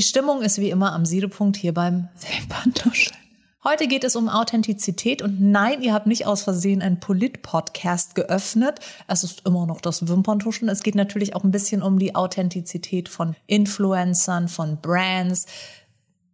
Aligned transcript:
Die 0.00 0.06
Stimmung 0.06 0.40
ist 0.40 0.56
wie 0.56 0.70
immer 0.70 0.94
am 0.94 1.04
Siedepunkt 1.04 1.58
hier 1.58 1.74
beim 1.74 2.08
Wimperntuscheln. 2.38 3.18
Heute 3.62 3.86
geht 3.86 4.02
es 4.02 4.16
um 4.16 4.30
Authentizität 4.30 5.20
und 5.20 5.42
nein, 5.42 5.82
ihr 5.82 5.92
habt 5.92 6.06
nicht 6.06 6.26
aus 6.26 6.40
Versehen 6.40 6.80
einen 6.80 7.00
Polit-Podcast 7.00 8.14
geöffnet. 8.14 8.80
Es 9.08 9.24
ist 9.24 9.44
immer 9.44 9.66
noch 9.66 9.82
das 9.82 10.08
Wimperntuschen. 10.08 10.70
Es 10.70 10.82
geht 10.82 10.94
natürlich 10.94 11.36
auch 11.36 11.44
ein 11.44 11.50
bisschen 11.50 11.82
um 11.82 11.98
die 11.98 12.14
Authentizität 12.14 13.10
von 13.10 13.36
Influencern, 13.46 14.48
von 14.48 14.78
Brands, 14.80 15.44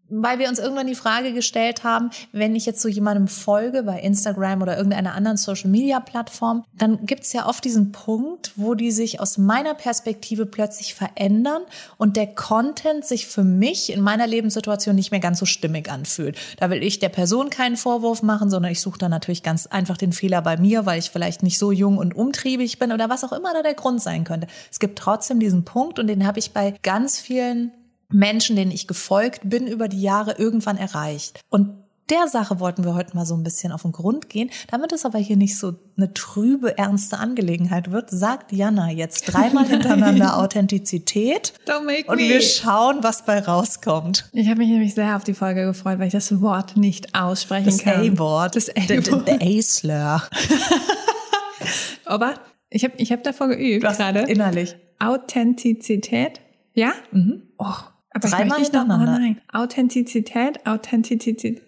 weil 0.09 0.39
wir 0.39 0.49
uns 0.49 0.59
irgendwann 0.59 0.87
die 0.87 0.95
Frage 0.95 1.33
gestellt 1.33 1.85
haben, 1.85 2.11
wenn 2.33 2.55
ich 2.55 2.67
jetzt 2.67 2.81
so 2.81 2.89
jemandem 2.89 3.29
folge 3.29 3.83
bei 3.83 4.01
Instagram 4.01 4.63
oder 4.63 4.77
irgendeiner 4.77 5.15
anderen 5.15 5.37
Social-Media-Plattform, 5.37 6.65
dann 6.75 7.07
gibt's 7.07 7.33
ja 7.33 7.47
oft 7.49 7.65
diesen 7.65 7.93
Punkt, 7.93 8.53
wo 8.57 8.75
die 8.75 8.91
sich 8.91 9.21
aus 9.21 9.39
meiner 9.39 9.75
Perspektive 9.75 10.47
plötzlich 10.47 10.95
verändern 10.95 11.63
und 11.97 12.17
der 12.17 12.29
Content 12.29 13.05
sich 13.05 13.27
für 13.27 13.45
mich 13.45 13.93
in 13.93 14.01
meiner 14.01 14.27
Lebenssituation 14.27 14.95
nicht 14.95 15.11
mehr 15.11 15.21
ganz 15.21 15.39
so 15.39 15.47
stimmig 15.47 15.91
anfühlt. 15.91 16.39
Da 16.59 16.71
will 16.71 16.83
ich 16.83 16.99
der 16.99 17.09
Person 17.09 17.51
keinen 17.51 17.77
Vorwurf 17.77 18.23
machen, 18.23 18.51
sondern 18.51 18.73
ich 18.73 18.81
suche 18.81 18.99
dann 18.99 19.11
natürlich 19.11 19.43
ganz 19.43 19.67
einfach 19.67 19.97
den 19.97 20.13
Fehler 20.13 20.43
bei 20.43 20.57
mir, 20.57 20.87
weil 20.87 20.99
ich 20.99 21.11
vielleicht 21.11 21.43
nicht 21.43 21.59
so 21.59 21.73
jung 21.73 21.99
und 21.99 22.15
umtriebig 22.15 22.79
bin 22.79 22.93
oder 22.93 23.09
was 23.09 23.25
auch 23.25 23.33
immer 23.33 23.53
da 23.53 23.63
der 23.63 23.75
Grund 23.75 24.01
sein 24.01 24.25
könnte. 24.25 24.47
Es 24.71 24.79
gibt 24.79 24.99
trotzdem 24.99 25.41
diesen 25.41 25.65
Punkt 25.65 25.99
und 25.99 26.07
den 26.07 26.27
habe 26.27 26.39
ich 26.39 26.53
bei 26.53 26.75
ganz 26.83 27.19
vielen 27.19 27.73
Menschen, 28.09 28.57
denen 28.57 28.71
ich 28.71 28.87
gefolgt 28.87 29.41
bin, 29.45 29.67
über 29.67 29.89
die 29.89 30.01
Jahre 30.03 30.37
irgendwann 30.39 30.77
erreicht. 30.77 31.41
Und 31.49 31.71
der 32.09 32.29
Sache 32.29 32.61
wollten 32.61 32.85
wir 32.85 32.95
heute 32.95 33.17
mal 33.17 33.27
so 33.27 33.35
ein 33.35 33.43
bisschen 33.43 33.73
auf 33.73 33.83
den 33.83 33.91
Grund 33.91 34.29
gehen. 34.29 34.51
Damit 34.71 34.93
es 34.93 35.05
aber 35.05 35.19
hier 35.19 35.37
nicht 35.37 35.59
so 35.59 35.75
eine 35.97 36.15
trübe, 36.15 36.79
ernste 36.79 37.19
Angelegenheit 37.19 37.91
wird, 37.91 38.11
sagt 38.11 38.53
Jana 38.53 38.93
jetzt 38.93 39.23
dreimal 39.23 39.65
hintereinander 39.69 40.39
Authentizität. 40.39 41.53
Don't 41.67 41.85
make 41.85 42.09
und 42.09 42.19
wir 42.19 42.41
schauen, 42.41 42.99
was 43.03 43.25
bei 43.25 43.41
rauskommt. 43.41 44.29
Ich 44.33 44.47
habe 44.49 44.59
mich 44.59 44.69
nämlich 44.69 44.95
sehr 44.95 45.17
auf 45.17 45.25
die 45.25 45.35
Folge 45.35 45.65
gefreut, 45.67 45.99
weil 45.99 46.07
ich 46.07 46.13
das 46.13 46.41
Wort 46.41 46.77
nicht 46.77 47.17
aussprechen 47.17 47.67
Das 47.67 47.79
kann. 47.79 48.09
A-Wort. 48.09 48.55
Das 48.55 48.69
A-Wort. 48.71 49.27
der 49.27 49.43
A-Slur. 49.43 50.23
Aber 52.05 52.35
ich 52.71 52.85
habe 52.85 52.95
ich 52.99 53.11
hab 53.11 53.25
davor 53.25 53.49
geübt 53.49 53.83
gerade. 53.83 54.21
Innerlich. 54.21 54.77
Authentizität. 55.01 56.41
Ja? 56.75 56.93
Mhm. 57.11 57.43
Oh, 57.59 57.75
aber 58.17 58.29
Dreimal 58.29 58.59
ich 58.61 58.73
nicht 58.73 58.87
noch, 58.87 58.87
oh. 58.89 59.59
Authentizität, 59.59 60.67
Authentizität. 60.67 61.63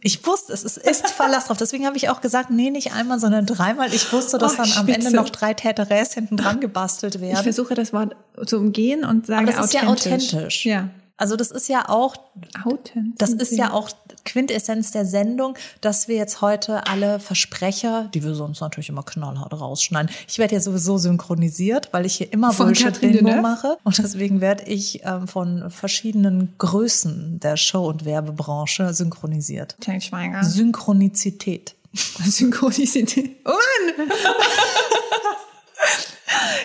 Ich 0.00 0.26
wusste, 0.26 0.54
es 0.54 0.64
ist, 0.64 0.78
ist 0.78 1.10
Verlass 1.10 1.46
drauf. 1.46 1.58
Deswegen 1.58 1.84
habe 1.84 1.98
ich 1.98 2.08
auch 2.08 2.22
gesagt, 2.22 2.48
nee, 2.50 2.70
nicht 2.70 2.92
einmal, 2.94 3.18
sondern 3.18 3.44
dreimal. 3.44 3.92
Ich 3.92 4.10
wusste, 4.12 4.38
dass 4.38 4.54
Oh, 4.54 4.56
dann 4.62 4.72
am. 4.78 4.88
Ende 4.88 5.14
noch 5.14 5.28
drei 5.28 5.52
Täteräs 5.52 6.14
hinten 6.14 6.38
dran 6.38 6.60
gebastelt 6.60 7.16
Ich 7.16 7.20
werden. 7.20 7.42
versuche 7.42 7.74
das 7.74 7.92
Wort 7.92 8.16
zu 8.46 8.56
umgehen 8.56 9.04
und 9.04 9.26
sage 9.26 9.42
Aber 9.48 9.52
das 9.52 9.66
ist 9.66 9.74
ja 9.74 9.82
authentisch. 9.82 10.28
authentisch. 10.32 10.64
Ja. 10.64 10.88
Also 11.18 11.34
das 11.34 11.50
ist 11.50 11.68
ja 11.68 11.88
auch, 11.88 12.14
das 13.18 13.30
ist 13.30 13.52
ja 13.52 13.72
auch 13.72 13.90
Quintessenz 14.24 14.92
der 14.92 15.04
Sendung, 15.04 15.56
dass 15.80 16.06
wir 16.06 16.14
jetzt 16.14 16.40
heute 16.40 16.86
alle 16.86 17.18
Versprecher, 17.18 18.08
die 18.14 18.22
wir 18.22 18.34
sonst 18.34 18.60
natürlich 18.60 18.88
immer 18.88 19.02
knallhart 19.02 19.52
rausschneiden. 19.52 20.10
Ich 20.28 20.38
werde 20.38 20.54
ja 20.54 20.60
sowieso 20.60 20.96
synchronisiert, 20.96 21.88
weil 21.92 22.06
ich 22.06 22.14
hier 22.14 22.32
immer 22.32 22.52
Von 22.52 22.66
Bullshit 22.66 22.86
Catherine 22.86 23.14
Bingo 23.14 23.28
Deneuve? 23.30 23.42
mache. 23.42 23.78
Und 23.82 23.98
deswegen 23.98 24.40
werde 24.40 24.64
ich 24.64 25.00
ähm, 25.04 25.26
von 25.26 25.70
verschiedenen 25.70 26.54
Größen 26.58 27.40
der 27.40 27.56
Show- 27.56 27.88
und 27.88 28.04
Werbebranche 28.04 28.94
synchronisiert. 28.94 29.76
Till 29.80 30.00
Schweiger. 30.00 30.44
Synchronizität. 30.44 31.74
Synchronizität. 32.24 33.36
Oh 33.44 33.50
Mann! 33.96 34.08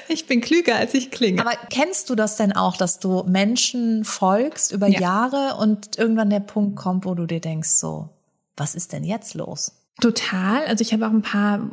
ich 0.08 0.28
bin 0.28 0.42
klüger, 0.42 0.76
als 0.76 0.94
ich 0.94 1.12
klinge. 1.12 1.42
Aber 1.42 1.56
kennst 1.70 2.10
du 2.10 2.16
das 2.16 2.36
denn 2.38 2.52
auch, 2.54 2.78
dass 2.78 3.00
du 3.00 3.24
Menschen 3.24 4.04
folgst 4.06 4.72
über 4.72 4.88
Ja. 4.88 5.00
Jahre 5.02 5.58
und 5.60 5.98
irgendwann 5.98 6.30
der 6.30 6.40
Punkt 6.40 6.76
kommt, 6.76 7.06
wo 7.06 7.14
du 7.16 7.26
dir 7.26 7.40
denkst, 7.42 7.70
so, 7.70 8.10
was 8.58 8.76
ist 8.76 8.94
denn 8.94 9.04
jetzt 9.04 9.34
los? 9.34 9.72
Total. 10.02 10.66
Also 10.66 10.82
ich 10.82 10.92
habe 10.94 11.06
auch 11.08 11.12
ein 11.12 11.22
paar, 11.22 11.70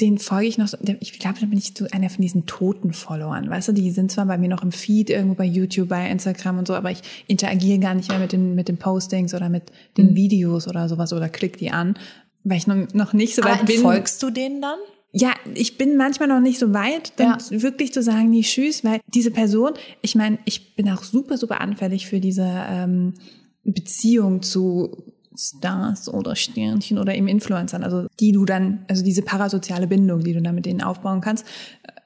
den 0.00 0.18
folge 0.18 0.46
ich 0.48 0.58
noch. 0.58 0.68
so- 0.68 0.76
Ich 1.00 1.18
glaube, 1.18 1.38
da 1.40 1.46
bin 1.46 1.58
ich 1.58 1.72
so 1.76 1.86
einer 1.90 2.10
von 2.10 2.20
diesen 2.22 2.46
toten 2.46 2.92
Followern. 2.92 3.48
Weißt 3.50 3.68
du, 3.68 3.72
die 3.72 3.90
sind 3.90 4.12
zwar 4.12 4.26
bei 4.26 4.36
mir 4.38 4.48
noch 4.48 4.62
im 4.62 4.72
Feed 4.72 5.10
irgendwo 5.10 5.34
bei 5.34 5.44
YouTube, 5.44 5.88
bei 5.88 6.08
Instagram 6.10 6.58
und 6.58 6.66
so, 6.68 6.74
aber 6.74 6.90
ich 6.90 7.02
interagiere 7.28 7.78
gar 7.78 7.94
nicht 7.94 8.08
mehr 8.10 8.18
mit 8.18 8.32
den, 8.32 8.54
mit 8.54 8.68
den 8.68 8.76
Postings 8.78 9.32
oder 9.34 9.48
mit 9.48 9.64
den 9.96 10.10
Mhm. 10.10 10.14
Videos 10.16 10.68
oder 10.68 10.88
sowas 10.88 11.12
oder 11.12 11.28
klick 11.28 11.56
die 11.58 11.70
an, 11.70 11.96
weil 12.44 12.58
ich 12.58 12.66
noch, 12.66 12.76
noch 12.92 13.12
nicht 13.14 13.34
so 13.34 13.42
weit 13.44 13.54
Aber 13.60 13.64
bin. 13.64 13.80
folgst 13.80 14.22
du 14.22 14.30
denen 14.30 14.60
dann? 14.60 14.78
Ja, 15.14 15.34
ich 15.54 15.76
bin 15.76 15.96
manchmal 15.98 16.28
noch 16.28 16.40
nicht 16.40 16.58
so 16.58 16.72
weit, 16.72 17.12
dann 17.20 17.38
Ja. 17.38 17.62
wirklich 17.62 17.92
zu 17.92 18.02
sagen, 18.02 18.30
nee, 18.30 18.40
tschüss, 18.42 18.82
weil 18.82 19.00
diese 19.08 19.30
Person, 19.30 19.72
ich 20.00 20.14
meine, 20.14 20.38
ich 20.46 20.74
bin 20.74 20.88
auch 20.88 21.02
super, 21.02 21.36
super 21.36 21.60
anfällig 21.60 22.06
für 22.06 22.18
diese 22.18 22.46
ähm, 22.48 23.14
Beziehung 23.62 24.42
zu 24.42 25.04
Stars 25.36 26.08
oder 26.12 26.34
Sternchen 26.34 26.98
oder 26.98 27.14
eben 27.14 27.28
Influencern, 27.28 27.82
also 27.84 28.06
die 28.20 28.32
du 28.32 28.44
dann, 28.44 28.84
also 28.88 29.02
diese 29.04 29.22
parasoziale 29.22 29.86
Bindung, 29.86 30.24
die 30.24 30.32
du 30.32 30.42
dann 30.42 30.54
mit 30.54 30.66
denen 30.66 30.82
aufbauen 30.82 31.20
kannst, 31.20 31.46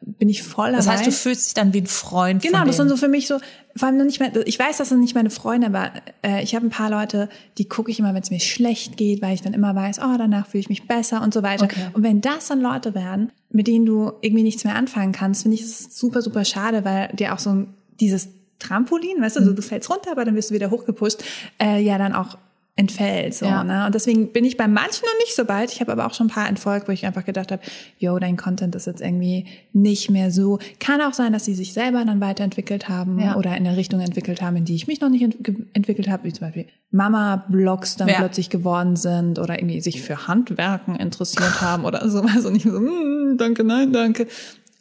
bin 0.00 0.28
ich 0.28 0.42
voll 0.42 0.66
dabei. 0.66 0.76
Das 0.78 0.88
heißt, 0.88 1.06
du 1.06 1.12
fühlst 1.12 1.46
dich 1.46 1.54
dann 1.54 1.72
wie 1.72 1.80
ein 1.80 1.86
Freund 1.86 2.42
Genau, 2.42 2.64
das 2.64 2.76
sind 2.76 2.88
so 2.88 2.96
für 2.96 3.08
mich 3.08 3.26
so, 3.26 3.38
vor 3.74 3.88
allem 3.88 3.98
noch 3.98 4.04
nicht 4.04 4.20
mehr, 4.20 4.30
ich 4.46 4.58
weiß, 4.58 4.76
das 4.76 4.90
sind 4.90 5.00
nicht 5.00 5.14
meine 5.14 5.30
Freunde, 5.30 5.66
aber 5.66 5.90
äh, 6.22 6.42
ich 6.42 6.54
habe 6.54 6.66
ein 6.66 6.70
paar 6.70 6.90
Leute, 6.90 7.28
die 7.58 7.68
gucke 7.68 7.90
ich 7.90 7.98
immer, 7.98 8.14
wenn 8.14 8.22
es 8.22 8.30
mir 8.30 8.40
schlecht 8.40 8.96
geht, 8.96 9.22
weil 9.22 9.34
ich 9.34 9.42
dann 9.42 9.54
immer 9.54 9.74
weiß, 9.74 9.98
oh, 10.00 10.16
danach 10.16 10.46
fühle 10.46 10.60
ich 10.60 10.68
mich 10.68 10.86
besser 10.86 11.22
und 11.22 11.34
so 11.34 11.42
weiter. 11.42 11.64
Okay. 11.64 11.88
Und 11.92 12.02
wenn 12.02 12.20
das 12.20 12.46
dann 12.48 12.60
Leute 12.60 12.94
werden, 12.94 13.32
mit 13.50 13.66
denen 13.66 13.86
du 13.86 14.12
irgendwie 14.20 14.42
nichts 14.42 14.64
mehr 14.64 14.76
anfangen 14.76 15.12
kannst, 15.12 15.42
finde 15.42 15.56
ich 15.56 15.62
es 15.62 15.98
super, 15.98 16.22
super 16.22 16.44
schade, 16.44 16.84
weil 16.84 17.08
dir 17.08 17.34
auch 17.34 17.38
so 17.38 17.66
dieses 17.98 18.28
Trampolin, 18.58 19.20
weißt 19.20 19.36
du, 19.36 19.40
Mhm. 19.40 19.46
also 19.46 19.56
du 19.56 19.62
fällst 19.62 19.90
runter, 19.90 20.12
aber 20.12 20.24
dann 20.24 20.34
wirst 20.34 20.50
du 20.50 20.54
wieder 20.54 20.70
hochgepusht, 20.70 21.22
äh, 21.60 21.80
ja 21.80 21.98
dann 21.98 22.14
auch 22.14 22.38
entfällt. 22.78 23.34
So, 23.34 23.46
Ja. 23.46 23.64
ne? 23.64 23.86
Und 23.86 23.94
deswegen 23.94 24.32
bin 24.32 24.44
ich 24.44 24.58
bei 24.58 24.68
manchen 24.68 25.02
noch 25.06 25.18
nicht 25.24 25.34
so 25.34 25.48
weit. 25.48 25.72
Ich 25.72 25.80
habe 25.80 25.90
aber 25.92 26.06
auch 26.06 26.12
schon 26.12 26.26
ein 26.26 26.30
paar 26.30 26.46
entfolgt, 26.48 26.88
wo 26.88 26.92
ich 26.92 27.06
einfach 27.06 27.24
gedacht 27.24 27.50
habe, 27.50 27.62
yo, 27.98 28.18
dein 28.18 28.36
Content 28.36 28.74
ist 28.74 28.86
jetzt 28.86 29.00
irgendwie 29.00 29.46
nicht 29.72 30.10
mehr 30.10 30.30
so. 30.30 30.58
Kann 30.78 31.00
auch 31.00 31.14
sein, 31.14 31.32
dass 31.32 31.46
sie 31.46 31.54
sich 31.54 31.72
selber 31.72 32.04
dann 32.04 32.20
weiterentwickelt 32.20 32.88
haben 32.90 33.18
Ja. 33.18 33.36
oder 33.36 33.56
in 33.56 33.64
der 33.64 33.78
Richtung 33.78 34.00
entwickelt 34.00 34.42
haben, 34.42 34.56
in 34.56 34.66
die 34.66 34.74
ich 34.74 34.86
mich 34.86 35.00
noch 35.00 35.08
nicht 35.08 35.22
ent 35.22 35.36
entwickelt 35.72 36.08
habe, 36.08 36.24
wie 36.24 36.32
zum 36.34 36.46
Beispiel 36.48 36.66
Mama-Blogs 36.90 37.96
dann 37.96 38.08
Ja. 38.08 38.16
plötzlich 38.18 38.50
geworden 38.50 38.96
sind 38.96 39.38
oder 39.38 39.58
irgendwie 39.58 39.80
sich 39.80 40.02
für 40.02 40.26
Handwerken 40.28 40.96
interessiert 40.96 41.60
haben 41.62 41.84
oder 41.84 42.08
sowas 42.10 42.44
und 42.44 42.56
ich 42.56 42.62
so, 42.64 42.78
mm, 42.78 43.38
danke, 43.38 43.64
nein, 43.64 43.92
danke. 43.92 44.26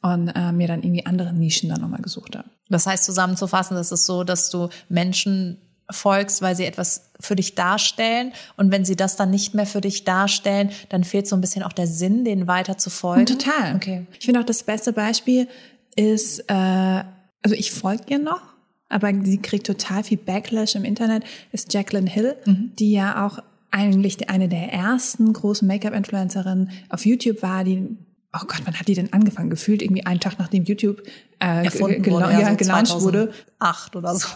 Und 0.01 0.27
äh, 0.35 0.51
mir 0.51 0.67
dann 0.67 0.83
irgendwie 0.83 1.05
andere 1.05 1.33
Nischen 1.33 1.69
dann 1.69 1.81
nochmal 1.81 2.01
gesucht 2.01 2.35
habe. 2.35 2.47
Das 2.69 2.85
heißt, 2.85 3.05
zusammenzufassen, 3.05 3.75
das 3.75 3.91
ist 3.91 4.05
so, 4.05 4.23
dass 4.23 4.49
du 4.49 4.69
Menschen 4.89 5.57
folgst, 5.89 6.41
weil 6.41 6.55
sie 6.55 6.65
etwas 6.65 7.09
für 7.19 7.35
dich 7.35 7.55
darstellen. 7.55 8.31
Und 8.57 8.71
wenn 8.71 8.85
sie 8.85 8.95
das 8.95 9.15
dann 9.15 9.29
nicht 9.29 9.53
mehr 9.53 9.65
für 9.65 9.81
dich 9.81 10.03
darstellen, 10.03 10.71
dann 10.89 11.03
fehlt 11.03 11.27
so 11.27 11.35
ein 11.35 11.41
bisschen 11.41 11.63
auch 11.63 11.73
der 11.73 11.87
Sinn, 11.87 12.25
denen 12.25 12.47
weiter 12.47 12.77
zu 12.77 12.89
folgen. 12.89 13.25
Total. 13.25 13.75
Okay. 13.75 14.05
Ich 14.19 14.25
finde 14.25 14.39
auch 14.39 14.45
das 14.45 14.63
beste 14.63 14.93
Beispiel 14.93 15.47
ist, 15.95 16.39
äh, 16.49 16.53
also 16.53 17.55
ich 17.55 17.71
folge 17.71 18.03
ihr 18.07 18.19
noch, 18.19 18.41
aber 18.89 19.11
sie 19.23 19.37
kriegt 19.37 19.67
total 19.67 20.03
viel 20.03 20.17
Backlash 20.17 20.75
im 20.75 20.85
Internet, 20.85 21.23
ist 21.51 21.73
Jacqueline 21.73 22.09
Hill, 22.09 22.35
die 22.45 22.91
ja 22.91 23.25
auch 23.25 23.39
eigentlich 23.71 24.29
eine 24.29 24.47
der 24.47 24.71
ersten 24.71 25.31
großen 25.33 25.67
Make-up-Influencerinnen 25.67 26.71
auf 26.89 27.05
YouTube 27.05 27.41
war, 27.41 27.63
die 27.63 27.97
Oh 28.37 28.45
Gott, 28.47 28.61
wann 28.65 28.77
hat 28.77 28.89
die 28.89 28.95
denn 28.95 29.13
angefangen? 29.13 29.49
Gefühlt 29.49 29.81
irgendwie 29.81 30.05
einen 30.05 30.19
Tag 30.19 30.37
nachdem 30.39 30.65
YouTube 30.65 31.01
äh, 31.39 31.63
Erfunden 31.63 32.05
wurde, 32.05 32.33
ja, 32.33 32.49
so 32.49 32.57
gelauncht 32.57 33.01
wurde. 33.01 33.31
2008 33.59 33.95
oder 33.95 34.15
so. 34.15 34.27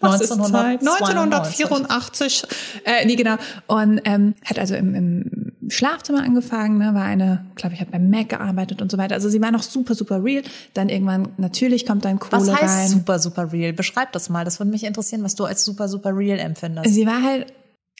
Was 0.00 0.20
ist 0.20 0.28
Zeit? 0.28 0.80
1992. 0.80 1.64
1984. 1.64 2.42
Äh, 2.84 3.06
nee, 3.06 3.16
genau. 3.16 3.36
Und 3.66 4.00
ähm, 4.04 4.34
hat 4.44 4.58
also 4.58 4.74
im, 4.74 4.94
im 4.94 5.52
Schlafzimmer 5.68 6.22
angefangen, 6.22 6.78
ne, 6.78 6.92
war 6.94 7.04
eine, 7.04 7.46
glaube 7.54 7.74
ich, 7.74 7.80
hat 7.80 7.90
beim 7.90 8.10
Mac 8.10 8.28
gearbeitet 8.28 8.82
und 8.82 8.90
so 8.90 8.98
weiter. 8.98 9.14
Also 9.14 9.28
sie 9.28 9.40
war 9.40 9.50
noch 9.50 9.62
super, 9.62 9.94
super 9.94 10.22
real. 10.22 10.42
Dann 10.74 10.88
irgendwann, 10.88 11.28
natürlich 11.38 11.86
kommt 11.86 12.04
dann 12.04 12.18
Kohle 12.18 12.42
Was 12.42 12.52
heißt 12.52 12.62
rein. 12.62 12.88
super, 12.88 13.18
super 13.18 13.52
real? 13.52 13.72
Beschreib 13.72 14.12
das 14.12 14.28
mal. 14.28 14.44
Das 14.44 14.60
würde 14.60 14.70
mich 14.70 14.84
interessieren, 14.84 15.22
was 15.22 15.34
du 15.34 15.44
als 15.44 15.64
super, 15.64 15.88
super 15.88 16.16
real 16.16 16.38
empfindest. 16.38 16.92
Sie 16.92 17.06
war 17.06 17.22
halt, 17.22 17.52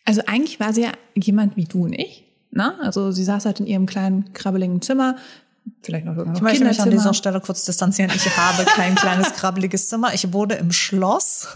also 0.05 0.23
eigentlich 0.27 0.61
war 0.61 0.73
sie 0.73 0.83
ja 0.83 0.93
jemand 1.15 1.57
wie 1.57 1.65
du 1.65 1.85
und 1.85 1.93
ich. 1.93 2.25
Ne? 2.51 2.75
Also 2.81 3.13
sie 3.13 3.25
saß 3.25 3.47
halt 3.47 3.61
in 3.61 3.67
ihrem 3.67 3.87
kleinen, 3.87 4.35
krabbeligen 4.35 4.83
Zimmer, 4.83 5.17
vielleicht 5.83 6.05
noch 6.07 6.15
sogar 6.15 6.33
noch 6.33 6.37
Ich 6.37 6.43
möchte 6.43 6.65
mich 6.65 6.81
an 6.81 6.91
dieser 6.91 7.15
Stelle 7.15 7.41
kurz 7.41 7.65
distanzieren. 7.65 8.11
Ich 8.15 8.37
habe 8.37 8.65
kein 8.65 8.95
kleines, 8.95 9.33
krabbeliges 9.37 9.89
Zimmer. 9.89 10.15
Ich 10.15 10.33
wohne 10.33 10.55
im 10.55 10.73
Schloss. 10.73 11.49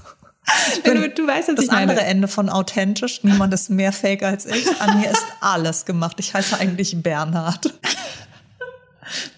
du, 0.85 1.09
du 1.11 1.27
weißt, 1.27 1.51
Das 1.57 1.69
andere 1.71 2.01
Ende 2.03 2.29
von 2.29 2.49
authentisch. 2.49 3.25
Niemand 3.25 3.53
ist 3.53 3.69
mehr 3.71 3.93
fake 3.93 4.23
als 4.23 4.47
ich. 4.47 4.81
An 4.81 5.01
mir 5.01 5.11
ist 5.11 5.25
alles 5.41 5.85
gemacht. 5.85 6.17
Ich 6.21 6.35
heiße 6.35 6.59
eigentlich 6.59 7.03
Bernhard. 7.03 7.73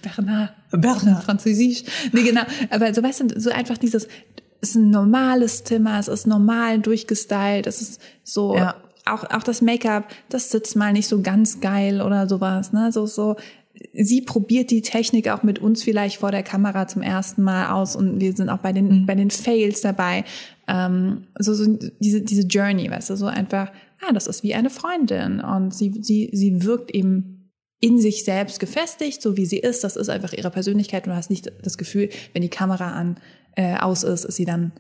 Bernard. 0.03 0.53
Bernard. 0.71 1.25
Französisch. 1.25 1.83
Nee, 2.13 2.23
genau. 2.23 2.43
Aber 2.71 2.93
so 2.95 3.03
weißt 3.03 3.21
du, 3.21 3.41
so 3.41 3.51
einfach 3.51 3.77
dieses, 3.79 4.05
es 4.61 4.71
ist 4.71 4.75
ein 4.77 4.91
normales 4.91 5.65
Zimmer, 5.65 5.99
es 5.99 6.09
ist 6.09 6.27
normal 6.27 6.79
durchgestylt, 6.81 7.67
es 7.67 7.81
ist 7.83 8.01
so, 8.25 8.57
Ja. 8.57 8.77
auch, 9.07 9.25
auch 9.25 9.43
das 9.43 9.61
Make-up, 9.61 10.09
das 10.31 10.51
sitzt 10.51 10.75
mal 10.75 10.93
nicht 10.93 11.07
so 11.09 11.21
ganz 11.21 11.61
geil 11.61 12.01
oder 12.01 12.29
sowas, 12.29 12.73
ne, 12.73 12.91
so, 12.93 13.07
so, 13.07 13.37
sie 13.93 14.23
probiert 14.23 14.71
die 14.71 14.83
Technik 14.83 15.29
auch 15.29 15.43
mit 15.43 15.59
uns 15.59 15.83
vielleicht 15.83 16.19
vor 16.19 16.31
der 16.31 16.43
Kamera 16.43 16.87
zum 16.89 17.03
ersten 17.03 17.43
Mal 17.43 17.71
aus 17.71 17.97
und 17.97 18.21
wir 18.21 18.33
sind 18.35 18.49
auch 18.49 18.59
bei 18.59 18.73
den, 18.73 19.03
mhm. 19.03 19.07
bei 19.07 19.15
den 19.15 19.31
Fails 19.31 19.81
dabei. 19.81 20.25
Ähm, 20.67 21.23
so, 21.39 21.55
so 21.55 21.79
diese, 22.01 22.23
diese 22.23 22.47
Journey, 22.47 22.91
weißt 22.91 23.11
du, 23.11 23.17
so 23.17 23.27
einfach, 23.27 23.71
ah, 24.01 24.13
das 24.13 24.27
ist 24.27 24.43
wie 24.43 24.55
eine 24.55 24.71
Freundin 24.71 25.41
und 25.41 25.75
sie, 25.75 25.95
sie, 26.01 26.31
sie 26.33 26.65
wirkt 26.65 26.91
eben 26.91 27.51
in 27.81 28.01
sich 28.01 28.25
selbst 28.25 28.61
gefestigt, 28.61 29.23
so 29.23 29.37
wie 29.37 29.47
sie 29.47 29.59
ist. 29.59 29.85
Das 29.85 29.97
ist 29.97 30.09
einfach 30.09 30.33
ihre 30.33 30.51
Persönlichkeit. 30.51 31.07
Du 31.07 31.15
hast 31.15 31.31
nicht 31.31 31.53
das 31.63 31.79
Gefühl, 31.79 32.11
wenn 32.33 32.43
die 32.43 32.49
Kamera 32.49 32.93
an 32.93 33.19
äh, 33.57 33.77
aus 33.77 34.03
ist, 34.03 34.25
ist 34.25 34.37
sie 34.37 34.45
dann 34.45 34.73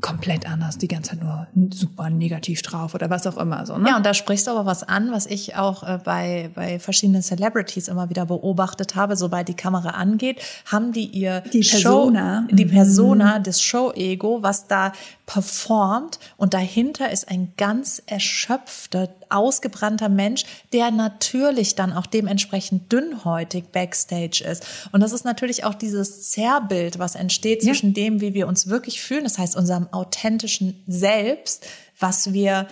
komplett 0.00 0.48
anders, 0.48 0.78
die 0.78 0.88
ganze 0.88 1.10
Zeit 1.10 1.22
nur 1.22 1.46
super 1.70 2.08
negativ 2.08 2.62
drauf 2.62 2.94
oder 2.94 3.10
was 3.10 3.26
auch 3.26 3.36
immer 3.36 3.66
so. 3.66 3.76
Ne? 3.76 3.90
Ja, 3.90 3.96
und 3.98 4.06
da 4.06 4.14
sprichst 4.14 4.46
du 4.46 4.50
aber 4.52 4.64
was 4.64 4.82
an, 4.82 5.12
was 5.12 5.26
ich 5.26 5.54
auch 5.56 5.82
äh, 5.82 5.98
bei, 6.02 6.50
bei 6.54 6.78
verschiedenen 6.78 7.22
Celebrities 7.22 7.88
immer 7.88 8.08
wieder 8.08 8.24
beobachtet 8.24 8.96
habe, 8.96 9.16
sobald 9.16 9.48
die 9.48 9.54
Kamera 9.54 9.90
angeht, 9.90 10.40
haben 10.64 10.92
die 10.92 11.04
ihr 11.04 11.42
die 11.52 11.60
Persona, 11.60 12.46
Show, 12.48 12.56
die 12.56 12.64
Persona, 12.64 13.38
mhm. 13.38 13.42
das 13.42 13.60
Show-Ego, 13.60 14.42
was 14.42 14.66
da 14.66 14.92
performt 15.32 16.18
und 16.36 16.52
dahinter 16.52 17.10
ist 17.10 17.30
ein 17.30 17.54
ganz 17.56 18.02
erschöpfter, 18.04 19.08
ausgebrannter 19.30 20.10
Mensch, 20.10 20.44
der 20.74 20.90
natürlich 20.90 21.74
dann 21.74 21.94
auch 21.94 22.04
dementsprechend 22.04 22.92
dünnhäutig 22.92 23.64
backstage 23.72 24.44
ist. 24.46 24.66
Und 24.92 25.00
das 25.00 25.12
ist 25.12 25.24
natürlich 25.24 25.64
auch 25.64 25.72
dieses 25.72 26.30
Zerrbild, 26.30 26.98
was 26.98 27.14
entsteht 27.14 27.62
zwischen 27.62 27.94
ja. 27.94 27.94
dem, 27.94 28.20
wie 28.20 28.34
wir 28.34 28.46
uns 28.46 28.66
wirklich 28.66 29.00
fühlen, 29.00 29.24
das 29.24 29.38
heißt 29.38 29.56
unserem 29.56 29.90
authentischen 29.90 30.82
Selbst, 30.86 31.64
was 31.98 32.34
wir 32.34 32.68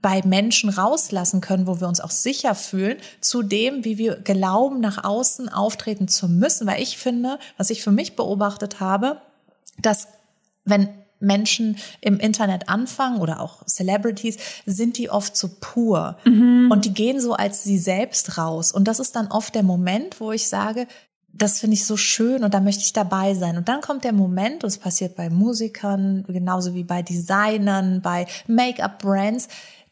bei 0.00 0.22
Menschen 0.24 0.70
rauslassen 0.70 1.40
können, 1.40 1.66
wo 1.66 1.80
wir 1.80 1.88
uns 1.88 2.00
auch 2.00 2.12
sicher 2.12 2.54
fühlen, 2.54 2.98
zu 3.20 3.42
dem, 3.42 3.84
wie 3.84 3.98
wir 3.98 4.14
glauben, 4.20 4.78
nach 4.78 5.02
außen 5.02 5.48
auftreten 5.48 6.06
zu 6.06 6.28
müssen. 6.28 6.68
Weil 6.68 6.80
ich 6.80 6.96
finde, 6.96 7.40
was 7.56 7.70
ich 7.70 7.82
für 7.82 7.90
mich 7.90 8.14
beobachtet 8.14 8.78
habe, 8.78 9.20
dass 9.80 10.06
wenn 10.64 10.90
Menschen 11.20 11.76
im 12.00 12.18
Internet 12.18 12.68
anfangen 12.68 13.20
oder 13.20 13.40
auch 13.40 13.64
Celebrities, 13.66 14.36
sind 14.66 14.98
die 14.98 15.10
oft 15.10 15.36
so 15.36 15.50
pur. 15.60 16.16
Mhm. 16.24 16.68
Und 16.70 16.84
die 16.84 16.94
gehen 16.94 17.20
so 17.20 17.34
als 17.34 17.64
sie 17.64 17.78
selbst 17.78 18.38
raus. 18.38 18.72
Und 18.72 18.88
das 18.88 19.00
ist 19.00 19.16
dann 19.16 19.28
oft 19.28 19.54
der 19.54 19.62
Moment, 19.62 20.20
wo 20.20 20.32
ich 20.32 20.48
sage, 20.48 20.86
das 21.36 21.58
finde 21.60 21.74
ich 21.74 21.84
so 21.84 21.96
schön 21.96 22.44
und 22.44 22.54
da 22.54 22.60
möchte 22.60 22.82
ich 22.82 22.92
dabei 22.92 23.34
sein. 23.34 23.56
Und 23.56 23.68
dann 23.68 23.80
kommt 23.80 24.04
der 24.04 24.12
Moment, 24.12 24.62
und 24.62 24.68
es 24.68 24.78
passiert 24.78 25.16
bei 25.16 25.30
Musikern, 25.30 26.24
genauso 26.28 26.74
wie 26.74 26.84
bei 26.84 27.02
Designern, 27.02 28.00
bei 28.02 28.26
Make-up-Brands, 28.46 29.48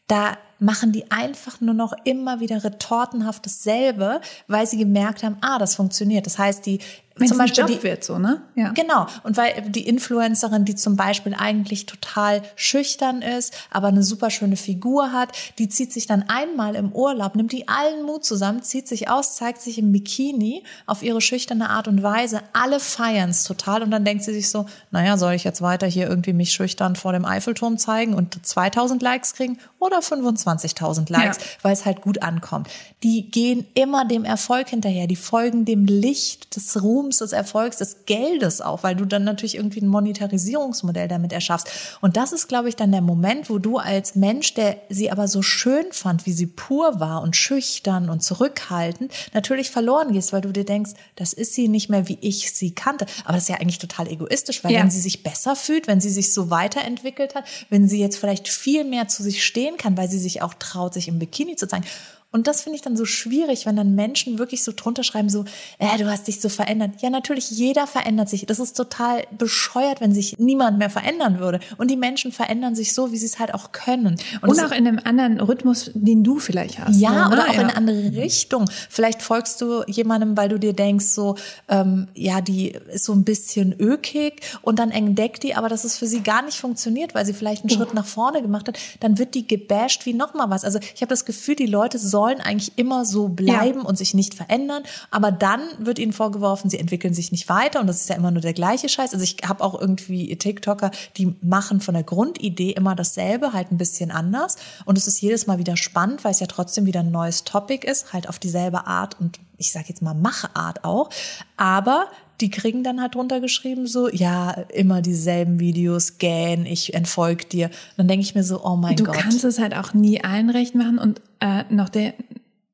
da 0.07 0.37
machen 0.59 0.93
die 0.93 1.11
einfach 1.11 1.59
nur 1.59 1.73
noch 1.73 1.93
immer 2.05 2.39
wieder 2.39 2.63
retortenhaft 2.63 3.45
dasselbe, 3.45 4.21
weil 4.47 4.65
sie 4.65 4.77
gemerkt 4.77 5.23
haben, 5.23 5.37
ah, 5.41 5.59
das 5.59 5.75
funktioniert. 5.75 6.25
Das 6.25 6.37
heißt, 6.37 6.65
die 6.65 6.79
wenn 7.15 7.27
zum 7.27 7.37
Beispiel 7.37 7.65
die, 7.65 7.83
wird 7.83 8.03
so, 8.03 8.17
ne? 8.17 8.41
Ja. 8.55 8.71
Genau. 8.71 9.05
Und 9.21 9.37
weil 9.37 9.69
die 9.69 9.87
Influencerin, 9.87 10.65
die 10.65 10.73
zum 10.73 10.95
Beispiel 10.95 11.35
eigentlich 11.37 11.85
total 11.85 12.41
schüchtern 12.55 13.21
ist, 13.21 13.53
aber 13.69 13.89
eine 13.89 14.01
super 14.01 14.31
schöne 14.31 14.55
Figur 14.55 15.11
hat, 15.11 15.29
die 15.59 15.69
zieht 15.69 15.93
sich 15.93 16.07
dann 16.07 16.25
einmal 16.27 16.75
im 16.75 16.91
Urlaub, 16.91 17.35
nimmt 17.35 17.51
die 17.51 17.67
allen 17.67 18.03
Mut 18.03 18.25
zusammen, 18.25 18.63
zieht 18.63 18.87
sich 18.87 19.11
aus, 19.11 19.35
zeigt 19.35 19.61
sich 19.61 19.77
im 19.77 19.91
Bikini 19.91 20.63
auf 20.87 21.03
ihre 21.03 21.21
schüchterne 21.21 21.69
Art 21.69 21.87
und 21.87 22.01
Weise. 22.01 22.41
Alle 22.51 22.79
feiern's 22.79 23.43
total 23.43 23.83
und 23.83 23.91
dann 23.91 24.05
denkt 24.05 24.23
sie 24.23 24.33
sich 24.33 24.49
so, 24.49 24.65
naja, 24.89 25.15
soll 25.17 25.33
ich 25.33 25.43
jetzt 25.43 25.61
weiter 25.61 25.85
hier 25.85 26.09
irgendwie 26.09 26.33
mich 26.33 26.51
schüchtern 26.51 26.95
vor 26.95 27.13
dem 27.13 27.25
Eiffelturm 27.25 27.77
zeigen 27.77 28.15
und 28.15 28.43
2000 28.43 29.03
Likes 29.03 29.35
kriegen 29.35 29.59
oder 29.77 29.99
25.000 29.99 31.11
Likes, 31.11 31.37
ja. 31.37 31.43
weil 31.61 31.73
es 31.73 31.85
halt 31.85 32.01
gut 32.01 32.23
ankommt. 32.23 32.69
Die 33.03 33.29
gehen 33.29 33.67
immer 33.75 34.05
dem 34.05 34.25
Erfolg 34.25 34.69
hinterher, 34.69 35.05
die 35.05 35.15
folgen 35.15 35.65
dem 35.65 35.85
Licht 35.85 36.55
des 36.55 36.81
Ruhms 36.81 37.02
Ruhms, 37.03 37.17
des 37.17 37.33
Erfolgs, 37.33 37.77
des 37.77 38.05
Geldes 38.05 38.61
auch, 38.61 38.83
weil 38.83 38.95
du 38.95 39.05
dann 39.05 39.23
natürlich 39.23 39.55
irgendwie 39.55 39.81
ein 39.81 39.87
Monetarisierungsmodell 39.87 41.07
damit 41.07 41.33
erschaffst. 41.33 41.69
Und 42.01 42.17
das 42.17 42.31
ist, 42.31 42.47
glaube 42.47 42.69
ich, 42.69 42.75
dann 42.75 42.91
der 42.91 43.01
Moment, 43.01 43.49
wo 43.49 43.59
du 43.59 43.77
als 43.77 44.15
Mensch, 44.15 44.53
der 44.53 44.77
sie 44.89 45.11
aber 45.11 45.27
so 45.27 45.41
schön 45.41 45.85
fand, 45.91 46.25
wie 46.25 46.33
sie 46.33 46.47
pur 46.47 46.99
war 46.99 47.21
und 47.21 47.35
schüchtern 47.35 48.09
und 48.09 48.23
zurückhaltend, 48.23 49.11
natürlich 49.33 49.69
verloren 49.69 50.13
gehst, 50.13 50.33
weil 50.33 50.41
du 50.41 50.51
dir 50.51 50.65
denkst, 50.65 50.91
das 51.15 51.33
ist 51.33 51.53
sie 51.53 51.67
nicht 51.67 51.89
mehr, 51.89 52.07
wie 52.07 52.17
ich 52.21 52.53
sie 52.53 52.73
kannte. 52.73 53.05
Aber 53.25 53.33
das 53.33 53.43
ist 53.43 53.49
ja 53.49 53.57
eigentlich 53.57 53.79
total 53.79 54.07
egoistisch, 54.07 54.63
weil 54.63 54.71
ja. 54.71 54.79
wenn 54.79 54.91
sie 54.91 55.01
sich 55.01 55.23
besser 55.23 55.55
fühlt, 55.55 55.87
wenn 55.87 56.01
sie 56.01 56.09
sich 56.09 56.33
so 56.33 56.49
weiterentwickelt 56.49 57.35
hat, 57.35 57.45
wenn 57.69 57.87
sie 57.87 57.99
jetzt 57.99 58.17
vielleicht 58.17 58.47
viel 58.47 58.83
mehr 58.83 59.07
zu 59.07 59.23
sich 59.23 59.43
stehen 59.43 59.77
kann, 59.77 59.97
weil 59.97 60.09
sie 60.09 60.19
sich 60.19 60.41
auch 60.41 60.53
traut, 60.53 60.93
sich 60.93 61.07
im 61.07 61.19
Bikini 61.19 61.55
zu 61.55 61.67
zeigen, 61.67 61.85
und 62.33 62.47
das 62.47 62.63
finde 62.63 62.77
ich 62.77 62.81
dann 62.81 62.97
so 62.97 63.05
schwierig, 63.05 63.67
wenn 63.67 63.75
dann 63.75 63.93
Menschen 63.93 64.39
wirklich 64.39 64.63
so 64.63 64.73
drunter 64.75 65.03
schreiben, 65.03 65.29
so, 65.29 65.45
äh, 65.77 65.99
du 65.99 66.09
hast 66.09 66.27
dich 66.27 66.41
so 66.41 66.49
verändert. 66.49 66.99
Ja, 66.99 67.11
natürlich, 67.11 67.51
jeder 67.51 67.85
verändert 67.85 68.27
sich. 68.27 68.47
Das 68.47 68.57
ist 68.57 68.75
total 68.75 69.23
bescheuert, 69.37 70.01
wenn 70.01 70.15
sich 70.15 70.39
niemand 70.39 70.79
mehr 70.79 70.89
verändern 70.89 71.37
würde. 71.37 71.59
Und 71.77 71.91
die 71.91 71.95
Menschen 71.95 72.31
verändern 72.31 72.73
sich 72.73 72.93
so, 72.93 73.11
wie 73.11 73.17
sie 73.17 73.27
es 73.27 73.37
halt 73.37 73.53
auch 73.53 73.71
können. 73.71 74.17
Und, 74.41 74.49
Und 74.49 74.59
auch 74.63 74.71
in 74.71 74.87
einem 74.87 74.99
anderen 75.03 75.39
Rhythmus, 75.39 75.91
den 75.93 76.23
du 76.23 76.39
vielleicht 76.39 76.79
hast. 76.79 76.99
Ja, 76.99 77.29
ne? 77.29 77.35
oder 77.35 77.43
auch 77.43 77.53
ja. 77.53 77.61
in 77.61 77.67
eine 77.67 77.75
andere 77.77 78.23
Richtung. 78.23 78.65
Vielleicht 78.89 79.21
folgst 79.21 79.61
du 79.61 79.83
jemandem, 79.85 80.35
weil 80.35 80.49
du 80.49 80.57
dir 80.57 80.73
denkst, 80.73 81.05
so, 81.05 81.35
ähm, 81.69 82.07
ja, 82.15 82.41
die 82.41 82.69
ist 82.91 83.05
so 83.05 83.13
ein 83.13 83.25
bisschen 83.25 83.79
ökig 83.79 84.41
und 84.63 84.79
dann 84.79 84.89
entdeckt 84.89 85.43
die, 85.43 85.53
aber 85.53 85.69
dass 85.69 85.83
es 85.83 85.97
für 85.97 86.07
sie 86.07 86.21
gar 86.21 86.41
nicht 86.41 86.57
funktioniert, 86.57 87.13
weil 87.13 87.27
sie 87.27 87.33
vielleicht 87.33 87.61
einen 87.61 87.71
oh. 87.73 87.75
Schritt 87.75 87.93
nach 87.93 88.07
vorne 88.07 88.41
gemacht 88.41 88.67
hat, 88.67 88.79
dann 89.01 89.19
wird 89.19 89.35
die 89.35 89.47
gebasht 89.47 90.07
wie 90.07 90.13
nochmal 90.13 90.49
was. 90.49 90.65
Also 90.65 90.79
ich 90.95 91.01
habe 91.01 91.09
das 91.09 91.25
Gefühl, 91.25 91.55
die 91.55 91.67
Leute 91.67 91.99
sollen 91.99 92.22
sollen 92.23 92.39
eigentlich 92.39 92.77
immer 92.77 93.03
so 93.05 93.27
bleiben 93.27 93.81
ja. 93.81 93.85
und 93.85 93.97
sich 93.97 94.13
nicht 94.13 94.33
verändern. 94.33 94.83
Aber 95.11 95.31
dann 95.31 95.61
wird 95.77 95.99
ihnen 95.99 96.13
vorgeworfen, 96.13 96.69
sie 96.69 96.79
entwickeln 96.79 97.13
sich 97.13 97.31
nicht 97.33 97.49
weiter 97.49 97.81
und 97.81 97.87
das 97.87 98.01
ist 98.01 98.09
ja 98.09 98.15
immer 98.15 98.31
nur 98.31 98.41
der 98.41 98.53
gleiche 98.53 98.87
Scheiß. 98.87 99.13
Also 99.13 99.23
ich 99.23 99.37
habe 99.45 99.61
auch 99.63 99.79
irgendwie 99.79 100.33
TikToker, 100.35 100.91
die 101.17 101.35
machen 101.41 101.81
von 101.81 101.95
der 101.95 102.03
Grundidee 102.03 102.71
immer 102.71 102.95
dasselbe, 102.95 103.51
halt 103.51 103.71
ein 103.71 103.77
bisschen 103.77 104.09
anders. 104.09 104.55
Und 104.85 104.97
es 104.97 105.07
ist 105.07 105.21
jedes 105.21 105.47
Mal 105.47 105.57
wieder 105.57 105.75
spannend, 105.75 106.23
weil 106.23 106.31
es 106.31 106.39
ja 106.39 106.47
trotzdem 106.47 106.85
wieder 106.85 107.01
ein 107.01 107.11
neues 107.11 107.43
Topic 107.43 107.85
ist, 107.85 108.13
halt 108.13 108.29
auf 108.29 108.39
dieselbe 108.39 108.87
Art 108.87 109.19
und 109.19 109.39
ich 109.57 109.71
sage 109.71 109.85
jetzt 109.89 110.01
mal 110.01 110.13
Machart 110.13 110.83
auch. 110.83 111.09
Aber 111.57 112.07
die 112.41 112.49
kriegen 112.49 112.83
dann 112.83 113.01
halt 113.01 113.15
drunter 113.15 113.39
geschrieben 113.39 113.87
so, 113.87 114.09
ja, 114.09 114.51
immer 114.73 115.01
dieselben 115.01 115.59
Videos, 115.59 116.17
gähn, 116.17 116.65
ich 116.65 116.93
entfolg 116.93 117.49
dir. 117.49 117.67
Und 117.67 117.73
dann 117.97 118.07
denke 118.07 118.23
ich 118.23 118.35
mir 118.35 118.43
so, 118.43 118.63
oh 118.63 118.75
mein 118.75 118.95
du 118.95 119.03
Gott. 119.03 119.15
Du 119.15 119.19
kannst 119.19 119.43
es 119.43 119.59
halt 119.59 119.75
auch 119.75 119.93
nie 119.93 120.23
allen 120.23 120.49
recht 120.49 120.75
machen 120.75 120.97
und 120.97 121.21
äh, 121.39 121.63
noch 121.69 121.89
der, 121.89 122.13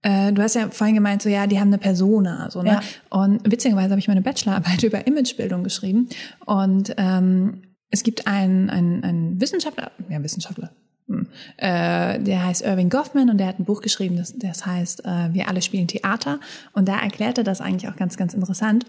äh, 0.02 0.32
du 0.32 0.42
hast 0.42 0.56
ja 0.56 0.70
vorhin 0.70 0.96
gemeint, 0.96 1.22
so 1.22 1.30
ja, 1.30 1.48
die 1.48 1.60
haben 1.60 1.70
eine 1.70 1.78
Persona, 1.78 2.50
so 2.50 2.62
ne? 2.62 2.70
Ja. 2.70 2.82
Und 3.10 3.50
witzigerweise 3.50 3.92
habe 3.92 4.00
ich 4.00 4.08
meine 4.08 4.22
Bachelorarbeit 4.22 4.84
über 4.84 5.06
Imagebildung 5.06 5.64
geschrieben 5.64 6.10
und 6.46 6.94
ähm, 6.98 7.64
es 7.92 8.04
gibt 8.04 8.28
einen, 8.28 8.70
einen, 8.70 9.04
einen 9.04 9.42
Wissenschaftler, 9.42 9.92
ja 10.10 10.24
Wissenschaftler, 10.24 10.72
hm, 11.08 11.28
äh, 11.58 12.20
der 12.20 12.46
heißt 12.46 12.62
Irving 12.62 12.90
Goffman 12.90 13.30
und 13.30 13.40
der 13.40 13.48
hat 13.48 13.60
ein 13.60 13.66
Buch 13.66 13.82
geschrieben, 13.82 14.16
das, 14.16 14.34
das 14.38 14.66
heißt 14.66 15.06
äh, 15.06 15.34
Wir 15.34 15.48
alle 15.48 15.62
spielen 15.62 15.88
Theater 15.88 16.40
und 16.74 16.88
da 16.88 17.00
erklärt 17.00 17.40
er 17.40 17.44
das 17.44 17.62
eigentlich 17.62 17.92
auch 17.92 17.96
ganz, 17.96 18.16
ganz 18.16 18.34
interessant. 18.34 18.86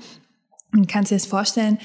Und 0.73 0.89
kannst 0.89 1.11
dir 1.11 1.17
das 1.17 1.27
vorstellen, 1.27 1.79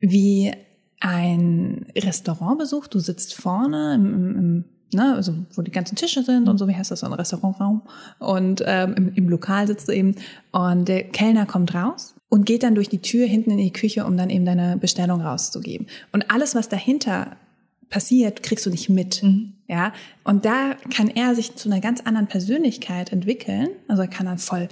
wie 0.00 0.52
ein 1.00 1.86
Restaurantbesuch, 1.96 2.86
du 2.86 2.98
sitzt 3.00 3.34
vorne 3.34 3.94
im, 3.94 4.14
im, 4.14 4.36
im 4.36 4.64
ne, 4.92 5.14
also 5.14 5.34
wo 5.54 5.62
die 5.62 5.70
ganzen 5.70 5.96
Tische 5.96 6.22
sind 6.22 6.48
und 6.48 6.58
so, 6.58 6.68
wie 6.68 6.74
heißt 6.74 6.90
das, 6.90 7.00
so 7.00 7.06
ein 7.06 7.12
Restaurantraum. 7.12 7.82
Und 8.18 8.62
ähm, 8.66 8.94
im, 8.96 9.14
im 9.14 9.28
Lokal 9.28 9.66
sitzt 9.66 9.88
du 9.88 9.92
eben 9.92 10.14
und 10.52 10.88
der 10.88 11.04
Kellner 11.04 11.46
kommt 11.46 11.74
raus 11.74 12.14
und 12.28 12.46
geht 12.46 12.62
dann 12.62 12.74
durch 12.74 12.88
die 12.88 13.00
Tür 13.00 13.26
hinten 13.26 13.50
in 13.50 13.58
die 13.58 13.72
Küche, 13.72 14.04
um 14.04 14.16
dann 14.16 14.30
eben 14.30 14.44
deine 14.44 14.76
Bestellung 14.76 15.20
rauszugeben. 15.20 15.86
Und 16.12 16.30
alles, 16.30 16.54
was 16.54 16.68
dahinter 16.68 17.36
passiert, 17.88 18.42
kriegst 18.42 18.66
du 18.66 18.70
nicht 18.70 18.88
mit. 18.88 19.22
Mhm. 19.22 19.54
Ja, 19.68 19.92
und 20.24 20.44
da 20.44 20.74
kann 20.94 21.08
er 21.08 21.34
sich 21.34 21.54
zu 21.56 21.68
einer 21.68 21.80
ganz 21.80 22.00
anderen 22.00 22.26
Persönlichkeit 22.26 23.12
entwickeln. 23.12 23.68
Also 23.88 24.02
er 24.02 24.08
kann 24.08 24.26
dann 24.26 24.38
voll 24.38 24.68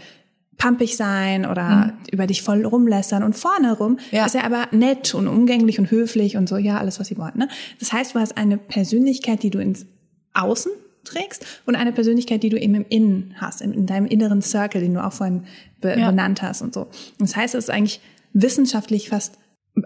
pampig 0.59 0.97
sein 0.97 1.47
oder 1.47 1.69
mhm. 1.69 1.93
über 2.11 2.27
dich 2.27 2.43
voll 2.43 2.67
rumlässern 2.67 3.23
und 3.23 3.37
vorne 3.37 3.77
rum 3.77 3.99
ja. 4.11 4.27
ist 4.27 4.35
er 4.35 4.45
aber 4.45 4.67
nett 4.73 5.15
und 5.15 5.29
umgänglich 5.29 5.79
und 5.79 5.91
höflich 5.91 6.37
und 6.37 6.49
so, 6.49 6.57
ja, 6.57 6.79
alles, 6.79 7.01
was 7.01 7.07
sie 7.07 7.17
wollen. 7.17 7.37
Ne? 7.37 7.49
Das 7.79 7.93
heißt, 7.93 8.15
du 8.15 8.19
hast 8.19 8.37
eine 8.37 8.59
Persönlichkeit, 8.59 9.43
die 9.45 9.51
du 9.51 9.61
ins 9.61 9.87
Außen 10.35 10.73
trägst 11.05 11.47
und 11.65 11.77
eine 11.77 11.93
Persönlichkeit, 11.93 12.43
die 12.43 12.49
du 12.49 12.59
eben 12.59 12.75
im 12.75 12.87
Innen 12.89 13.35
hast, 13.37 13.63
in, 13.63 13.87
deinem 13.87 14.07
inneren 14.07 14.43
Circle, 14.43 14.81
den 14.81 14.95
du 14.95 15.05
auch 15.05 15.13
vorhin 15.13 15.45
be 15.81 15.97
ja. 15.97 16.11
benannt 16.11 16.43
hast 16.43 16.61
und 16.61 16.75
so. 16.75 16.89
Das 17.19 17.37
heißt, 17.37 17.55
es 17.55 17.65
ist 17.65 17.71
eigentlich 17.71 18.01
wissenschaftlich 18.33 19.09
fast 19.09 19.39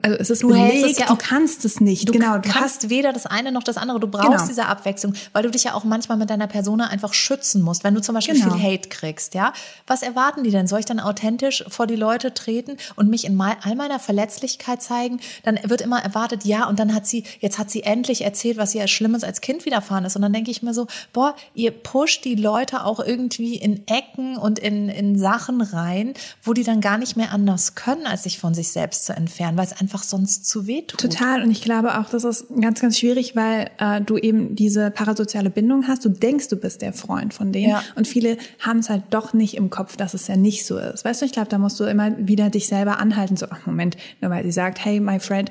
also 0.03 0.17
es 0.19 0.31
ist 0.31 0.43
Du 0.43 0.49
belegt, 0.49 0.99
ja 0.99 1.07
du 1.07 1.13
auch- 1.15 1.19
kannst 1.19 1.65
es 1.65 1.81
nicht. 1.81 2.09
Du 2.09 2.13
genau, 2.13 2.39
du 2.39 2.49
kannst 2.49 2.83
hast 2.83 2.89
weder 2.91 3.13
das 3.13 3.27
eine 3.27 3.53
noch 3.53 3.63
das 3.63 3.77
andere. 3.77 4.01
Du 4.01 4.07
brauchst 4.09 4.29
Genau. 4.31 4.47
diese 4.47 4.67
Abwechslung, 4.67 5.15
weil 5.33 5.43
du 5.43 5.51
dich 5.51 5.65
ja 5.65 5.75
auch 5.75 5.85
manchmal 5.85 6.19
mit 6.19 6.31
deiner 6.31 6.47
Persona 6.47 6.87
einfach 6.89 7.15
schützen 7.15 7.63
musst. 7.63 7.85
Wenn 7.85 7.95
du 7.95 8.01
zum 8.01 8.15
Beispiel 8.15 8.35
Genau. 8.41 8.55
viel 8.55 8.63
Hate 8.63 8.89
kriegst, 8.89 9.35
ja, 9.35 9.53
was 9.87 10.03
erwarten 10.03 10.45
die 10.45 10.51
denn? 10.51 10.67
Soll 10.67 10.81
ich 10.81 10.87
dann 10.87 11.01
authentisch 11.01 11.65
vor 11.69 11.87
die 11.87 11.97
Leute 11.97 12.33
treten 12.35 12.77
und 12.97 13.09
mich 13.11 13.25
in 13.25 13.41
all 13.41 13.75
meiner 13.77 13.99
Verletzlichkeit 13.99 14.83
zeigen? 14.83 15.21
Dann 15.43 15.59
wird 15.65 15.81
immer 15.81 16.03
erwartet, 16.03 16.45
ja, 16.45 16.67
und 16.69 16.79
dann 16.79 16.95
hat 16.95 17.07
sie, 17.07 17.25
jetzt 17.41 17.59
hat 17.59 17.71
sie 17.71 17.83
endlich 17.83 18.23
erzählt, 18.23 18.57
was 18.57 18.75
ihr 18.75 18.83
als 18.83 18.91
Schlimmes 18.91 19.25
als 19.25 19.41
Kind 19.41 19.65
widerfahren 19.67 20.05
ist. 20.05 20.17
Und 20.17 20.23
dann 20.23 20.33
denke 20.33 20.51
ich 20.51 20.63
mir 20.63 20.75
so, 20.75 20.87
boah, 21.13 21.35
ihr 21.55 21.71
pusht 21.71 22.25
die 22.25 22.35
Leute 22.35 22.85
auch 22.85 23.01
irgendwie 23.01 23.57
in 23.57 23.87
Ecken 23.89 24.37
und 24.37 24.59
in, 24.59 24.89
in 24.89 25.19
Sachen 25.19 25.61
rein, 25.61 26.15
wo 26.43 26.53
die 26.53 26.65
dann 26.65 26.81
gar 26.81 26.99
nicht 26.99 27.17
mehr 27.17 27.33
anders 27.33 27.75
können, 27.75 28.07
als 28.07 28.23
sich 28.25 28.39
von 28.39 28.55
sich 28.55 28.71
selbst 28.73 29.07
zu 29.07 29.13
entfernen, 29.15 29.57
weil 29.57 29.67
es 29.67 29.73
einfach 29.83 30.03
sonst 30.05 30.47
zu 30.47 30.67
weh 30.67 30.83
tut. 30.83 31.01
Total. 31.01 31.43
Und 31.43 31.51
ich 31.51 31.61
glaube 31.63 31.99
auch, 31.99 32.09
das 32.09 32.23
ist 32.25 32.47
ganz, 32.61 32.81
ganz 32.81 32.97
schwierig, 32.99 33.35
weil 33.37 33.69
äh, 33.79 34.01
du 34.01 34.17
eben 34.17 34.55
diese 34.55 34.91
parasoziale 34.91 35.51
Bindung 35.51 35.89
hast. 35.89 36.05
Du 36.05 36.09
denkst, 36.09 36.49
du 36.49 36.57
bist 36.57 36.81
der 36.83 36.93
Freund 36.93 37.35
von 37.35 37.51
denen. 37.53 37.71
Ja. 37.71 37.83
Und 37.97 38.07
viele 38.07 38.39
haben 38.61 38.79
es 38.79 38.89
halt 38.89 39.03
doch 39.11 39.35
nicht 39.35 39.55
im 39.57 39.69
Kopf, 39.71 39.97
dass 39.97 40.15
es 40.15 40.29
ja 40.29 40.37
nicht 40.37 40.65
so 40.65 40.79
ist. 40.79 41.05
Weißt 41.05 41.21
du, 41.21 41.27
ich 41.27 41.33
glaube, 41.33 41.49
da 41.49 41.59
musst 41.59 41.79
du 41.81 41.85
immer 41.85 42.17
wieder 42.17 42.49
dich 42.49 42.69
selber 42.69 42.99
anhalten. 43.01 43.37
So, 43.37 43.47
ach 43.51 43.67
Moment, 43.67 43.97
nur 44.21 44.31
weil 44.31 44.45
sie 44.45 44.53
sagt, 44.53 44.85
hey, 44.85 45.01
my 45.01 45.19
friend, 45.19 45.51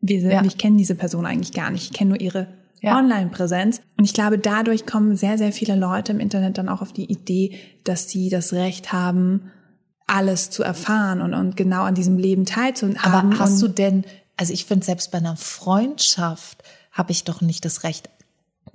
wir 0.00 0.20
sind, 0.20 0.30
Ja. 0.32 0.44
ich 0.44 0.58
kenne 0.58 0.76
diese 0.76 0.94
Person 0.96 1.24
eigentlich 1.26 1.52
gar 1.52 1.70
nicht. 1.70 1.84
Ich 1.84 1.92
kenne 1.92 2.10
nur 2.10 2.20
ihre 2.20 2.48
Ja. 2.82 2.98
Online-Präsenz. 2.98 3.80
Und 3.98 4.04
ich 4.04 4.14
glaube, 4.14 4.38
dadurch 4.38 4.86
kommen 4.86 5.16
sehr, 5.16 5.38
sehr 5.38 5.52
viele 5.52 5.76
Leute 5.76 6.12
im 6.12 6.20
Internet 6.20 6.58
dann 6.58 6.68
auch 6.68 6.82
auf 6.82 6.92
die 6.92 7.04
Idee, 7.04 7.52
dass 7.84 8.08
sie 8.10 8.30
das 8.30 8.52
Recht 8.52 8.92
haben, 8.92 9.50
alles 10.10 10.50
zu 10.50 10.62
erfahren 10.62 11.20
und, 11.22 11.34
und 11.34 11.56
genau 11.56 11.82
an 11.84 11.94
diesem 11.94 12.18
Leben 12.18 12.44
teilzuhaben. 12.46 12.98
Aber 13.02 13.38
hast 13.38 13.54
und 13.54 13.60
du 13.62 13.68
denn, 13.68 14.04
also 14.36 14.52
ich 14.52 14.64
finde, 14.64 14.84
selbst 14.84 15.10
bei 15.12 15.18
einer 15.18 15.36
Freundschaft 15.36 16.62
habe 16.92 17.12
ich 17.12 17.24
doch 17.24 17.40
nicht 17.40 17.64
das 17.64 17.84
Recht, 17.84 18.10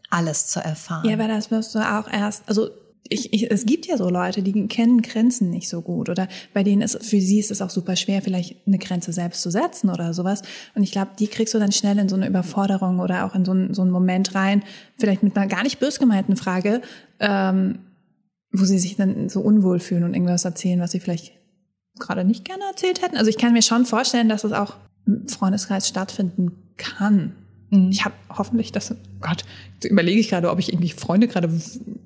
alles 0.10 0.48
zu 0.48 0.60
erfahren. 0.60 1.08
Ja, 1.08 1.13
aber 1.15 1.27
das 1.27 1.51
wirst 1.51 1.75
du 1.75 1.80
auch 1.80 2.08
erst, 2.12 2.44
also 2.48 2.70
ich, 3.08 3.34
ich, 3.34 3.51
es 3.51 3.68
gibt 3.68 3.86
ja 3.86 3.98
so 3.98 4.10
Leute, 4.10 4.42
die 4.42 4.68
kennen 4.68 5.01
Grenzen 5.04 5.51
nicht 5.51 5.70
so 5.70 5.82
gut 5.82 6.10
oder 6.10 6.27
bei 6.56 6.63
denen 6.63 6.82
ist, 6.82 7.04
für 7.06 7.22
sie 7.22 7.39
ist 7.39 7.51
es 7.51 7.62
auch 7.62 7.70
super 7.70 7.96
schwer, 7.96 8.22
vielleicht 8.24 8.65
eine 8.65 8.80
Grenze 8.80 9.13
selbst 9.13 9.44
zu 9.44 9.51
setzen 9.51 9.92
oder 9.92 10.13
sowas. 10.15 10.42
Und 10.74 10.82
ich 10.82 10.92
glaube, 10.92 11.12
die 11.20 11.27
kriegst 11.27 11.54
du 11.54 11.60
dann 11.60 11.72
schnell 11.72 12.00
in 12.00 12.10
so 12.10 12.15
eine 12.15 12.27
Überforderung 12.27 13.00
oder 13.00 13.25
auch 13.25 13.36
in 13.36 13.46
so, 13.46 13.51
einen- 13.51 13.75
so 13.75 13.84
einen 13.84 13.92
Moment 13.92 14.34
rein, 14.34 14.63
vielleicht 14.98 15.22
mit 15.22 15.38
einer 15.38 15.46
gar 15.48 15.62
nicht 15.62 15.80
bös 15.80 16.00
gemeinten 16.00 16.36
Frage, 16.36 16.82
ähm, 17.20 17.80
wo 18.59 18.65
sie 18.65 18.79
sich 18.79 18.95
dann 18.95 19.29
so 19.29 19.41
unwohl 19.41 19.79
fühlen 19.79 20.03
und 20.03 20.13
irgendwas 20.13 20.45
erzählen, 20.45 20.79
was 20.79 20.91
sie 20.91 21.00
vielleicht 21.00 21.33
gerade 22.00 22.24
nicht 22.24 22.45
gerne 22.45 22.63
erzählt 22.65 23.01
hätten. 23.01 23.17
Also 23.17 23.29
ich 23.29 23.38
kann 23.38 23.53
mir 23.53 23.62
schon 23.62 23.85
vorstellen, 23.85 24.29
dass 24.29 24.43
es 24.43 24.51
auch 24.51 24.75
im 25.05 25.27
Freundeskreis 25.27 25.88
stattfinden 25.88 26.51
kann. 26.77 27.33
Ich 27.89 28.05
habe 28.05 28.15
hoffentlich 28.29 28.71
das, 28.71 28.91
oh 28.91 28.95
Gott, 29.21 29.43
überlege 29.83 30.19
ich 30.19 30.29
gerade, 30.29 30.50
ob 30.50 30.59
ich 30.59 30.71
irgendwie 30.71 30.91
Freunde 30.91 31.27
gerade 31.27 31.50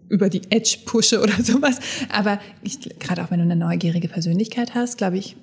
über 0.07 0.29
die 0.29 0.41
Edge 0.49 0.77
pushe 0.85 1.21
oder 1.21 1.33
sowas. 1.43 1.79
Aber 2.11 2.39
gerade 2.99 3.23
auch 3.23 3.31
wenn 3.31 3.39
du 3.39 3.43
eine 3.43 3.55
neugierige 3.55 4.07
Persönlichkeit 4.07 4.73
hast, 4.73 4.97
glaube 4.97 5.17
ich, 5.17 5.35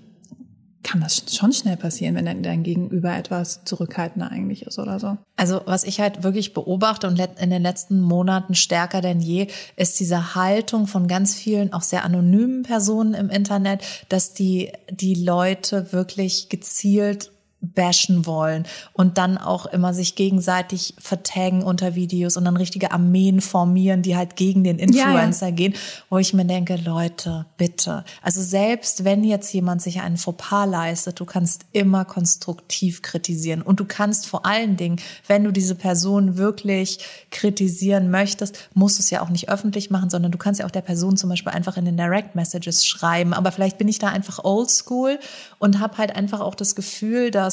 kann 0.87 1.01
das 1.01 1.25
schon 1.35 1.53
schnell 1.53 1.77
passieren, 1.77 2.15
wenn 2.15 2.43
dein, 2.45 2.63
Gegenüber 2.63 3.17
etwas 3.17 3.65
zurückhaltender 3.65 4.31
eigentlich 4.31 4.63
ist 4.63 4.79
oder 4.79 5.01
so. 5.01 5.19
Also 5.35 5.61
was 5.67 5.83
ich 5.83 6.01
halt 6.01 6.23
wirklich 6.23 6.55
beobachte 6.55 7.09
und 7.09 7.19
in 7.19 7.51
den 7.51 7.63
letzten 7.63 8.01
Monaten 8.01 8.55
stärker 8.55 9.01
denn 9.01 9.21
je, 9.21 9.49
ist 9.75 9.99
diese 9.99 10.37
Haltung 10.37 10.87
von 10.87 11.09
ganz 11.09 11.35
vielen 11.35 11.73
auch 11.73 11.83
sehr 11.83 12.05
anonymen 12.05 12.63
Personen 12.63 13.15
im 13.15 13.31
Internet, 13.31 13.83
dass 14.09 14.33
die 14.33 14.71
die 14.89 15.15
Leute 15.15 15.93
wirklich 15.93 16.49
gezielt 16.51 17.33
bashen 17.61 18.27
wollen 18.27 18.67
und 18.93 19.19
dann 19.19 19.39
auch 19.39 19.67
immer 19.67 19.95
sich 19.95 20.15
gegenseitig 20.15 20.95
vertaggen 20.99 21.63
unter 21.63 21.95
Videos 21.95 22.37
und 22.37 22.45
dann 22.45 22.57
richtige 22.57 22.93
Armeen 22.93 23.41
formieren, 23.41 24.03
die 24.03 24.17
halt 24.17 24.37
gegen 24.37 24.63
den 24.63 24.79
ja. 24.79 24.85
Influencer 24.85 25.53
gehen, 25.53 25.75
wo 26.11 26.19
ich 26.19 26.35
mir 26.35 26.45
denke, 26.45 26.77
Leute, 26.77 27.47
bitte. 27.57 28.05
Also 28.23 28.43
selbst 28.43 29.05
wenn 29.05 29.25
jetzt 29.25 29.53
jemand 29.53 29.83
sich 29.83 30.01
einen 30.01 30.17
Fauxpas 30.17 30.67
leistet, 30.67 31.19
du 31.19 31.25
kannst 31.25 31.65
immer 31.73 32.05
konstruktiv 32.05 33.03
kritisieren 33.03 33.63
und 33.63 33.81
du 33.81 33.85
kannst 33.85 34.27
vor 34.27 34.47
allen 34.47 34.77
Dingen, 34.77 35.01
wenn 35.27 35.45
du 35.45 35.51
diese 35.51 35.75
Person 35.75 36.37
wirklich 36.37 36.99
kritisieren 37.31 38.11
möchtest, 38.11 38.69
musst 38.75 38.99
du 38.99 39.03
es 39.03 39.11
ja 39.11 39.23
auch 39.23 39.31
nicht 39.31 39.49
öffentlich 39.49 39.91
machen, 39.91 40.11
sondern 40.11 40.33
du 40.33 40.39
kannst 40.39 40.61
ja 40.61 40.67
auch 40.67 40.71
der 40.71 40.83
Person 40.83 41.17
zum 41.17 41.31
Beispiel 41.31 41.53
einfach 41.53 41.77
in 41.77 41.85
den 41.85 41.97
Direct 41.97 42.35
Messages 42.35 42.85
schreiben. 42.85 43.33
Aber 43.33 43.51
vielleicht 43.51 43.79
bin 43.79 43.89
ich 43.89 43.99
da 43.99 44.09
einfach 44.09 44.45
oldschool 44.45 45.19
und 45.59 45.81
habe 45.81 45.99
halt 45.99 46.15
einfach 46.15 46.41
auch 46.41 46.55
das 46.55 46.75
Gefühl, 46.75 47.31
dass 47.31 47.46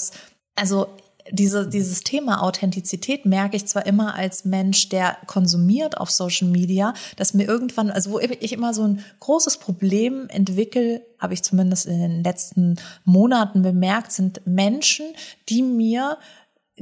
also 0.55 0.87
diese, 1.31 1.67
dieses 1.67 2.01
Thema 2.01 2.43
Authentizität 2.43 3.25
merke 3.25 3.55
ich 3.55 3.65
zwar 3.65 3.85
immer 3.85 4.15
als 4.15 4.45
Mensch, 4.45 4.89
der 4.89 5.17
konsumiert 5.25 5.97
auf 5.97 6.11
Social 6.11 6.49
Media, 6.49 6.93
dass 7.15 7.33
mir 7.33 7.47
irgendwann, 7.47 7.89
also 7.89 8.11
wo 8.11 8.19
ich 8.19 8.51
immer 8.51 8.73
so 8.73 8.83
ein 8.83 9.03
großes 9.19 9.57
Problem 9.57 10.27
entwickle, 10.29 11.05
habe 11.19 11.33
ich 11.33 11.43
zumindest 11.43 11.85
in 11.85 11.99
den 11.99 12.23
letzten 12.23 12.75
Monaten 13.05 13.61
bemerkt, 13.61 14.11
sind 14.11 14.45
Menschen, 14.45 15.05
die 15.49 15.61
mir 15.61 16.17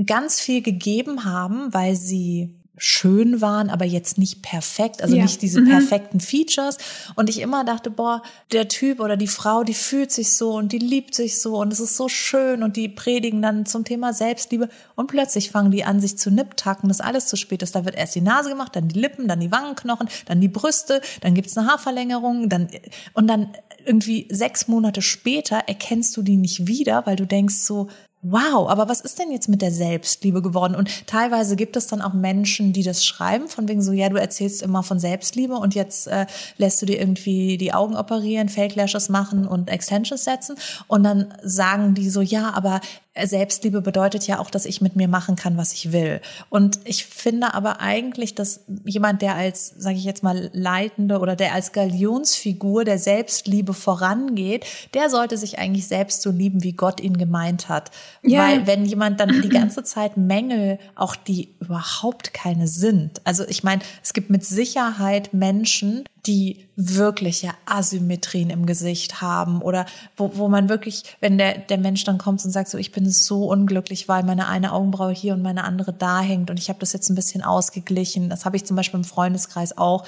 ganz 0.06 0.40
viel 0.40 0.62
gegeben 0.62 1.26
haben, 1.26 1.74
weil 1.74 1.96
sie 1.96 2.61
schön 2.78 3.42
waren, 3.42 3.70
aber 3.70 3.86
jetzt 3.86 4.18
nicht 4.18 4.42
perfekt, 4.42 5.04
also 5.04 5.16
Ja. 5.16 5.24
nicht 5.24 5.42
diese 5.42 5.62
perfekten 5.62 6.20
Features. 6.20 6.78
Und 7.16 7.30
ich 7.30 7.40
immer 7.40 7.64
dachte, 7.64 7.92
boah, 7.92 8.24
der 8.52 8.70
Typ 8.70 9.00
oder 9.00 9.18
die 9.18 9.28
Frau, 9.28 9.64
die 9.64 9.74
fühlt 9.74 10.12
sich 10.12 10.36
so 10.36 10.54
und 10.54 10.72
die 10.72 10.80
liebt 10.80 11.14
sich 11.14 11.42
so 11.42 11.58
und 11.58 11.72
es 11.74 11.80
ist 11.80 11.98
so 11.98 12.08
schön 12.08 12.64
und 12.64 12.78
die 12.78 12.90
predigen 12.90 13.42
dann 13.42 13.66
zum 13.66 13.84
Thema 13.84 14.14
Selbstliebe 14.14 14.70
und 14.96 15.08
plötzlich 15.08 15.52
fangen 15.52 15.72
die 15.72 15.84
an, 15.84 16.00
sich 16.00 16.18
zu 16.18 16.32
nipptacken, 16.32 16.88
dass 16.88 17.02
alles 17.02 17.28
zu 17.28 17.36
spät 17.36 17.62
ist. 17.62 17.76
Da 17.76 17.86
wird 17.86 17.96
erst 17.96 18.16
die 18.16 18.22
Nase 18.22 18.50
gemacht, 18.50 18.76
dann 18.76 18.88
die 18.88 19.00
Lippen, 19.00 19.28
dann 19.28 19.40
die 19.42 19.52
Wangenknochen, 19.52 20.08
dann 20.26 20.42
die 20.42 20.48
Brüste, 20.48 21.02
dann 21.22 21.34
gibt's 21.36 21.58
eine 21.58 21.68
Haarverlängerung, 21.68 22.50
dann 22.50 22.68
und 23.14 23.28
dann 23.28 23.50
irgendwie 23.86 24.28
sechs 24.32 24.68
Monate 24.68 25.02
später 25.02 25.58
erkennst 25.68 26.16
du 26.16 26.22
die 26.22 26.38
nicht 26.38 26.68
wieder, 26.68 27.06
weil 27.06 27.16
du 27.16 27.26
denkst 27.26 27.56
so, 27.56 27.88
Wow, 28.24 28.70
aber 28.70 28.88
was 28.88 29.02
ist 29.02 29.18
denn 29.18 29.32
jetzt 29.32 29.50
mit 29.50 29.64
der 29.64 29.72
Selbstliebe 29.72 30.44
geworden? 30.44 30.76
Und 30.76 31.08
teilweise 31.08 31.56
gibt 31.56 31.76
es 31.76 31.88
dann 31.88 32.04
auch 32.04 32.14
Menschen, 32.14 32.72
die 32.72 32.84
das 32.84 33.04
schreiben, 33.04 33.48
von 33.48 33.68
wegen 33.68 33.82
so, 33.82 33.94
ja, 33.94 34.10
du 34.10 34.18
erzählst 34.18 34.62
immer 34.62 34.84
von 34.84 35.00
Selbstliebe 35.00 35.56
und 35.56 35.74
jetzt 35.74 36.06
äh, 36.06 36.28
lässt 36.58 36.80
du 36.84 36.86
dir 36.86 37.00
irgendwie 37.00 37.58
die 37.58 37.74
Augen 37.74 37.96
operieren, 37.96 38.48
Fake 38.48 38.76
Lashes 38.76 39.10
machen 39.10 39.48
und 39.48 39.72
Extensions 39.72 40.24
setzen. 40.24 40.56
Und 40.88 41.02
dann 41.02 41.34
sagen 41.42 41.96
die 41.96 42.12
so, 42.12 42.22
ja, 42.22 42.54
aber 42.54 42.82
Selbstliebe 43.20 43.82
bedeutet 43.82 44.26
ja 44.26 44.40
auch, 44.40 44.50
dass 44.50 44.66
ich 44.66 44.80
mit 44.80 44.96
mir 44.96 45.10
machen 45.10 45.36
kann, 45.36 45.58
was 45.58 45.74
ich 45.74 45.92
will. 45.92 46.22
Und 46.50 46.80
ich 46.86 47.06
finde 47.06 47.54
aber 47.54 47.82
eigentlich, 47.82 48.36
dass 48.36 48.62
jemand, 48.86 49.22
der 49.22 49.36
als, 49.36 49.68
sage 49.68 49.98
ich 49.98 50.06
jetzt 50.06 50.24
mal, 50.24 50.50
leitende 50.54 51.20
oder 51.20 51.36
der 51.36 51.54
als 51.54 51.74
Galionsfigur 51.74 52.86
der 52.86 52.98
Selbstliebe 52.98 53.74
vorangeht, 53.74 54.66
der 54.94 55.10
sollte 55.10 55.38
sich 55.38 55.60
eigentlich 55.60 55.88
selbst 55.88 56.22
so 56.22 56.32
lieben, 56.32 56.64
wie 56.64 56.72
Gott 56.72 57.02
ihn 57.02 57.18
gemeint 57.18 57.68
hat. 57.68 57.92
Ja. 58.24 58.48
Weil 58.48 58.66
wenn 58.66 58.86
jemand 58.86 59.20
dann 59.20 59.42
die 59.42 59.50
ganze 59.50 59.84
Zeit 59.84 60.16
Mängel, 60.16 60.80
auch 60.96 61.18
die 61.18 61.56
überhaupt 61.60 62.34
keine 62.34 62.68
sind. 62.68 63.20
Also 63.26 63.44
ich 63.46 63.62
meine, 63.64 63.82
es 64.02 64.14
gibt 64.14 64.30
mit 64.30 64.46
Sicherheit 64.46 65.34
Menschen, 65.34 66.06
die 66.26 66.68
wirkliche 66.76 67.50
Asymmetrien 67.66 68.50
im 68.50 68.66
Gesicht 68.66 69.22
haben 69.22 69.62
oder 69.62 69.86
wo, 70.16 70.32
wo 70.36 70.50
man 70.50 70.70
wirklich, 70.70 71.04
wenn 71.20 71.38
der, 71.38 71.58
der 71.58 71.78
Mensch 71.78 72.04
dann 72.04 72.18
kommt 72.18 72.44
und 72.46 72.52
sagt 72.52 72.70
so, 72.70 72.78
ich 72.78 72.92
bin 72.92 73.10
so 73.10 73.46
unglücklich, 73.46 74.08
weil 74.08 74.24
meine 74.24 74.48
eine 74.48 74.74
Augenbraue 74.74 75.14
hier 75.14 75.34
und 75.34 75.42
meine 75.42 75.64
andere 75.64 75.94
da 75.94 76.22
hängt 76.22 76.50
und 76.50 76.60
ich 76.60 76.70
habe 76.70 76.80
das 76.80 76.94
jetzt 76.94 77.10
ein 77.10 77.16
bisschen 77.16 77.44
ausgeglichen. 77.44 78.30
Das 78.30 78.46
habe 78.46 78.56
ich 78.56 78.66
zum 78.66 78.76
Beispiel 78.76 79.00
im 79.00 79.04
Freundeskreis 79.04 79.78
auch. 79.78 80.06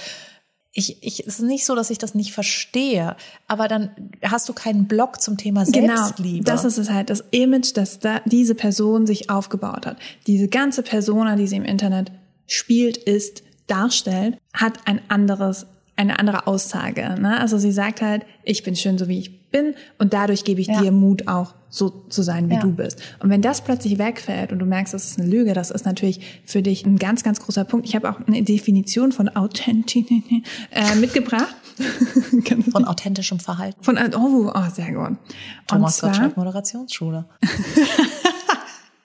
Ich, 0.71 1.03
ich, 1.03 1.27
es 1.27 1.39
ist 1.39 1.45
nicht 1.45 1.65
so, 1.65 1.75
dass 1.75 1.89
ich 1.89 1.99
das 1.99 2.15
nicht 2.15 2.33
verstehe, 2.33 3.15
aber 3.47 3.67
dann 3.67 3.91
hast 4.23 4.49
du 4.49 4.53
keinen 4.53 4.87
Blog 4.87 5.21
zum 5.21 5.37
Thema 5.37 5.65
Selbstliebe. 5.65 6.43
Genau, 6.43 6.55
das 6.55 6.65
ist 6.65 6.77
es 6.77 6.89
halt, 6.89 7.09
das 7.09 7.23
Image, 7.31 7.71
das 7.75 7.99
da 7.99 8.21
diese 8.25 8.55
Person 8.55 9.05
sich 9.05 9.29
aufgebaut 9.29 9.85
hat. 9.85 9.97
Diese 10.25 10.47
ganze 10.47 10.81
Persona, 10.81 11.35
die 11.35 11.47
sie 11.47 11.57
im 11.57 11.65
Internet 11.65 12.11
spielt, 12.47 12.97
ist, 12.97 13.43
darstellt, 13.67 14.37
hat 14.53 14.79
ein 14.85 15.01
anderes, 15.09 15.65
eine 15.95 16.19
andere 16.19 16.47
Aussage. 16.47 17.15
Ne? 17.19 17.39
Also 17.39 17.57
sie 17.57 17.71
sagt 17.71 18.01
halt, 18.01 18.23
ich 18.43 18.63
bin 18.63 18.75
schön 18.75 18.97
so 18.97 19.07
wie 19.07 19.19
ich 19.19 19.49
bin 19.51 19.75
und 19.99 20.13
dadurch 20.13 20.43
gebe 20.43 20.59
ich 20.61 20.67
Ja. 20.67 20.81
dir 20.81 20.91
Mut 20.91 21.27
auch 21.27 21.53
so 21.69 21.89
zu 22.09 22.21
sein, 22.23 22.49
wie 22.49 22.55
Ja. 22.55 22.61
du 22.61 22.71
bist. 22.71 23.01
Und 23.19 23.29
wenn 23.29 23.41
das 23.41 23.61
plötzlich 23.61 23.97
wegfällt 23.99 24.51
und 24.51 24.59
du 24.59 24.65
merkst, 24.65 24.93
das 24.93 25.05
ist 25.05 25.19
eine 25.19 25.27
Lüge, 25.27 25.53
das 25.53 25.69
ist 25.71 25.85
natürlich 25.85 26.41
für 26.45 26.61
dich 26.63 26.85
ein 26.85 26.97
ganz, 26.97 27.23
ganz 27.23 27.39
großer 27.39 27.63
Punkt. 27.65 27.87
Ich 27.87 27.95
habe 27.95 28.09
auch 28.09 28.19
eine 28.27 28.41
Definition 28.43 29.11
von 29.11 29.29
Authentizität 29.29 30.43
äh, 30.71 30.95
mitgebracht. 30.95 31.55
Von 32.71 32.85
authentischem 32.85 33.39
Verhalten. 33.39 33.83
von, 33.83 33.97
oh, 34.15 34.51
oh, 34.53 34.61
sehr 34.71 34.91
gut. 34.93 35.17
Thomas 35.65 36.01
Gottschalk 36.01 36.37
Moderationsschule. 36.37 37.25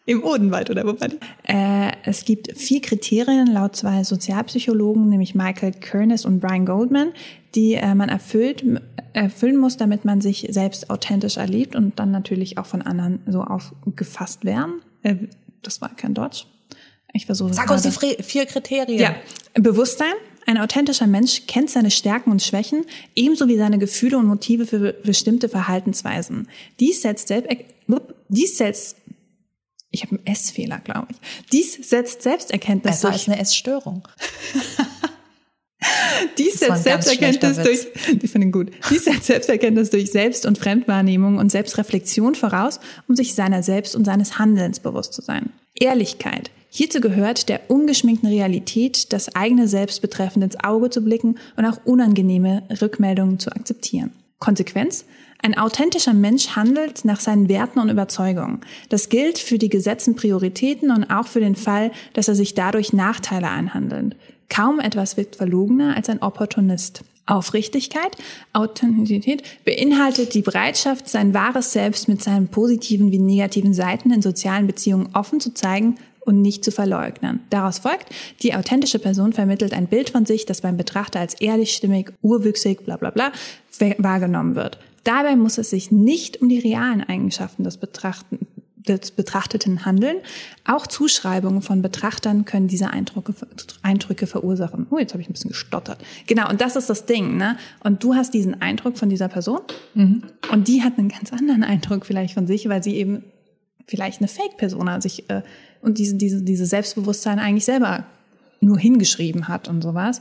Im 0.08 0.24
Odenwald 0.24 0.70
oder 0.70 0.84
wo 0.84 0.98
war 0.98 1.08
die? 1.08 1.18
Äh, 1.46 1.92
es 2.02 2.24
gibt 2.24 2.56
vier 2.56 2.80
Kriterien 2.80 3.46
laut 3.46 3.76
zwei 3.76 4.04
Sozialpsychologen, 4.04 5.06
nämlich 5.10 5.34
Michael 5.34 5.72
Kernes 5.72 6.24
und 6.24 6.40
Brian 6.40 6.64
Goldman, 6.64 7.12
die 7.54 7.74
äh, 7.74 7.94
man 7.94 8.08
erfüllt, 8.08 8.64
erfüllen 9.12 9.58
muss, 9.58 9.76
damit 9.76 10.06
man 10.06 10.22
sich 10.22 10.46
selbst 10.48 10.88
authentisch 10.88 11.36
erlebt 11.36 11.76
und 11.76 11.98
dann 11.98 12.10
natürlich 12.10 12.56
auch 12.56 12.64
von 12.64 12.80
anderen 12.80 13.20
so 13.26 13.42
aufgefasst 13.42 14.46
werden. 14.46 14.80
Äh, 15.02 15.16
das 15.60 15.82
war 15.82 15.94
kein 15.94 16.14
Deutsch. 16.14 16.46
Ich 17.12 17.26
versuche 17.26 17.52
Sag 17.52 17.70
uns 17.70 17.82
die 17.82 18.22
vier 18.22 18.46
Kriterien. 18.46 18.98
Ja. 18.98 19.14
Bewusstsein. 19.52 20.14
Ein 20.46 20.56
authentischer 20.56 21.06
Mensch 21.06 21.42
kennt 21.46 21.68
seine 21.68 21.90
Stärken 21.90 22.30
und 22.30 22.42
Schwächen, 22.42 22.86
ebenso 23.14 23.46
wie 23.46 23.58
seine 23.58 23.78
Gefühle 23.78 24.16
und 24.16 24.26
Motive 24.26 24.64
für 24.64 24.94
bestimmte 25.04 25.50
Verhaltensweisen. 25.50 26.48
Dies 26.80 27.02
setzt, 27.02 27.28
selbst, 27.28 27.50
dies 28.30 28.56
setzt 28.56 28.96
ich 29.90 30.02
habe 30.02 30.16
einen 30.16 30.26
S-Fehler, 30.26 30.78
glaube 30.80 31.08
ich. 31.10 31.16
Dies 31.52 31.74
setzt 31.88 32.22
Selbsterkenntnis 32.22 32.96
Besser 32.96 33.08
durch. 33.08 33.20
als 33.20 33.28
eine 33.28 33.40
S-Störung. 33.40 34.06
Dies 36.36 36.58
setzt 36.58 36.82
Selbsterkenntnis 36.84 37.56
durch, 37.56 37.86
die 38.20 38.28
finde 38.28 38.50
gut. 38.50 38.70
Dies 38.90 39.04
setzt 39.04 39.24
Selbsterkenntnis 39.24 39.90
durch 39.90 40.10
Selbst- 40.10 40.46
und 40.46 40.58
Fremdwahrnehmung 40.58 41.38
und 41.38 41.50
Selbstreflexion 41.50 42.34
voraus, 42.34 42.80
um 43.06 43.16
sich 43.16 43.34
seiner 43.34 43.62
selbst 43.62 43.94
und 43.94 44.04
seines 44.04 44.38
Handelns 44.38 44.80
bewusst 44.80 45.12
zu 45.12 45.22
sein. 45.22 45.50
Ehrlichkeit. 45.74 46.50
Hierzu 46.70 47.00
gehört 47.00 47.48
der 47.48 47.70
ungeschminkten 47.70 48.28
Realität, 48.28 49.12
das 49.12 49.34
eigene 49.34 49.68
Selbst 49.68 50.02
betreffend 50.02 50.44
ins 50.44 50.62
Auge 50.62 50.90
zu 50.90 51.00
blicken 51.02 51.38
und 51.56 51.64
auch 51.64 51.78
unangenehme 51.84 52.64
Rückmeldungen 52.82 53.38
zu 53.38 53.50
akzeptieren. 53.50 54.12
Konsequenz? 54.38 55.04
Ein 55.40 55.56
authentischer 55.56 56.14
Mensch 56.14 56.56
handelt 56.56 57.04
nach 57.04 57.20
seinen 57.20 57.48
Werten 57.48 57.78
und 57.78 57.90
Überzeugungen. 57.90 58.60
Das 58.88 59.08
gilt 59.08 59.38
für 59.38 59.58
die 59.58 59.68
gesetzten 59.68 60.16
Prioritäten 60.16 60.90
und 60.90 61.10
auch 61.10 61.26
für 61.26 61.40
den 61.40 61.54
Fall, 61.54 61.92
dass 62.12 62.28
er 62.28 62.34
sich 62.34 62.54
dadurch 62.54 62.92
Nachteile 62.92 63.48
einhandelt. 63.48 64.16
Kaum 64.48 64.80
etwas 64.80 65.16
wirkt 65.16 65.36
verlogener 65.36 65.96
als 65.96 66.08
ein 66.08 66.22
Opportunist. 66.22 67.02
Aufrichtigkeit, 67.26 68.16
Authentizität 68.54 69.42
beinhaltet 69.64 70.32
die 70.32 70.42
Bereitschaft, 70.42 71.08
sein 71.08 71.34
wahres 71.34 71.72
Selbst 71.72 72.08
mit 72.08 72.22
seinen 72.22 72.48
positiven 72.48 73.12
wie 73.12 73.18
negativen 73.18 73.74
Seiten 73.74 74.10
in 74.10 74.22
sozialen 74.22 74.66
Beziehungen 74.66 75.10
offen 75.12 75.38
zu 75.38 75.52
zeigen 75.52 75.98
und 76.20 76.40
nicht 76.40 76.64
zu 76.64 76.72
verleugnen. 76.72 77.40
Daraus 77.50 77.80
folgt, 77.80 78.06
die 78.42 78.54
authentische 78.54 78.98
Person 78.98 79.34
vermittelt 79.34 79.74
ein 79.74 79.86
Bild 79.86 80.10
von 80.10 80.26
sich, 80.26 80.46
das 80.46 80.62
beim 80.62 80.76
Betrachter 80.76 81.20
als 81.20 81.34
ehrlich, 81.34 81.74
stimmig, 81.74 82.12
urwüchsig, 82.22 82.84
bla 82.84 82.96
bla 82.96 83.10
bla 83.10 83.32
wahrgenommen 83.98 84.54
wird. 84.54 84.78
Dabei 85.08 85.36
muss 85.36 85.56
es 85.56 85.70
sich 85.70 85.90
nicht 85.90 86.42
um 86.42 86.50
die 86.50 86.58
realen 86.58 87.02
Eigenschaften 87.02 87.64
des, 87.64 87.78
Betrachten, 87.78 88.40
des 88.76 89.10
Betrachteten 89.10 89.86
handeln. 89.86 90.18
Auch 90.66 90.86
Zuschreibungen 90.86 91.62
von 91.62 91.80
Betrachtern 91.80 92.44
können 92.44 92.68
diese 92.68 92.90
Eindrücke, 92.90 93.34
Eindrücke 93.80 94.26
verursachen. 94.26 94.86
Oh, 94.90 94.98
jetzt 94.98 95.14
habe 95.14 95.22
ich 95.22 95.30
ein 95.30 95.32
bisschen 95.32 95.48
gestottert. 95.48 95.98
Genau, 96.26 96.50
und 96.50 96.60
das 96.60 96.76
ist 96.76 96.90
das 96.90 97.06
Ding. 97.06 97.38
Ne? 97.38 97.56
Und 97.82 98.04
du 98.04 98.16
hast 98.16 98.34
diesen 98.34 98.60
Eindruck 98.60 98.98
von 98.98 99.08
dieser 99.08 99.28
Person 99.28 99.60
mhm. 99.94 100.24
und 100.52 100.68
die 100.68 100.82
hat 100.82 100.98
einen 100.98 101.08
ganz 101.08 101.32
anderen 101.32 101.64
Eindruck 101.64 102.04
vielleicht 102.04 102.34
von 102.34 102.46
sich, 102.46 102.68
weil 102.68 102.82
sie 102.82 102.96
eben 102.96 103.24
vielleicht 103.86 104.20
eine 104.20 104.28
Fake-Persona 104.28 105.00
sich 105.00 105.30
äh, 105.30 105.40
und 105.80 105.96
diese, 105.96 106.16
diese, 106.16 106.42
diese 106.42 106.66
Selbstbewusstsein 106.66 107.38
eigentlich 107.38 107.64
selber 107.64 108.04
nur 108.60 108.78
hingeschrieben 108.78 109.48
hat 109.48 109.68
und 109.68 109.80
sowas. 109.80 110.20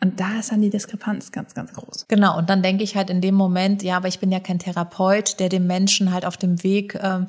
Und 0.00 0.20
da 0.20 0.38
ist 0.38 0.52
dann 0.52 0.60
die 0.60 0.70
Diskrepanz 0.70 1.32
ganz, 1.32 1.54
ganz 1.54 1.72
groß. 1.72 2.06
Genau, 2.08 2.36
und 2.36 2.50
dann 2.50 2.62
denke 2.62 2.84
ich 2.84 2.96
halt 2.96 3.10
in 3.10 3.20
dem 3.20 3.34
Moment, 3.34 3.82
ja, 3.82 3.96
aber 3.96 4.08
ich 4.08 4.18
bin 4.18 4.30
ja 4.30 4.40
kein 4.40 4.58
Therapeut, 4.58 5.40
der 5.40 5.48
dem 5.48 5.66
Menschen 5.66 6.12
halt 6.12 6.26
auf 6.26 6.36
dem 6.36 6.62
Weg 6.62 6.98
ähm, 7.00 7.26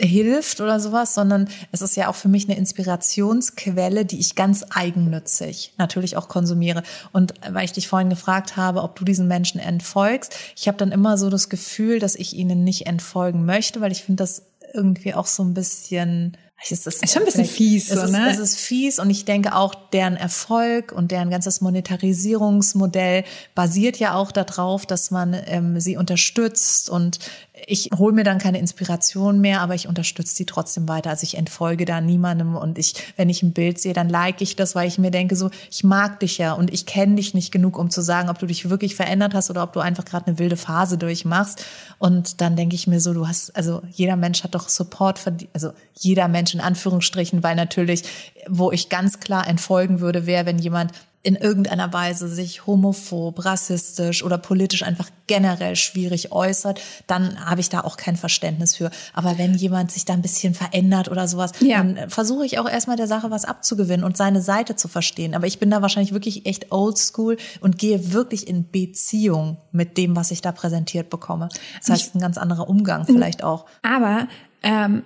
hilft 0.00 0.60
oder 0.60 0.80
sowas, 0.80 1.14
sondern 1.14 1.48
es 1.70 1.80
ist 1.80 1.96
ja 1.96 2.08
auch 2.08 2.14
für 2.14 2.28
mich 2.28 2.48
eine 2.48 2.58
Inspirationsquelle, 2.58 4.04
die 4.04 4.18
ich 4.18 4.34
ganz 4.34 4.64
eigennützig 4.70 5.72
natürlich 5.78 6.16
auch 6.16 6.28
konsumiere. 6.28 6.82
Und 7.12 7.34
weil 7.48 7.64
ich 7.64 7.72
dich 7.72 7.86
vorhin 7.86 8.10
gefragt 8.10 8.56
habe, 8.56 8.82
ob 8.82 8.96
du 8.96 9.04
diesen 9.04 9.28
Menschen 9.28 9.60
entfolgst, 9.60 10.34
ich 10.56 10.66
habe 10.66 10.78
dann 10.78 10.90
immer 10.90 11.16
so 11.16 11.30
das 11.30 11.48
Gefühl, 11.48 12.00
dass 12.00 12.16
ich 12.16 12.34
ihnen 12.34 12.64
nicht 12.64 12.86
entfolgen 12.86 13.44
möchte, 13.44 13.80
weil 13.80 13.92
ich 13.92 14.02
finde 14.02 14.22
das 14.22 14.42
irgendwie 14.72 15.14
auch 15.14 15.26
so 15.26 15.44
ein 15.44 15.54
bisschen 15.54 16.36
es 16.72 16.86
ist, 16.86 17.02
ist 17.02 17.12
schon 17.12 17.22
ein 17.22 17.26
bisschen 17.26 17.44
fies, 17.44 17.90
es 17.90 18.00
so, 18.00 18.06
ne? 18.06 18.30
Ist, 18.30 18.38
es 18.38 18.50
ist 18.50 18.60
fies 18.60 18.98
und 18.98 19.10
ich 19.10 19.24
denke 19.24 19.54
auch, 19.54 19.74
deren 19.74 20.16
Erfolg 20.16 20.92
und 20.92 21.10
deren 21.10 21.30
ganzes 21.30 21.60
Monetarisierungsmodell 21.60 23.24
basiert 23.54 23.98
ja 23.98 24.14
auch 24.14 24.32
darauf, 24.32 24.86
dass 24.86 25.10
man 25.10 25.36
ähm, 25.46 25.80
sie 25.80 25.96
unterstützt 25.96 26.88
und 26.88 27.18
ich 27.66 27.90
hole 27.96 28.12
mir 28.12 28.24
dann 28.24 28.38
keine 28.38 28.58
Inspiration 28.58 29.40
mehr, 29.40 29.60
aber 29.60 29.74
ich 29.74 29.88
unterstütze 29.88 30.34
sie 30.34 30.46
trotzdem 30.46 30.88
weiter. 30.88 31.10
Also 31.10 31.24
ich 31.24 31.36
entfolge 31.36 31.84
da 31.84 32.00
niemandem 32.00 32.56
und 32.56 32.78
ich, 32.78 32.94
wenn 33.16 33.28
ich 33.28 33.42
ein 33.42 33.52
Bild 33.52 33.80
sehe, 33.80 33.92
dann 33.92 34.08
like 34.08 34.40
ich 34.40 34.56
das, 34.56 34.74
weil 34.74 34.88
ich 34.88 34.98
mir 34.98 35.10
denke, 35.10 35.36
so, 35.36 35.50
ich 35.70 35.84
mag 35.84 36.20
dich 36.20 36.38
ja 36.38 36.52
und 36.52 36.72
ich 36.72 36.86
kenne 36.86 37.16
dich 37.16 37.34
nicht 37.34 37.52
genug, 37.52 37.78
um 37.78 37.90
zu 37.90 38.02
sagen, 38.02 38.28
ob 38.28 38.38
du 38.38 38.46
dich 38.46 38.68
wirklich 38.70 38.94
verändert 38.94 39.34
hast 39.34 39.50
oder 39.50 39.62
ob 39.62 39.72
du 39.72 39.80
einfach 39.80 40.04
gerade 40.04 40.26
eine 40.26 40.38
wilde 40.38 40.56
Phase 40.56 40.98
durchmachst. 40.98 41.64
Und 41.98 42.40
dann 42.40 42.56
denke 42.56 42.74
ich 42.74 42.86
mir 42.86 43.00
so, 43.00 43.14
du 43.14 43.26
hast, 43.26 43.54
also 43.56 43.82
jeder 43.90 44.16
Mensch 44.16 44.44
hat 44.44 44.54
doch 44.54 44.68
Support 44.68 45.18
verdient, 45.18 45.50
also 45.52 45.70
jeder 45.94 46.28
Mensch 46.28 46.54
in 46.54 46.60
Anführungsstrichen, 46.60 47.42
weil 47.42 47.56
natürlich, 47.56 48.04
wo 48.48 48.72
ich 48.72 48.88
ganz 48.88 49.20
klar 49.20 49.46
entfolgen 49.46 50.00
würde, 50.00 50.26
wäre, 50.26 50.46
wenn 50.46 50.58
jemand 50.58 50.92
in 51.24 51.36
irgendeiner 51.36 51.92
Weise 51.92 52.28
sich 52.28 52.66
homophob, 52.66 53.44
rassistisch 53.44 54.22
oder 54.22 54.36
politisch 54.36 54.82
einfach 54.82 55.08
generell 55.26 55.74
schwierig 55.74 56.32
äußert, 56.32 56.80
dann 57.06 57.42
habe 57.46 57.62
ich 57.62 57.70
da 57.70 57.80
auch 57.80 57.96
kein 57.96 58.16
Verständnis 58.16 58.76
für. 58.76 58.90
Aber 59.14 59.38
wenn 59.38 59.54
jemand 59.54 59.90
sich 59.90 60.04
da 60.04 60.12
ein 60.12 60.20
bisschen 60.20 60.52
verändert 60.54 61.10
oder 61.10 61.26
sowas, 61.26 61.52
ja. 61.60 61.78
dann 61.78 62.10
versuche 62.10 62.44
ich 62.44 62.58
auch 62.58 62.68
erstmal 62.68 62.98
der 62.98 63.06
Sache 63.06 63.30
was 63.30 63.46
abzugewinnen 63.46 64.04
und 64.04 64.18
seine 64.18 64.42
Seite 64.42 64.76
zu 64.76 64.86
verstehen. 64.86 65.34
Aber 65.34 65.46
ich 65.46 65.58
bin 65.58 65.70
da 65.70 65.80
wahrscheinlich 65.80 66.12
wirklich 66.12 66.44
echt 66.44 66.70
oldschool 66.70 67.38
und 67.60 67.78
gehe 67.78 68.12
wirklich 68.12 68.46
in 68.46 68.70
Beziehung 68.70 69.56
mit 69.72 69.96
dem, 69.96 70.14
was 70.16 70.30
ich 70.30 70.42
da 70.42 70.52
präsentiert 70.52 71.08
bekomme. 71.08 71.48
Das 71.80 71.88
heißt, 71.88 72.14
ein 72.14 72.20
ganz 72.20 72.36
anderer 72.36 72.68
Umgang 72.68 73.06
vielleicht 73.06 73.42
auch. 73.42 73.64
Aber 73.82 74.28
ähm, 74.62 75.04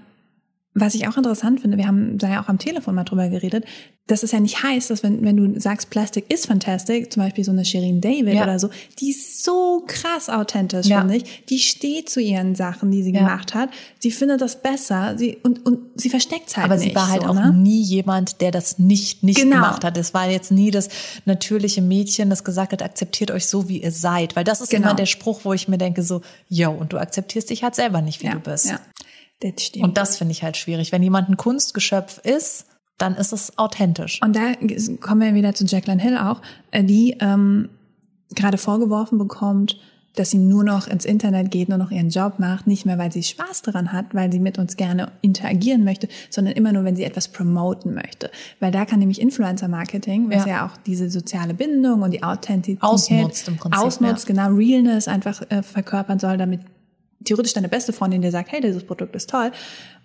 was 0.80 0.94
ich 0.94 1.08
auch 1.08 1.16
interessant 1.16 1.60
finde, 1.60 1.76
wir 1.76 1.86
haben 1.86 2.18
da 2.18 2.28
ja 2.28 2.42
auch 2.42 2.48
am 2.48 2.58
Telefon 2.58 2.94
mal 2.94 3.04
drüber 3.04 3.28
geredet, 3.28 3.64
dass 4.08 4.22
es 4.22 4.32
ja 4.32 4.40
nicht 4.40 4.62
heißt, 4.62 4.90
dass 4.90 5.02
wenn, 5.02 5.22
wenn 5.22 5.36
du 5.36 5.60
sagst, 5.60 5.90
Plastic 5.90 6.32
ist 6.32 6.46
fantastic, 6.46 7.12
zum 7.12 7.22
Beispiel 7.22 7.44
so 7.44 7.52
eine 7.52 7.64
Shirin 7.64 8.00
David 8.00 8.34
ja. 8.34 8.42
oder 8.42 8.58
so, 8.58 8.70
die 8.98 9.10
ist 9.10 9.44
so 9.44 9.84
krass 9.86 10.30
authentisch, 10.30 10.86
ja. 10.86 11.00
finde 11.00 11.16
ich. 11.16 11.44
Die 11.50 11.58
steht 11.58 12.08
zu 12.08 12.20
ihren 12.20 12.54
Sachen, 12.54 12.90
die 12.90 13.02
sie 13.02 13.12
ja. 13.12 13.20
gemacht 13.20 13.54
hat. 13.54 13.68
Sie 13.98 14.10
findet 14.10 14.40
das 14.40 14.62
besser 14.62 15.16
sie, 15.18 15.36
und, 15.42 15.64
und 15.66 15.78
sie 15.94 16.08
versteckt 16.08 16.48
es 16.48 16.56
halt 16.56 16.64
Aber 16.64 16.76
nicht. 16.76 16.88
sie 16.88 16.94
war 16.94 17.08
halt 17.08 17.22
so, 17.22 17.28
auch 17.28 17.34
ne? 17.34 17.52
nie 17.52 17.82
jemand, 17.82 18.40
der 18.40 18.50
das 18.50 18.78
nicht, 18.78 19.22
nicht 19.22 19.40
genau. 19.40 19.56
gemacht 19.56 19.84
hat. 19.84 19.96
Es 19.98 20.14
war 20.14 20.28
jetzt 20.30 20.50
nie 20.50 20.70
das 20.70 20.88
natürliche 21.26 21.82
Mädchen, 21.82 22.30
das 22.30 22.44
gesagt 22.44 22.72
hat, 22.72 22.82
akzeptiert 22.82 23.30
euch 23.30 23.46
so, 23.46 23.68
wie 23.68 23.82
ihr 23.82 23.92
seid. 23.92 24.36
Weil 24.36 24.44
das 24.44 24.62
ist 24.62 24.70
genau. 24.70 24.88
immer 24.88 24.96
der 24.96 25.06
Spruch, 25.06 25.40
wo 25.44 25.52
ich 25.52 25.68
mir 25.68 25.78
denke 25.78 26.02
so, 26.02 26.22
yo, 26.48 26.70
und 26.70 26.94
du 26.94 26.98
akzeptierst 26.98 27.50
dich 27.50 27.62
halt 27.62 27.74
selber 27.74 28.00
nicht, 28.00 28.22
wie 28.22 28.30
du 28.30 28.40
bist. 28.40 28.70
Ja. 28.70 28.80
Das 29.40 29.62
stimmt. 29.62 29.84
Und 29.84 29.96
das 29.96 30.16
finde 30.16 30.32
ich 30.32 30.42
halt 30.42 30.56
schwierig. 30.56 30.92
Wenn 30.92 31.02
jemand 31.02 31.28
ein 31.28 31.36
Kunstgeschöpf 31.36 32.18
ist, 32.18 32.66
dann 32.98 33.14
ist 33.14 33.32
es 33.32 33.56
authentisch. 33.58 34.20
Und 34.22 34.34
da 34.34 34.54
kommen 35.00 35.20
wir 35.20 35.34
wieder 35.34 35.54
zu 35.54 35.64
Jacqueline 35.64 36.02
Hill 36.02 36.18
auch, 36.18 36.42
äh, 36.72 36.82
die 36.82 37.16
ähm, 37.20 37.68
gerade 38.34 38.58
vorgeworfen 38.58 39.18
bekommt, 39.18 39.78
dass 40.16 40.30
sie 40.30 40.38
nur 40.38 40.64
noch 40.64 40.88
ins 40.88 41.04
Internet 41.04 41.52
geht, 41.52 41.68
nur 41.68 41.78
noch 41.78 41.92
ihren 41.92 42.08
Job 42.08 42.38
macht, 42.38 42.66
nicht 42.66 42.84
mehr, 42.86 42.98
weil 42.98 43.12
sie 43.12 43.22
Spaß 43.22 43.62
daran 43.62 43.92
hat, 43.92 44.14
weil 44.14 44.32
sie 44.32 44.40
mit 44.40 44.58
uns 44.58 44.76
gerne 44.76 45.12
interagieren 45.20 45.84
möchte, 45.84 46.08
sondern 46.28 46.54
immer 46.54 46.72
nur, 46.72 46.82
wenn 46.84 46.96
sie 46.96 47.04
etwas 47.04 47.28
promoten 47.28 47.94
möchte. 47.94 48.30
Weil 48.58 48.72
da 48.72 48.84
kann 48.84 48.98
nämlich 48.98 49.20
Influencer-Marketing, 49.20 50.28
was 50.28 50.44
ja. 50.44 50.48
ja. 50.48 50.66
auch 50.66 50.76
diese 50.86 51.08
soziale 51.08 51.54
Bindung 51.54 52.02
und 52.02 52.10
die 52.10 52.24
Authentizität 52.24 52.82
ausnutzt, 52.82 53.46
im 53.46 53.56
Prinzip, 53.58 53.80
ausnutzt, 53.80 54.28
ja. 54.28 54.34
genau, 54.34 54.56
Realness 54.56 55.06
einfach 55.06 55.42
äh, 55.50 55.62
verkörpern 55.62 56.18
soll, 56.18 56.36
damit 56.36 56.62
theoretisch 57.24 57.54
deine 57.54 57.68
beste 57.68 57.92
Freundin 57.92 58.22
dir 58.22 58.30
sagt, 58.30 58.52
hey, 58.52 58.60
dieses 58.60 58.84
Produkt 58.84 59.14
ist 59.16 59.30
toll. 59.30 59.52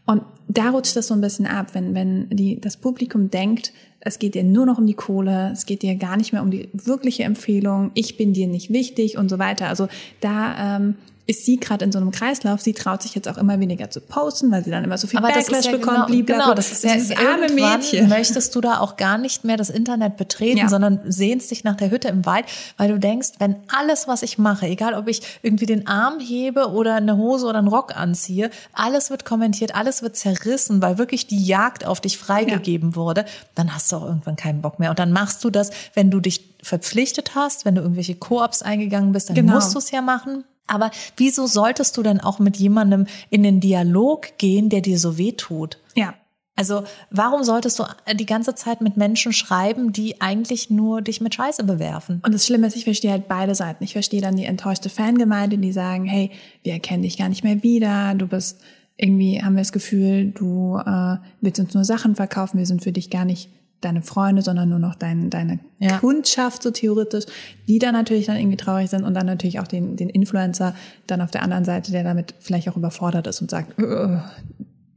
Und 0.06 0.23
da 0.49 0.71
rutscht 0.71 0.95
das 0.95 1.08
so 1.08 1.13
ein 1.13 1.21
bisschen 1.21 1.45
ab, 1.45 1.73
wenn, 1.73 1.95
wenn 1.95 2.28
die, 2.30 2.60
das 2.60 2.76
Publikum 2.78 3.30
denkt, 3.30 3.71
es 4.02 4.19
geht 4.19 4.36
dir 4.36 4.43
nur 4.43 4.65
noch 4.65 4.78
um 4.78 4.86
die 4.86 4.95
Kohle, 4.95 5.52
es 5.54 5.65
geht 5.65 5.82
dir 5.82 5.95
gar 5.95 6.17
nicht 6.17 6.34
mehr 6.34 6.41
um 6.41 6.52
die 6.52 6.69
wirkliche 6.73 7.23
Empfehlung, 7.23 7.91
ich 7.93 8.17
bin 8.17 8.34
dir 8.34 8.47
nicht 8.47 8.69
wichtig 8.71 9.17
und 9.17 9.30
so 9.30 9.39
weiter. 9.39 9.69
Also 9.69 9.88
da 10.19 10.78
ähm, 10.78 10.95
ist 11.25 11.45
sie 11.45 11.57
gerade 11.57 11.86
in 11.86 11.91
so 11.91 11.99
einem 11.99 12.12
Kreislauf. 12.12 12.59
Sie 12.62 12.73
traut 12.73 13.01
sich 13.01 13.15
jetzt 13.15 13.29
auch 13.29 13.38
immer 13.38 13.59
weniger 13.59 13.89
zu 13.89 14.01
posten, 14.01 14.51
weil 14.51 14.63
sie 14.63 14.71
dann 14.71 14.83
immer 14.83 14.97
so 14.97 15.07
viel 15.07 15.19
Aber 15.19 15.29
Backlash 15.29 15.65
ja 15.65 15.71
bekommt. 15.71 16.07
Genau, 16.07 16.25
genau, 16.25 16.53
das 16.53 16.71
ist 16.71 16.83
ja 16.83 16.95
das 16.95 17.12
arme 17.12 17.47
Mädchen. 17.53 18.09
Möchtest 18.09 18.53
du 18.55 18.62
da 18.62 18.79
auch 18.79 18.97
gar 18.97 19.17
nicht 19.17 19.45
mehr 19.45 19.55
das 19.55 19.69
Internet 19.69 20.17
betreten, 20.17 20.57
ja. 20.57 20.69
sondern 20.69 20.99
sehnst 21.05 21.51
dich 21.51 21.63
nach 21.63 21.75
der 21.75 21.91
Hütte 21.91 22.09
im 22.09 22.25
Wald, 22.25 22.45
weil 22.77 22.89
du 22.89 22.99
denkst, 22.99 23.33
wenn 23.39 23.55
alles, 23.67 24.07
was 24.07 24.21
ich 24.21 24.38
mache, 24.38 24.67
egal 24.67 24.95
ob 24.95 25.07
ich 25.07 25.21
irgendwie 25.41 25.65
den 25.65 25.88
Arm 25.88 26.19
hebe 26.19 26.71
oder 26.71 26.95
eine 26.95 27.15
Hose 27.15 27.45
oder 27.45 27.59
einen 27.59 27.69
Rock 27.69 27.95
anziehe, 27.95 28.49
alles 28.73 29.09
wird 29.09 29.23
kommentiert, 29.23 29.75
alles 29.75 30.01
wird 30.01 30.17
zerrissen, 30.17 30.81
weil 30.81 30.97
wirklich 30.97 31.27
die 31.27 31.43
Jagd 31.43 31.86
auf 31.86 32.01
dich 32.01 32.17
freigegeben 32.17 32.91
ja. 32.91 32.95
wurde, 32.97 33.25
dann 33.55 33.73
hast 33.73 33.91
du 33.91 33.95
auch 33.95 34.05
irgendwann 34.05 34.36
keinen 34.36 34.62
Bock 34.62 34.77
mehr. 34.79 34.89
Und 34.89 34.99
dann 34.99 35.13
machst 35.13 35.43
du 35.45 35.49
das, 35.49 35.71
wenn 35.93 36.12
du 36.12 36.19
dich 36.19 36.53
verpflichtet 36.62 37.36
hast, 37.36 37.63
wenn 37.63 37.75
du 37.75 37.81
irgendwelche 37.81 38.15
Koops 38.15 38.62
eingegangen 38.62 39.13
bist, 39.13 39.29
dann 39.29 39.36
genau. 39.36 39.53
musst 39.53 39.73
du 39.73 39.79
es 39.79 39.91
ja 39.91 40.01
machen. 40.01 40.43
Aber 40.67 40.91
wieso 41.17 41.47
solltest 41.47 41.97
du 41.97 42.04
denn 42.04 42.19
auch 42.19 42.39
mit 42.39 42.58
jemandem 42.58 43.06
in 43.30 43.43
den 43.43 43.60
Dialog 43.60 44.38
gehen, 44.38 44.69
der 44.69 44.82
dir 44.82 44.97
so 44.97 45.17
weh 45.17 45.34
tut? 45.34 45.78
Ja. 45.95 46.13
Also 46.56 46.84
warum 47.10 47.43
solltest 47.43 47.80
du 47.80 47.84
die 48.13 48.28
ganze 48.28 48.54
Zeit 48.54 48.82
mit 48.82 48.95
Menschen 48.95 49.34
schreiben, 49.34 49.91
die 49.91 50.21
eigentlich 50.21 50.69
nur 50.69 51.02
dich 51.02 51.19
mit 51.19 51.34
Scheiße 51.34 51.63
bewerfen? 51.63 52.21
Und 52.23 52.34
das 52.34 52.45
Schlimme 52.45 52.67
ist, 52.67 52.76
ich 52.76 52.84
verstehe 52.84 53.12
halt 53.12 53.28
beide 53.28 53.56
Seiten. 53.56 53.84
Ich 53.84 53.93
verstehe 53.93 54.21
dann 54.21 54.36
die 54.36 54.45
enttäuschte 54.45 54.89
Fangemeinde, 54.89 55.58
die 55.58 55.71
sagen, 55.71 56.06
hey, 56.06 56.30
wir 56.62 56.73
erkennen 56.73 57.02
dich 57.02 57.17
gar 57.17 57.30
nicht 57.30 57.43
mehr 57.43 57.63
wieder, 57.63 58.13
du 58.13 58.28
bist 58.28 58.62
irgendwie, 58.97 59.41
haben 59.41 59.56
wir 59.56 59.62
das 59.62 59.71
Gefühl, 59.71 60.32
du 60.32 60.78
äh, 60.78 61.17
willst 61.41 61.60
uns 61.60 61.73
nur 61.73 61.86
Sachen 61.86 62.15
verkaufen, 62.15 62.60
wir 62.60 62.67
sind 62.67 62.84
für 62.84 62.91
dich 62.91 63.10
gar 63.10 63.26
nicht 63.26 63.49
deine 63.86 64.02
Freunde, 64.02 64.41
sondern 64.41 64.69
nur 64.69 64.80
noch 64.80 64.96
dein, 64.96 65.30
deine 65.30 65.60
ja. 65.80 65.98
Kundschaft 66.00 66.63
so 66.63 66.72
theoretisch, 66.72 67.26
die 67.67 67.80
dann 67.80 67.93
natürlich 67.93 68.26
dann 68.26 68.38
irgendwie 68.38 68.58
traurig 68.58 68.89
sind 68.89 69.04
und 69.04 69.13
dann 69.13 69.26
natürlich 69.26 69.60
auch 69.60 69.67
den, 69.67 69.96
den 69.96 70.10
Influencer 70.10 70.76
dann 71.08 71.22
auf 71.22 71.32
der 71.32 71.43
anderen 71.43 71.65
Seite, 71.65 71.91
der 71.91 72.04
damit 72.04 72.36
vielleicht 72.39 72.69
auch 72.69 72.78
überfordert 72.78 73.28
ist 73.28 73.41
und 73.41 73.52
sagt, 73.52 73.80
äh, 73.80 74.17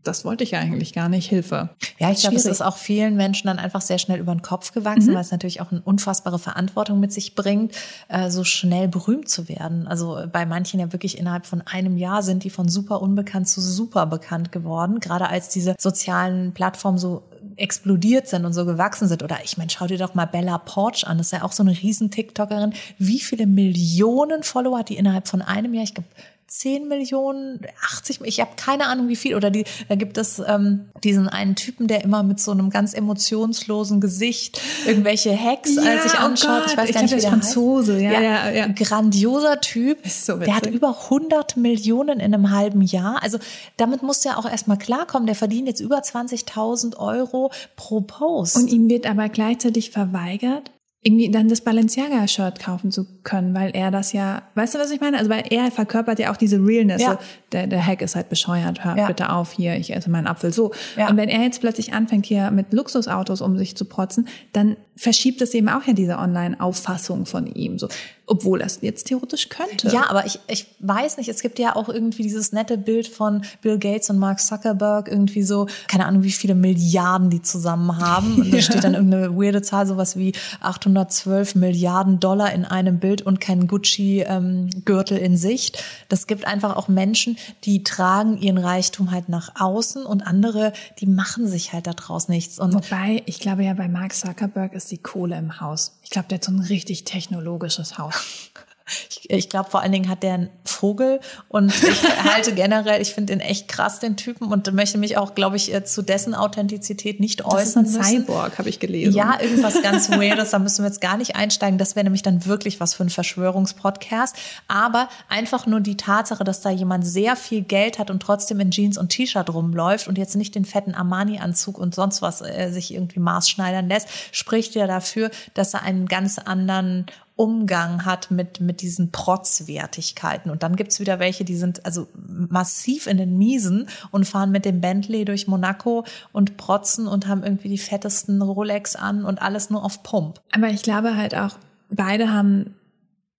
das 0.07 0.25
wollte 0.25 0.45
ich 0.45 0.53
ja 0.53 0.61
eigentlich 0.61 0.93
gar 0.93 1.09
nicht, 1.09 1.29
Hilfe. 1.29 1.71
Ja, 1.99 2.11
ich 2.11 2.21
glaube, 2.21 2.37
es 2.37 2.47
ist 2.47 2.63
auch 2.63 2.77
vielen 2.77 3.17
Menschen 3.17 3.49
dann 3.49 3.59
einfach 3.59 3.81
sehr 3.81 3.99
schnell 3.99 4.21
über 4.21 4.35
den 4.35 4.43
Kopf 4.43 4.73
gewachsen, 4.73 5.11
mhm. 5.11 5.15
weil 5.15 5.23
es 5.23 5.31
natürlich 5.31 5.61
auch 5.61 5.73
eine 5.73 5.81
unfassbare 5.81 6.39
Verantwortung 6.39 7.01
mit 7.01 7.13
sich 7.13 7.35
bringt, 7.35 7.75
äh, 8.09 8.31
so 8.31 8.45
schnell 8.45 8.89
berühmt 8.89 9.29
zu 9.29 9.49
werden. 9.49 9.87
Also 9.87 10.21
bei 10.33 10.47
manchen 10.47 10.81
ja 10.81 10.93
wirklich 10.93 11.19
innerhalb 11.19 11.47
von 11.47 11.63
einem 11.63 11.97
Jahr 11.97 12.23
sind 12.23 12.45
die 12.45 12.51
von 12.51 12.69
super 12.69 13.03
unbekannt 13.03 13.49
zu 13.49 13.61
super 13.61 14.07
bekannt 14.07 14.53
geworden, 14.53 15.01
gerade 15.01 15.29
als 15.29 15.49
diese 15.49 15.75
sozialen 15.79 16.53
Plattformen 16.53 16.99
so 16.99 17.23
explodiert 17.57 18.29
sind 18.29 18.45
und 18.45 18.53
so 18.53 18.65
gewachsen 18.65 19.09
sind. 19.09 19.23
Oder 19.23 19.39
ich 19.45 19.57
meine, 19.57 19.71
schau 19.71 19.87
dir 19.87 19.99
doch 19.99 20.15
mal 20.15 20.27
Bella 20.27 20.59
Porch 20.59 21.07
an, 21.07 21.19
das 21.19 21.29
ist 21.29 21.33
ja 21.33 21.43
auch 21.43 21.53
so 21.53 21.63
eine 21.63 21.73
riesen 21.73 22.11
TikTokerin. 22.11 22.75
Wie 22.99 23.21
viele 23.21 23.47
Millionen 23.47 24.43
Follower 24.43 24.79
hat 24.79 24.89
die 24.89 24.97
innerhalb 24.97 25.29
von 25.29 25.43
einem 25.43 25.75
Jahr, 25.75 25.85
ich 25.85 25.95
glaube 25.95 26.09
10 26.49 26.87
Millionen, 26.87 27.61
80, 27.85 28.21
ich 28.23 28.41
habe 28.41 28.53
keine 28.57 28.87
Ahnung 28.87 29.09
wie 29.09 29.17
viel. 29.17 29.35
Oder 29.35 29.51
die, 29.51 29.65
da 29.89 29.97
gibt 29.97 30.17
es 30.17 30.41
ähm, 30.47 30.87
diesen 31.03 31.29
einen 31.29 31.57
Typen, 31.57 31.89
der 31.89 32.05
immer 32.05 32.23
mit 32.23 32.39
so 32.39 32.53
einem 32.53 32.71
ganz 32.71 32.95
emotionslosen 32.95 34.01
Gesicht 34.01 34.61
irgendwelche 34.87 35.37
Hacks 35.37 35.75
ja, 35.75 35.83
äh, 35.83 36.03
sich 36.03 36.15
oh 36.15 36.23
anschaut. 36.23 36.63
Oh 36.63 36.71
ich 36.71 36.77
weiß 36.77 36.89
ich 36.89 36.95
gar 36.95 37.03
nicht, 37.03 37.17
wie 37.17 37.21
der 37.21 37.31
Franzose. 37.31 38.01
Ja, 38.01 38.13
ja, 38.13 38.21
ja, 38.21 38.51
ja. 38.51 38.67
Grandioser 38.69 39.61
Typ. 39.61 40.07
So 40.07 40.37
der 40.37 40.55
hat 40.55 40.67
über 40.67 40.97
100 41.05 41.57
Millionen 41.57 42.21
in 42.21 42.33
einem 42.33 42.51
halben 42.53 42.83
Jahr. 42.83 43.23
Also 43.23 43.39
damit 43.77 44.05
musst 44.05 44.25
du 44.25 44.29
ja 44.29 44.37
auch 44.37 44.49
erstmal 44.49 44.79
klarkommen. 44.79 45.27
Der 45.27 45.35
verdient 45.35 45.67
jetzt 45.67 45.81
über 45.81 45.99
20.000 45.99 46.97
Euro 46.97 47.51
pro 47.75 48.03
Post. 48.03 48.57
Und 48.57 48.69
ihm 48.69 48.89
wird 48.89 49.07
aber 49.07 49.29
gleichzeitig 49.29 49.91
verweigert, 49.91 50.71
irgendwie 51.07 51.31
dann 51.31 51.49
das 51.49 51.61
Balenciaga-Shirt 51.61 52.59
kaufen 52.59 52.91
zu 52.91 53.07
können, 53.23 53.55
weil 53.55 53.71
er 53.71 53.93
das 53.93 54.13
ja, 54.13 54.43
weißt 54.57 54.75
du, 54.75 54.79
was 54.81 54.91
ich 54.91 55.01
meine? 55.01 55.19
Also 55.19 55.31
weil 55.31 55.45
er 55.51 55.71
verkörpert 55.71 56.19
ja 56.19 56.33
auch 56.33 56.37
diese 56.37 56.57
Realness. 56.57 57.01
Ja. 57.01 57.13
So, 57.13 57.19
der, 57.53 57.69
der 57.69 57.87
Hack 57.87 58.03
ist 58.03 58.17
halt 58.17 58.29
bescheuert, 58.29 58.85
hör 58.85 58.97
ja. 58.97 59.07
bitte 59.07 59.31
auf 59.31 59.53
hier, 59.53 59.77
ich 59.77 59.95
esse 59.95 60.11
meinen 60.11 60.27
Apfel 60.27 60.53
so. 60.53 60.73
Ja. 60.97 61.09
Und 61.09 61.17
wenn 61.17 61.29
er 61.29 61.43
jetzt 61.43 61.61
plötzlich 61.61 61.93
anfängt 61.95 62.27
hier 62.27 62.51
mit 62.51 62.73
Luxusautos 62.73 63.41
um 63.41 63.57
sich 63.57 63.77
zu 63.77 63.85
protzen, 63.85 64.27
dann 64.53 64.77
verschiebt 64.97 65.43
es 65.43 65.55
eben 65.55 65.69
auch 65.69 65.87
ja 65.87 65.93
diese 65.93 66.19
Online-Auffassung 66.19 67.27
von 67.27 67.47
ihm. 67.47 67.79
So, 67.79 67.89
obwohl 68.27 68.61
er 68.61 68.67
es 68.67 68.79
jetzt 68.83 69.05
theoretisch 69.05 69.49
könnte. 69.49 69.89
Ja, 69.89 70.11
aber 70.11 70.27
ich, 70.27 70.41
ich 70.49 70.67
weiß 70.81 71.17
nicht, 71.17 71.29
es 71.29 71.41
gibt 71.43 71.59
ja 71.59 71.77
auch 71.77 71.89
irgendwie 71.89 72.23
dieses 72.23 72.53
nette 72.53 72.77
Bild 72.77 73.07
von 73.07 73.43
Bill 73.63 73.79
Gates 73.79 74.11
und 74.11 74.19
Mark 74.19 74.41
Zuckerberg, 74.41 75.09
irgendwie 75.09 75.43
so, 75.43 75.67
keine 75.87 76.07
Ahnung, 76.07 76.25
wie 76.25 76.33
viele 76.33 76.55
Milliarden 76.55 77.31
die 77.31 77.43
zusammen 77.43 77.99
haben. 77.99 78.37
Und 78.37 78.51
da 78.53 78.57
ja. 78.57 78.63
steht 78.63 78.85
dann 78.85 78.95
irgendeine 78.95 79.37
weirde 79.37 79.63
Zahl, 79.63 79.87
sowas 79.87 80.17
wie 80.17 80.33
812 80.61 81.55
Milliarden 81.55 82.19
Dollar 82.19 82.53
in 82.53 82.65
einem 82.65 82.99
Bild 82.99 83.23
und 83.23 83.41
kein 83.41 83.69
Gucci-Gürtel 83.69 85.19
ähm, 85.19 85.25
in 85.25 85.37
Sicht. 85.37 85.83
Das 86.09 86.27
gibt 86.27 86.47
einfach 86.47 86.77
auch 86.77 86.89
Menschen, 86.89 87.37
die 87.65 87.85
tragen 87.85 88.39
ihren 88.39 88.59
Reichtum 88.59 89.13
halt 89.13 89.29
nach 89.29 89.53
außen 89.61 90.05
und 90.05 90.23
andere, 90.23 90.73
die 90.99 91.07
machen 91.07 91.47
sich 91.47 91.73
halt 91.73 91.87
daraus 91.87 92.29
nichts. 92.29 92.59
Und 92.59 92.75
Wobei, 92.75 93.23
ich 93.27 93.39
glaube 93.39 93.65
ja, 93.65 93.75
bei 93.75 93.89
Mark 93.89 94.15
Zuckerberg 94.15 94.75
ist 94.75 94.86
die 94.91 94.99
Kohle 94.99 95.37
im 95.37 95.61
Haus. 95.61 95.99
Ich 96.03 96.11
glaube, 96.11 96.29
der 96.29 96.39
hat 96.39 96.45
so 96.45 96.53
ein 96.53 96.61
richtig 96.61 97.05
technologisches 97.05 97.99
Haus. 97.99 98.51
Ich, 99.11 99.31
ich 99.31 99.49
glaube, 99.49 99.71
vor 99.71 99.81
allen 99.81 99.93
Dingen 99.93 100.09
hat 100.09 100.23
der 100.23 100.35
einen 100.35 100.51
Vogel 100.65 101.21
und 101.49 101.75
ich 101.75 102.03
halte 102.25 102.55
generell, 102.55 103.03
ich 103.03 103.15
finde 103.15 103.33
den 103.33 103.41
echt 103.41 103.67
krass, 103.69 103.99
den 103.99 104.17
Typen 104.17 104.47
und 104.53 104.73
möchte 104.73 104.99
mich 104.99 105.17
auch, 105.17 105.35
glaube 105.35 105.57
ich, 105.57 105.75
äh, 105.75 105.85
zu 105.85 106.03
dessen 106.03 106.35
Authentizität 106.35 107.19
nicht 107.19 107.45
äußern 107.45 107.85
das 107.85 107.93
ist 107.93 107.99
ein 107.99 108.23
Cyborg, 108.23 108.59
habe 108.59 108.69
ich 108.69 108.79
gelesen. 108.79 109.15
Ja, 109.15 109.41
irgendwas 109.41 109.83
ganz 109.83 110.11
Weirdes, 110.11 110.51
da 110.51 110.59
müssen 110.59 110.85
wir 110.85 110.89
jetzt 110.89 111.01
gar 111.01 111.17
nicht 111.17 111.35
einsteigen. 111.35 111.79
Das 111.79 111.97
wäre 111.97 112.05
nämlich 112.05 112.23
dann 112.23 112.47
wirklich 112.47 112.79
was 112.81 112.95
für 112.95 113.05
ein 113.05 113.11
Verschwörungspodcast. 113.11 114.37
Aber 114.69 115.09
einfach 115.29 115.67
nur 115.67 115.81
die 115.81 115.97
Tatsache, 115.97 116.45
dass 116.45 116.61
da 116.61 116.71
jemand 116.71 117.07
sehr 117.07 117.37
viel 117.37 117.63
Geld 117.63 117.99
hat 117.99 118.11
und 118.11 118.21
trotzdem 118.21 118.61
in 118.61 118.71
Jeans 118.71 118.99
und 118.99 119.09
T-Shirt 119.09 119.53
rumläuft 119.53 120.07
und 120.07 120.19
jetzt 120.19 120.37
nicht 120.37 120.55
den 120.55 120.65
fetten 120.65 120.95
Armani-Anzug 120.95 121.79
und 121.79 121.95
sonst 121.95 122.23
was 122.23 122.41
äh, 122.41 122.71
sich 122.71 122.95
irgendwie 122.95 123.21
maßschneidern 123.21 123.89
lässt, 123.89 124.09
spricht 124.33 124.75
ja 124.75 124.87
dafür, 124.87 125.31
dass 125.55 125.75
er 125.75 125.83
einen 125.83 126.07
ganz 126.07 126.39
anderen 126.39 127.07
Umgang 127.37 128.07
hat 128.07 128.31
mit, 128.31 128.61
mit 128.63 128.81
diesen 128.81 129.13
Protzwertigkeiten. 129.13 130.51
Und 130.51 130.63
dann 130.63 130.75
gibt's 130.75 131.01
wieder 131.01 131.19
welche, 131.19 131.45
die 131.45 131.57
sind 131.57 131.85
also 131.85 132.09
massiv 132.17 133.07
in 133.07 133.19
den 133.19 133.37
Miesen 133.37 133.89
und 134.11 134.27
fahren 134.27 134.51
mit 134.51 134.65
dem 134.65 134.81
Bentley 134.81 135.27
durch 135.27 135.47
Monaco 135.47 136.05
und 136.33 136.57
protzen 136.57 137.07
und 137.07 137.29
haben 137.29 137.45
irgendwie 137.45 137.69
die 137.69 137.79
fettesten 137.79 138.41
Rolex 138.41 138.97
an 138.97 139.25
und 139.25 139.43
alles 139.43 139.69
nur 139.69 139.85
auf 139.85 140.03
Pump. 140.03 140.41
Aber 140.53 140.69
ich 140.69 140.83
glaube 140.83 141.17
halt 141.17 141.35
auch, 141.35 141.59
beide 141.91 142.33
haben 142.33 142.75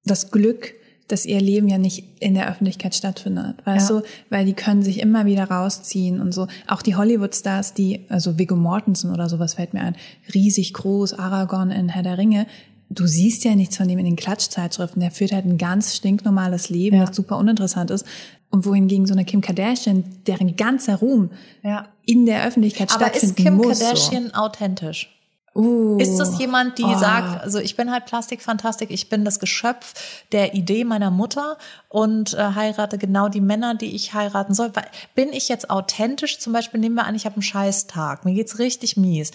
das 0.05 0.29
Glück, 0.29 0.75
dass 1.07 1.25
ihr 1.25 1.41
Leben 1.41 1.67
ja 1.67 1.77
nicht 1.77 2.03
in 2.19 2.33
der 2.33 2.49
Öffentlichkeit 2.49 2.93
stattfindet, 2.93 3.65
weißt 3.65 3.89
ja. 3.89 3.99
du, 3.99 4.05
weil 4.29 4.45
die 4.45 4.53
können 4.53 4.83
sich 4.83 4.99
immer 4.99 5.25
wieder 5.25 5.45
rausziehen 5.45 6.19
und 6.19 6.33
so. 6.33 6.47
Auch 6.67 6.81
die 6.81 6.95
Hollywood-Stars, 6.95 7.73
die, 7.73 8.05
also 8.09 8.37
Viggo 8.37 8.57
Mortensen 8.57 9.11
oder 9.11 9.29
sowas 9.29 9.55
fällt 9.55 9.73
mir 9.73 9.81
ein, 9.81 9.95
riesig 10.33 10.73
groß, 10.73 11.13
Aragorn 11.13 11.71
in 11.71 11.89
Herr 11.89 12.03
der 12.03 12.17
Ringe, 12.17 12.45
du 12.89 13.07
siehst 13.07 13.43
ja 13.43 13.55
nichts 13.55 13.77
von 13.77 13.87
dem 13.87 13.99
in 13.99 14.05
den 14.05 14.15
Klatschzeitschriften. 14.15 15.01
Der 15.01 15.11
führt 15.11 15.31
halt 15.31 15.45
ein 15.45 15.57
ganz 15.57 15.95
stinknormales 15.95 16.69
Leben, 16.69 16.97
ja. 16.97 17.05
das 17.05 17.15
super 17.15 17.37
uninteressant 17.37 17.91
ist. 17.91 18.05
Und 18.49 18.65
wohingegen 18.65 19.05
so 19.05 19.13
eine 19.13 19.25
Kim 19.25 19.41
Kardashian, 19.41 20.05
deren 20.25 20.55
ganzer 20.55 20.95
Ruhm 20.95 21.31
ja. 21.63 21.87
in 22.05 22.25
der 22.25 22.45
Öffentlichkeit 22.45 22.91
Aber 22.91 23.05
stattfinden 23.05 23.35
ist 23.35 23.43
Kim 23.43 23.61
Kardashian 23.61 24.27
so. 24.27 24.33
authentisch? 24.33 25.13
Uh, 25.53 25.97
ist 25.97 26.17
das 26.17 26.37
jemand, 26.37 26.77
die 26.77 26.83
oh. 26.83 26.99
sagt, 26.99 27.41
also 27.41 27.57
ich 27.57 27.75
bin 27.75 27.91
halt 27.91 28.05
Plastikfantastik, 28.05 28.91
ich 28.91 29.09
bin 29.09 29.25
das 29.25 29.39
Geschöpf 29.39 29.95
der 30.31 30.53
Idee 30.53 30.83
meiner 30.83 31.09
Mutter 31.09 31.57
und 31.89 32.35
äh, 32.35 32.53
heirate 32.53 32.99
genau 32.99 33.27
die 33.27 33.41
Männer, 33.41 33.73
die 33.73 33.95
ich 33.95 34.13
heiraten 34.13 34.53
soll? 34.53 34.71
Bin 35.15 35.33
ich 35.33 35.49
jetzt 35.49 35.71
authentisch? 35.71 36.37
Zum 36.37 36.53
Beispiel 36.53 36.79
nehmen 36.79 36.93
wir 36.93 37.05
an, 37.05 37.15
ich 37.15 37.25
habe 37.25 37.37
einen 37.37 37.41
Scheißtag, 37.41 38.23
mir 38.23 38.35
geht's 38.35 38.59
richtig 38.59 38.97
mies. 38.97 39.31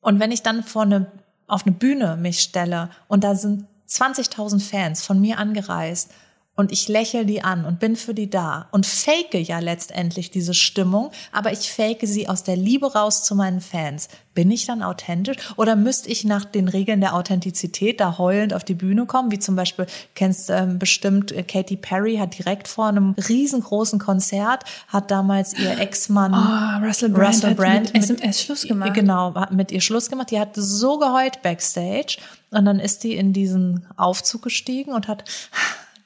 Und 0.00 0.20
wenn 0.20 0.30
ich 0.30 0.42
dann 0.42 0.62
vor 0.62 0.82
eine 0.82 1.10
auf 1.46 1.66
eine 1.66 1.74
Bühne 1.74 2.16
mich 2.16 2.40
stelle. 2.40 2.90
Und 3.08 3.24
da 3.24 3.34
sind 3.34 3.66
20.000 3.88 4.60
Fans 4.60 5.04
von 5.04 5.20
mir 5.20 5.38
angereist 5.38 6.10
und 6.56 6.70
ich 6.70 6.88
lächle 6.88 7.26
die 7.26 7.42
an 7.42 7.64
und 7.64 7.80
bin 7.80 7.96
für 7.96 8.14
die 8.14 8.30
da 8.30 8.68
und 8.70 8.86
fake 8.86 9.34
ja 9.34 9.58
letztendlich 9.58 10.30
diese 10.30 10.54
Stimmung, 10.54 11.10
aber 11.32 11.52
ich 11.52 11.72
fake 11.72 12.00
sie 12.02 12.28
aus 12.28 12.44
der 12.44 12.56
Liebe 12.56 12.92
raus 12.92 13.24
zu 13.24 13.34
meinen 13.34 13.60
Fans. 13.60 14.08
Bin 14.34 14.50
ich 14.50 14.66
dann 14.66 14.82
authentisch 14.82 15.36
oder 15.56 15.76
müsste 15.76 16.10
ich 16.10 16.24
nach 16.24 16.44
den 16.44 16.68
Regeln 16.68 17.00
der 17.00 17.14
Authentizität 17.14 18.00
da 18.00 18.18
heulend 18.18 18.52
auf 18.52 18.64
die 18.64 18.74
Bühne 18.74 19.06
kommen? 19.06 19.30
Wie 19.30 19.38
zum 19.38 19.54
Beispiel, 19.54 19.86
kennst 20.14 20.50
ähm, 20.50 20.78
bestimmt, 20.78 21.30
äh, 21.32 21.42
Katy 21.42 21.76
Perry 21.76 22.16
hat 22.16 22.36
direkt 22.38 22.66
vor 22.66 22.86
einem 22.86 23.14
riesengroßen 23.28 23.98
Konzert, 23.98 24.64
hat 24.88 25.10
damals 25.10 25.56
ihr 25.58 25.78
Ex-Mann 25.78 26.34
oh, 26.34 26.86
Russell 26.86 27.10
Brand, 27.10 27.28
Russell 27.28 27.54
Brand 27.54 27.92
mit 27.94 28.02
SMS 28.02 28.42
Schluss 28.42 28.62
gemacht. 28.62 28.94
Genau, 28.94 29.34
hat 29.34 29.52
mit 29.52 29.70
ihr 29.70 29.80
Schluss 29.80 30.10
gemacht. 30.10 30.30
Die 30.30 30.40
hat 30.40 30.50
so 30.54 30.98
geheult 30.98 31.42
backstage 31.42 32.18
und 32.50 32.64
dann 32.64 32.78
ist 32.80 33.04
die 33.04 33.14
in 33.14 33.32
diesen 33.32 33.86
Aufzug 33.96 34.42
gestiegen 34.42 34.92
und 34.92 35.08
hat 35.08 35.24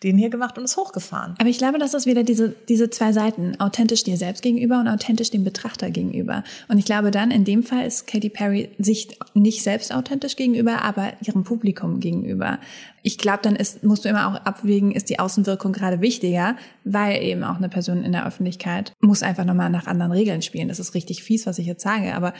den 0.02 0.16
hier 0.16 0.30
gemacht 0.30 0.56
und 0.58 0.64
ist 0.64 0.76
hochgefahren. 0.76 1.34
Aber 1.38 1.48
ich 1.48 1.58
glaube, 1.58 1.78
das 1.78 1.94
ist 1.94 2.06
wieder 2.06 2.22
diese, 2.22 2.54
diese 2.68 2.90
zwei 2.90 3.12
Seiten. 3.12 3.58
Authentisch 3.60 4.04
dir 4.04 4.16
selbst 4.16 4.42
gegenüber 4.42 4.78
und 4.78 4.88
authentisch 4.88 5.30
dem 5.30 5.44
Betrachter 5.44 5.90
gegenüber. 5.90 6.44
Und 6.68 6.78
ich 6.78 6.84
glaube 6.84 7.10
dann, 7.10 7.30
in 7.30 7.44
dem 7.44 7.62
Fall 7.62 7.86
ist 7.86 8.06
Katy 8.06 8.28
Perry 8.28 8.70
sich 8.78 9.18
nicht 9.34 9.62
selbst 9.62 9.92
authentisch 9.92 10.36
gegenüber, 10.36 10.82
aber 10.82 11.12
ihrem 11.22 11.44
Publikum 11.44 12.00
gegenüber. 12.00 12.58
Ich 13.02 13.18
glaube, 13.18 13.40
dann 13.42 13.56
ist, 13.56 13.82
musst 13.82 14.04
du 14.04 14.08
immer 14.08 14.28
auch 14.28 14.34
abwägen, 14.44 14.92
ist 14.92 15.08
die 15.10 15.18
Außenwirkung 15.18 15.72
gerade 15.72 16.00
wichtiger, 16.00 16.56
weil 16.84 17.22
eben 17.22 17.42
auch 17.42 17.56
eine 17.56 17.68
Person 17.68 18.04
in 18.04 18.12
der 18.12 18.26
Öffentlichkeit 18.26 18.92
muss 19.00 19.22
einfach 19.22 19.44
nochmal 19.44 19.70
nach 19.70 19.86
anderen 19.86 20.12
Regeln 20.12 20.42
spielen. 20.42 20.68
Das 20.68 20.78
ist 20.78 20.94
richtig 20.94 21.22
fies, 21.22 21.46
was 21.46 21.58
ich 21.58 21.66
jetzt 21.66 21.82
sage, 21.82 22.14
aber 22.14 22.34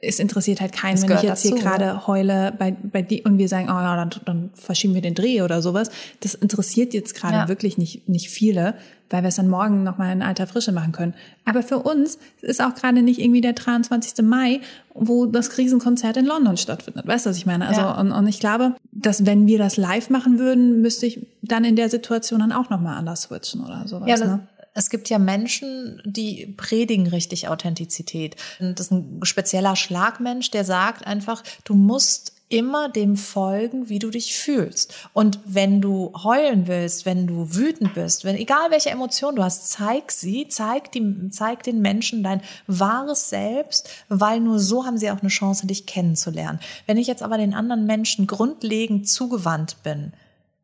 es 0.00 0.18
interessiert 0.18 0.60
halt 0.60 0.72
keinen, 0.72 1.00
wenn 1.02 1.16
ich 1.16 1.22
jetzt 1.22 1.44
dazu, 1.44 1.54
hier 1.54 1.62
gerade 1.62 2.06
heule 2.06 2.52
bei, 2.58 2.72
bei 2.82 3.02
die 3.02 3.22
und 3.22 3.38
wir 3.38 3.48
sagen, 3.48 3.66
oh 3.68 3.80
ja, 3.80 3.96
dann, 3.96 4.10
dann 4.24 4.50
verschieben 4.54 4.94
wir 4.94 5.02
den 5.02 5.14
Dreh 5.14 5.42
oder 5.42 5.62
sowas. 5.62 5.90
Das 6.20 6.34
interessiert 6.34 6.94
jetzt 6.94 7.14
gerade 7.14 7.36
ja. 7.36 7.48
wirklich 7.48 7.78
nicht, 7.78 8.08
nicht 8.08 8.28
viele, 8.30 8.74
weil 9.10 9.22
wir 9.22 9.28
es 9.28 9.36
dann 9.36 9.48
morgen 9.48 9.82
nochmal 9.82 10.12
in 10.12 10.22
alter 10.22 10.46
Frische 10.46 10.72
machen 10.72 10.92
können. 10.92 11.14
Aber 11.44 11.62
für 11.62 11.78
uns 11.78 12.18
ist 12.40 12.62
auch 12.62 12.74
gerade 12.74 13.02
nicht 13.02 13.20
irgendwie 13.20 13.40
der 13.40 13.52
23. 13.52 14.24
Mai, 14.24 14.60
wo 14.94 15.26
das 15.26 15.50
Krisenkonzert 15.50 16.16
in 16.16 16.26
London 16.26 16.56
stattfindet. 16.56 17.06
Weißt 17.06 17.26
du, 17.26 17.30
was 17.30 17.36
ich 17.36 17.46
meine? 17.46 17.66
Also, 17.66 17.80
ja. 17.80 18.00
und, 18.00 18.12
und 18.12 18.26
ich 18.26 18.40
glaube, 18.40 18.74
dass 18.92 19.26
wenn 19.26 19.46
wir 19.46 19.58
das 19.58 19.76
live 19.76 20.10
machen 20.10 20.38
würden, 20.38 20.80
müsste 20.80 21.06
ich 21.06 21.26
dann 21.42 21.64
in 21.64 21.76
der 21.76 21.88
Situation 21.88 22.40
dann 22.40 22.52
auch 22.52 22.70
nochmal 22.70 22.96
anders 22.96 23.22
switchen 23.22 23.60
oder 23.62 23.86
sowas. 23.86 24.08
Ja, 24.08 24.16
das, 24.16 24.26
ne? 24.26 24.40
Es 24.74 24.90
gibt 24.90 25.08
ja 25.08 25.18
Menschen, 25.18 26.02
die 26.04 26.46
predigen 26.56 27.06
richtig 27.06 27.48
Authentizität. 27.48 28.36
Und 28.58 28.78
das 28.78 28.86
ist 28.86 28.92
ein 28.92 29.20
spezieller 29.22 29.76
Schlagmensch, 29.76 30.50
der 30.50 30.64
sagt 30.64 31.06
einfach, 31.06 31.42
du 31.64 31.74
musst 31.74 32.32
immer 32.48 32.88
dem 32.88 33.16
folgen, 33.16 33.88
wie 33.88 33.98
du 33.98 34.10
dich 34.10 34.36
fühlst. 34.36 34.94
Und 35.12 35.38
wenn 35.44 35.80
du 35.80 36.12
heulen 36.22 36.66
willst, 36.66 37.06
wenn 37.06 37.26
du 37.26 37.54
wütend 37.54 37.94
bist, 37.94 38.24
wenn 38.24 38.36
egal 38.36 38.70
welche 38.70 38.90
Emotion 38.90 39.34
du 39.36 39.42
hast, 39.42 39.70
zeig 39.70 40.12
sie, 40.12 40.46
zeig, 40.48 40.92
die, 40.92 41.30
zeig 41.30 41.62
den 41.62 41.80
Menschen 41.80 42.22
dein 42.22 42.42
wahres 42.66 43.30
Selbst, 43.30 43.88
weil 44.08 44.40
nur 44.40 44.60
so 44.60 44.84
haben 44.84 44.98
sie 44.98 45.10
auch 45.10 45.20
eine 45.20 45.30
Chance, 45.30 45.66
dich 45.66 45.86
kennenzulernen. 45.86 46.60
Wenn 46.86 46.98
ich 46.98 47.06
jetzt 47.06 47.22
aber 47.22 47.38
den 47.38 47.54
anderen 47.54 47.86
Menschen 47.86 48.26
grundlegend 48.26 49.08
zugewandt 49.08 49.82
bin, 49.82 50.12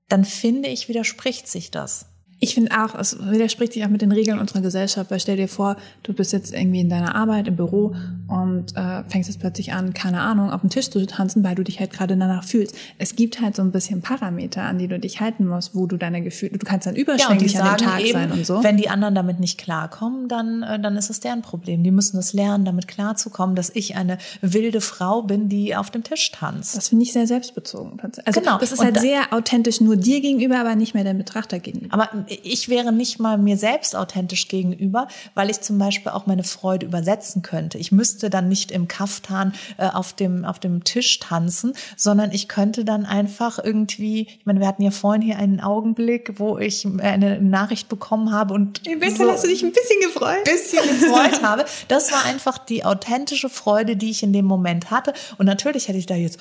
dann 0.08 0.24
finde 0.24 0.68
ich, 0.68 0.88
widerspricht 0.88 1.48
sich 1.48 1.70
das. 1.70 2.06
Ich 2.42 2.54
finde 2.54 2.72
auch, 2.72 2.94
es 2.98 3.18
widerspricht 3.20 3.74
sich 3.74 3.84
auch 3.84 3.90
mit 3.90 4.00
den 4.00 4.12
Regeln 4.12 4.38
unserer 4.38 4.62
Gesellschaft, 4.62 5.10
weil 5.10 5.20
stell 5.20 5.36
dir 5.36 5.48
vor, 5.48 5.76
du 6.02 6.14
bist 6.14 6.32
jetzt 6.32 6.54
irgendwie 6.54 6.80
in 6.80 6.88
deiner 6.88 7.14
Arbeit 7.14 7.48
im 7.48 7.56
Büro 7.56 7.94
und 8.28 8.74
äh, 8.76 9.04
fängst 9.08 9.28
jetzt 9.28 9.40
plötzlich 9.40 9.74
an, 9.74 9.92
keine 9.92 10.20
Ahnung, 10.20 10.50
auf 10.50 10.62
dem 10.62 10.70
Tisch 10.70 10.88
zu 10.90 11.04
tanzen, 11.06 11.44
weil 11.44 11.54
du 11.54 11.62
dich 11.62 11.80
halt 11.80 11.92
gerade 11.92 12.16
danach 12.16 12.44
fühlst. 12.44 12.74
Es 12.96 13.14
gibt 13.14 13.42
halt 13.42 13.56
so 13.56 13.62
ein 13.62 13.72
bisschen 13.72 14.00
Parameter, 14.00 14.62
an 14.62 14.78
die 14.78 14.88
du 14.88 14.98
dich 14.98 15.20
halten 15.20 15.46
musst, 15.46 15.74
wo 15.74 15.86
du 15.86 15.98
deine 15.98 16.22
Gefühle, 16.22 16.56
du 16.56 16.64
kannst 16.64 16.86
dann 16.86 16.96
überschwänglich 16.96 17.52
ja, 17.52 17.60
an 17.60 17.76
dem 17.76 17.86
Tag 17.86 18.00
eben, 18.00 18.12
sein 18.12 18.32
und 18.32 18.46
so. 18.46 18.62
Wenn 18.62 18.78
die 18.78 18.88
anderen 18.88 19.14
damit 19.14 19.38
nicht 19.38 19.58
klarkommen, 19.58 20.28
dann, 20.28 20.62
äh, 20.62 20.80
dann 20.80 20.96
ist 20.96 21.10
es 21.10 21.20
deren 21.20 21.42
Problem. 21.42 21.82
Die 21.82 21.90
müssen 21.90 22.18
es 22.18 22.32
lernen, 22.32 22.64
damit 22.64 22.88
klarzukommen, 22.88 23.54
dass 23.54 23.68
ich 23.68 23.96
eine 23.96 24.16
wilde 24.40 24.80
Frau 24.80 25.22
bin, 25.22 25.50
die 25.50 25.76
auf 25.76 25.90
dem 25.90 26.04
Tisch 26.04 26.32
tanzt. 26.32 26.74
Das 26.74 26.88
finde 26.88 27.04
ich 27.04 27.12
sehr 27.12 27.26
selbstbezogen. 27.26 28.00
Also 28.00 28.40
genau. 28.40 28.56
das 28.58 28.72
ist 28.72 28.78
und 28.78 28.86
halt 28.86 29.00
sehr 29.00 29.32
authentisch 29.32 29.82
nur 29.82 29.96
dir 29.96 30.22
gegenüber, 30.22 30.58
aber 30.58 30.74
nicht 30.74 30.94
mehr 30.94 31.04
dem 31.04 31.18
Betrachter 31.18 31.58
gegenüber. 31.58 31.92
Aber 31.92 32.08
ich 32.30 32.68
wäre 32.68 32.92
nicht 32.92 33.18
mal 33.18 33.38
mir 33.38 33.56
selbst 33.56 33.96
authentisch 33.96 34.48
gegenüber, 34.48 35.08
weil 35.34 35.50
ich 35.50 35.60
zum 35.60 35.78
Beispiel 35.78 36.12
auch 36.12 36.26
meine 36.26 36.44
Freude 36.44 36.86
übersetzen 36.86 37.42
könnte. 37.42 37.78
Ich 37.78 37.92
müsste 37.92 38.30
dann 38.30 38.48
nicht 38.48 38.70
im 38.70 38.88
Kaftan 38.88 39.52
äh, 39.78 39.88
auf 39.88 40.12
dem 40.12 40.44
auf 40.44 40.58
dem 40.58 40.84
Tisch 40.84 41.18
tanzen, 41.18 41.74
sondern 41.96 42.32
ich 42.32 42.48
könnte 42.48 42.84
dann 42.84 43.06
einfach 43.06 43.58
irgendwie, 43.62 44.22
ich 44.22 44.46
meine, 44.46 44.60
wir 44.60 44.66
hatten 44.66 44.82
ja 44.82 44.90
vorhin 44.90 45.22
hier 45.22 45.36
einen 45.36 45.60
Augenblick, 45.60 46.38
wo 46.38 46.58
ich 46.58 46.86
eine 47.00 47.40
Nachricht 47.40 47.88
bekommen 47.88 48.32
habe 48.32 48.54
und 48.54 48.86
Im 48.86 49.00
so 49.10 49.30
hast 49.30 49.44
du 49.44 49.48
dich 49.48 49.62
ein 49.62 49.72
bisschen 49.72 50.00
gefreut, 50.00 50.38
ein 50.38 50.44
bisschen 50.44 51.00
gefreut 51.00 51.42
habe. 51.42 51.64
Das 51.88 52.12
war 52.12 52.24
einfach 52.24 52.58
die 52.58 52.84
authentische 52.84 53.48
Freude, 53.48 53.96
die 53.96 54.10
ich 54.10 54.22
in 54.22 54.32
dem 54.32 54.44
Moment 54.44 54.90
hatte. 54.90 55.12
Und 55.38 55.46
natürlich 55.46 55.88
hätte 55.88 55.98
ich 55.98 56.06
da 56.06 56.14
jetzt 56.14 56.38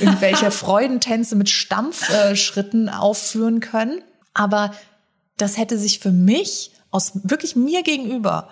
irgendwelche 0.00 0.50
Freudentänze 0.50 1.36
mit 1.36 1.50
Stampfschritten 1.50 2.88
äh, 2.88 2.92
aufführen 2.92 3.60
können. 3.60 4.00
Aber 4.34 4.72
das 5.36 5.56
hätte 5.56 5.78
sich 5.78 5.98
für 6.00 6.12
mich 6.12 6.72
aus 6.90 7.12
wirklich 7.14 7.56
mir 7.56 7.82
gegenüber 7.82 8.50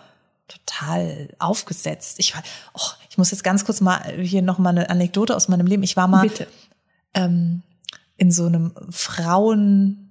total 0.49 1.29
aufgesetzt. 1.39 2.19
Ich 2.19 2.35
war, 2.35 2.43
oh, 2.75 2.91
ich 3.09 3.19
muss 3.19 3.31
jetzt 3.31 3.45
ganz 3.45 3.65
kurz 3.65 3.81
mal 3.81 4.03
hier 4.21 4.43
noch 4.43 4.59
mal 4.59 4.71
eine 4.71 4.91
Anekdote 4.91 5.37
aus 5.37 5.49
meinem 5.49 5.67
Leben. 5.67 5.83
Ich 5.83 5.97
war 5.97 6.09
mal 6.09 6.29
ähm, 7.15 7.63
in 8.17 8.31
so 8.31 8.47
einem 8.47 8.73
Frauen 8.91 10.02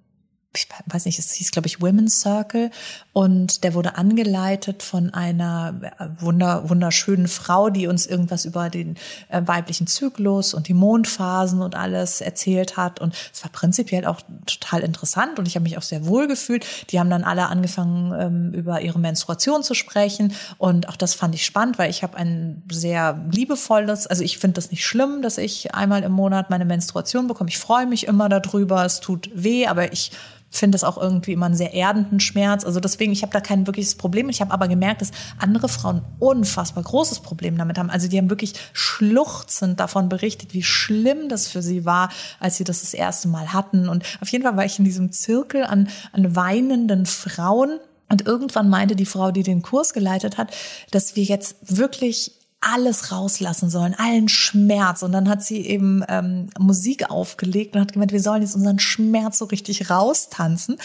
ich 0.53 0.67
weiß 0.87 1.05
nicht, 1.05 1.17
es 1.17 1.31
hieß, 1.31 1.51
glaube 1.51 1.67
ich, 1.67 1.81
Women's 1.81 2.19
Circle. 2.19 2.71
Und 3.13 3.63
der 3.63 3.73
wurde 3.73 3.95
angeleitet 3.95 4.83
von 4.83 5.13
einer 5.13 5.73
äh, 5.97 6.05
wunder, 6.19 6.69
wunderschönen 6.69 7.29
Frau, 7.29 7.69
die 7.69 7.87
uns 7.87 8.05
irgendwas 8.05 8.43
über 8.43 8.69
den 8.69 8.95
äh, 9.29 9.41
weiblichen 9.45 9.87
Zyklus 9.87 10.53
und 10.53 10.67
die 10.67 10.73
Mondphasen 10.73 11.61
und 11.61 11.75
alles 11.75 12.19
erzählt 12.19 12.75
hat. 12.75 12.99
Und 12.99 13.15
es 13.33 13.43
war 13.43 13.51
prinzipiell 13.51 14.05
auch 14.05 14.21
total 14.45 14.81
interessant 14.81 15.39
und 15.39 15.47
ich 15.47 15.55
habe 15.55 15.63
mich 15.63 15.77
auch 15.77 15.83
sehr 15.83 16.05
wohl 16.05 16.27
gefühlt. 16.27 16.65
Die 16.91 16.99
haben 16.99 17.09
dann 17.09 17.23
alle 17.23 17.47
angefangen, 17.47 18.13
ähm, 18.19 18.53
über 18.53 18.81
ihre 18.81 18.99
Menstruation 18.99 19.63
zu 19.63 19.73
sprechen. 19.73 20.33
Und 20.57 20.89
auch 20.89 20.97
das 20.97 21.13
fand 21.13 21.33
ich 21.33 21.45
spannend, 21.45 21.79
weil 21.79 21.89
ich 21.89 22.03
habe 22.03 22.17
ein 22.17 22.61
sehr 22.69 23.23
liebevolles, 23.31 24.05
also 24.05 24.21
ich 24.23 24.37
finde 24.37 24.55
das 24.55 24.69
nicht 24.69 24.85
schlimm, 24.85 25.21
dass 25.21 25.37
ich 25.37 25.73
einmal 25.73 26.03
im 26.03 26.11
Monat 26.11 26.49
meine 26.49 26.65
Menstruation 26.65 27.27
bekomme. 27.27 27.49
Ich 27.49 27.57
freue 27.57 27.85
mich 27.85 28.05
immer 28.07 28.27
darüber. 28.27 28.83
Es 28.83 28.99
tut 28.99 29.29
weh, 29.33 29.67
aber 29.67 29.93
ich 29.93 30.11
finde 30.51 30.75
es 30.75 30.83
auch 30.83 30.97
irgendwie 30.97 31.31
immer 31.31 31.45
einen 31.45 31.55
sehr 31.55 31.73
erdenden 31.73 32.19
Schmerz. 32.19 32.65
Also 32.65 32.79
deswegen, 32.79 33.13
ich 33.13 33.21
habe 33.21 33.31
da 33.31 33.39
kein 33.39 33.65
wirkliches 33.65 33.95
Problem. 33.95 34.29
Ich 34.29 34.41
habe 34.41 34.51
aber 34.51 34.67
gemerkt, 34.67 35.01
dass 35.01 35.11
andere 35.39 35.69
Frauen 35.69 36.01
unfassbar 36.19 36.83
großes 36.83 37.21
Problem 37.21 37.57
damit 37.57 37.77
haben. 37.79 37.89
Also 37.89 38.09
die 38.09 38.17
haben 38.17 38.29
wirklich 38.29 38.53
schluchzend 38.73 39.79
davon 39.79 40.09
berichtet, 40.09 40.53
wie 40.53 40.63
schlimm 40.63 41.29
das 41.29 41.47
für 41.47 41.61
sie 41.61 41.85
war, 41.85 42.09
als 42.39 42.57
sie 42.57 42.65
das 42.65 42.81
das 42.81 42.93
erste 42.93 43.29
Mal 43.29 43.53
hatten. 43.53 43.87
Und 43.87 44.03
auf 44.19 44.27
jeden 44.27 44.43
Fall 44.43 44.57
war 44.57 44.65
ich 44.65 44.77
in 44.77 44.85
diesem 44.85 45.11
Zirkel 45.11 45.63
an, 45.63 45.87
an 46.11 46.35
weinenden 46.35 47.05
Frauen. 47.05 47.79
Und 48.09 48.27
irgendwann 48.27 48.69
meinte 48.69 48.97
die 48.97 49.05
Frau, 49.05 49.31
die 49.31 49.43
den 49.43 49.61
Kurs 49.61 49.93
geleitet 49.93 50.37
hat, 50.37 50.53
dass 50.91 51.15
wir 51.15 51.23
jetzt 51.23 51.55
wirklich 51.77 52.33
alles 52.61 53.11
rauslassen 53.11 53.71
sollen, 53.71 53.95
allen 53.95 54.29
Schmerz. 54.29 55.01
Und 55.01 55.11
dann 55.11 55.27
hat 55.27 55.43
sie 55.43 55.65
eben 55.65 56.03
ähm, 56.07 56.49
Musik 56.59 57.09
aufgelegt 57.09 57.75
und 57.75 57.81
hat 57.81 57.93
gemeint, 57.93 58.11
wir 58.11 58.21
sollen 58.21 58.43
jetzt 58.43 58.55
unseren 58.55 58.77
Schmerz 58.77 59.39
so 59.39 59.45
richtig 59.45 59.89
raustanzen. 59.89 60.77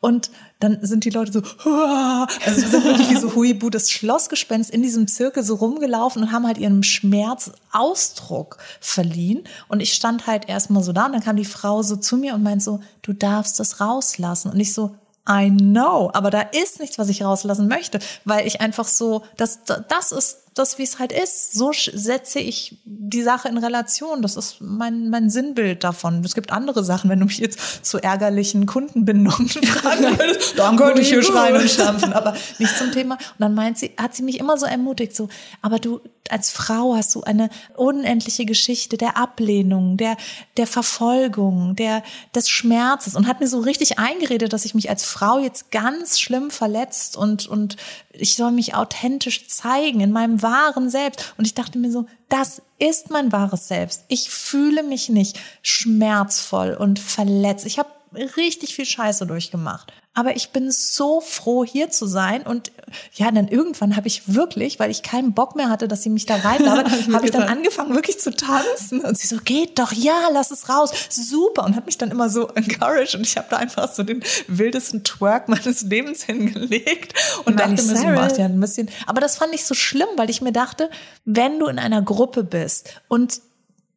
Und 0.00 0.30
dann 0.60 0.78
sind 0.80 1.04
die 1.04 1.10
Leute 1.10 1.32
so, 1.32 1.42
Huah! 1.64 2.26
also 2.46 2.60
sind 2.66 2.84
wirklich 2.84 3.10
wie 3.10 3.16
so 3.16 3.34
Huibu, 3.34 3.68
das 3.68 3.90
Schlossgespenst 3.90 4.70
in 4.70 4.82
diesem 4.82 5.06
Zirkel 5.06 5.42
so 5.42 5.56
rumgelaufen 5.56 6.22
und 6.22 6.32
haben 6.32 6.46
halt 6.46 6.56
ihrem 6.56 6.82
Schmerz 6.82 7.52
Ausdruck 7.72 8.56
verliehen. 8.80 9.44
Und 9.68 9.80
ich 9.80 9.92
stand 9.92 10.26
halt 10.26 10.48
erstmal 10.48 10.82
so 10.82 10.92
da 10.92 11.06
und 11.06 11.12
dann 11.12 11.22
kam 11.22 11.36
die 11.36 11.44
Frau 11.44 11.82
so 11.82 11.96
zu 11.96 12.16
mir 12.16 12.34
und 12.34 12.42
meint 12.42 12.62
so, 12.62 12.80
du 13.02 13.12
darfst 13.12 13.60
das 13.60 13.80
rauslassen. 13.80 14.50
Und 14.50 14.60
ich 14.60 14.72
so, 14.72 14.96
I 15.28 15.50
know, 15.50 16.10
aber 16.14 16.30
da 16.30 16.40
ist 16.40 16.80
nichts, 16.80 16.98
was 16.98 17.10
ich 17.10 17.22
rauslassen 17.22 17.68
möchte, 17.68 17.98
weil 18.24 18.46
ich 18.46 18.62
einfach 18.62 18.88
so, 18.88 19.22
das, 19.36 19.60
das 19.66 20.10
ist 20.10 20.38
das, 20.58 20.78
wie 20.78 20.82
es 20.82 20.98
halt 20.98 21.12
ist. 21.12 21.52
So 21.54 21.72
setze 21.72 22.40
ich 22.40 22.76
die 22.84 23.22
Sache 23.22 23.48
in 23.48 23.58
Relation. 23.58 24.22
Das 24.22 24.36
ist 24.36 24.60
mein, 24.60 25.10
mein 25.10 25.30
Sinnbild 25.30 25.84
davon. 25.84 26.24
Es 26.24 26.34
gibt 26.34 26.52
andere 26.52 26.84
Sachen, 26.84 27.10
wenn 27.10 27.20
du 27.20 27.26
mich 27.26 27.38
jetzt 27.38 27.84
zu 27.84 27.98
ärgerlichen 27.98 28.66
Kundenbindungen 28.66 29.48
fragen 29.64 30.02
würdest, 30.18 30.58
dann 30.58 30.76
könnte 30.76 31.02
ich 31.02 31.08
hier 31.08 31.22
schreien 31.22 31.56
und 31.56 31.70
stampfen, 31.70 32.12
aber 32.12 32.34
nicht 32.58 32.76
zum 32.76 32.92
Thema. 32.92 33.14
Und 33.14 33.40
dann 33.40 33.54
meint 33.54 33.78
sie, 33.78 33.92
hat 33.96 34.14
sie 34.14 34.22
mich 34.22 34.38
immer 34.38 34.56
so 34.56 34.66
ermutigt, 34.66 35.14
so, 35.14 35.28
aber 35.62 35.78
du, 35.78 36.00
als 36.30 36.50
Frau 36.50 36.94
hast 36.94 37.14
du 37.14 37.22
eine 37.22 37.50
unendliche 37.76 38.44
Geschichte 38.44 38.96
der 38.96 39.16
Ablehnung, 39.16 39.96
der, 39.96 40.16
der 40.56 40.66
Verfolgung, 40.66 41.76
der, 41.76 42.02
des 42.34 42.48
Schmerzes 42.48 43.14
und 43.14 43.26
hat 43.26 43.40
mir 43.40 43.48
so 43.48 43.60
richtig 43.60 43.98
eingeredet, 43.98 44.52
dass 44.52 44.64
ich 44.64 44.74
mich 44.74 44.90
als 44.90 45.04
Frau 45.04 45.38
jetzt 45.38 45.70
ganz 45.70 46.20
schlimm 46.20 46.50
verletzt 46.50 47.16
und, 47.16 47.46
und 47.46 47.76
ich 48.12 48.36
soll 48.36 48.52
mich 48.52 48.74
authentisch 48.74 49.48
zeigen 49.48 50.00
in 50.00 50.12
meinem 50.12 50.42
wahren 50.48 50.88
Selbst. 50.88 51.34
Und 51.36 51.46
ich 51.46 51.54
dachte 51.54 51.78
mir 51.78 51.90
so, 51.90 52.06
das 52.28 52.62
ist 52.78 53.10
mein 53.10 53.32
wahres 53.32 53.68
Selbst. 53.68 54.04
Ich 54.08 54.30
fühle 54.30 54.82
mich 54.82 55.08
nicht 55.08 55.38
schmerzvoll 55.62 56.74
und 56.74 56.98
verletzt. 56.98 57.66
Ich 57.66 57.78
habe 57.78 57.90
richtig 58.14 58.74
viel 58.74 58.86
Scheiße 58.86 59.26
durchgemacht. 59.26 59.92
Aber 60.14 60.34
ich 60.34 60.50
bin 60.50 60.72
so 60.72 61.20
froh, 61.20 61.64
hier 61.64 61.90
zu 61.90 62.06
sein. 62.06 62.42
Und 62.42 62.72
ja, 63.14 63.30
dann 63.30 63.46
irgendwann 63.46 63.94
habe 63.94 64.08
ich 64.08 64.34
wirklich, 64.34 64.80
weil 64.80 64.90
ich 64.90 65.02
keinen 65.02 65.32
Bock 65.32 65.54
mehr 65.54 65.70
hatte, 65.70 65.86
dass 65.86 66.02
sie 66.02 66.10
mich 66.10 66.26
da 66.26 66.36
reinlabert, 66.44 66.90
habe 67.12 67.24
ich 67.24 67.30
dann 67.30 67.44
angefangen, 67.44 67.94
wirklich 67.94 68.18
zu 68.18 68.32
tanzen. 68.32 69.00
Und 69.00 69.16
sie 69.16 69.28
so, 69.28 69.36
geht 69.36 69.78
doch, 69.78 69.92
ja, 69.92 70.28
lass 70.32 70.50
es 70.50 70.68
raus. 70.68 70.90
Super. 71.08 71.64
Und 71.64 71.76
hat 71.76 71.86
mich 71.86 71.98
dann 71.98 72.10
immer 72.10 72.30
so 72.30 72.48
encouraged. 72.48 73.14
Und 73.14 73.26
ich 73.26 73.36
habe 73.36 73.46
da 73.50 73.58
einfach 73.58 73.92
so 73.92 74.02
den 74.02 74.24
wildesten 74.48 75.04
Twerk 75.04 75.48
meines 75.48 75.82
Lebens 75.82 76.24
hingelegt. 76.24 77.14
Und 77.44 77.56
Miley 77.56 77.76
dachte 77.76 77.88
mir 77.88 77.96
so, 77.96 78.06
macht 78.08 78.38
ja 78.38 78.46
ein 78.46 78.58
bisschen. 78.58 78.88
Aber 79.06 79.20
das 79.20 79.36
fand 79.36 79.54
ich 79.54 79.64
so 79.64 79.74
schlimm, 79.74 80.08
weil 80.16 80.30
ich 80.30 80.40
mir 80.40 80.52
dachte, 80.52 80.90
wenn 81.24 81.58
du 81.60 81.66
in 81.66 81.78
einer 81.78 82.02
Gruppe 82.02 82.42
bist 82.42 83.00
und 83.06 83.40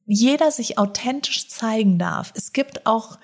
jeder 0.06 0.52
sich 0.52 0.78
authentisch 0.78 1.47
zeigen 1.47 1.97
darf, 1.97 2.34
es 2.36 2.54
gibt 2.54 2.86
auch 2.86 3.17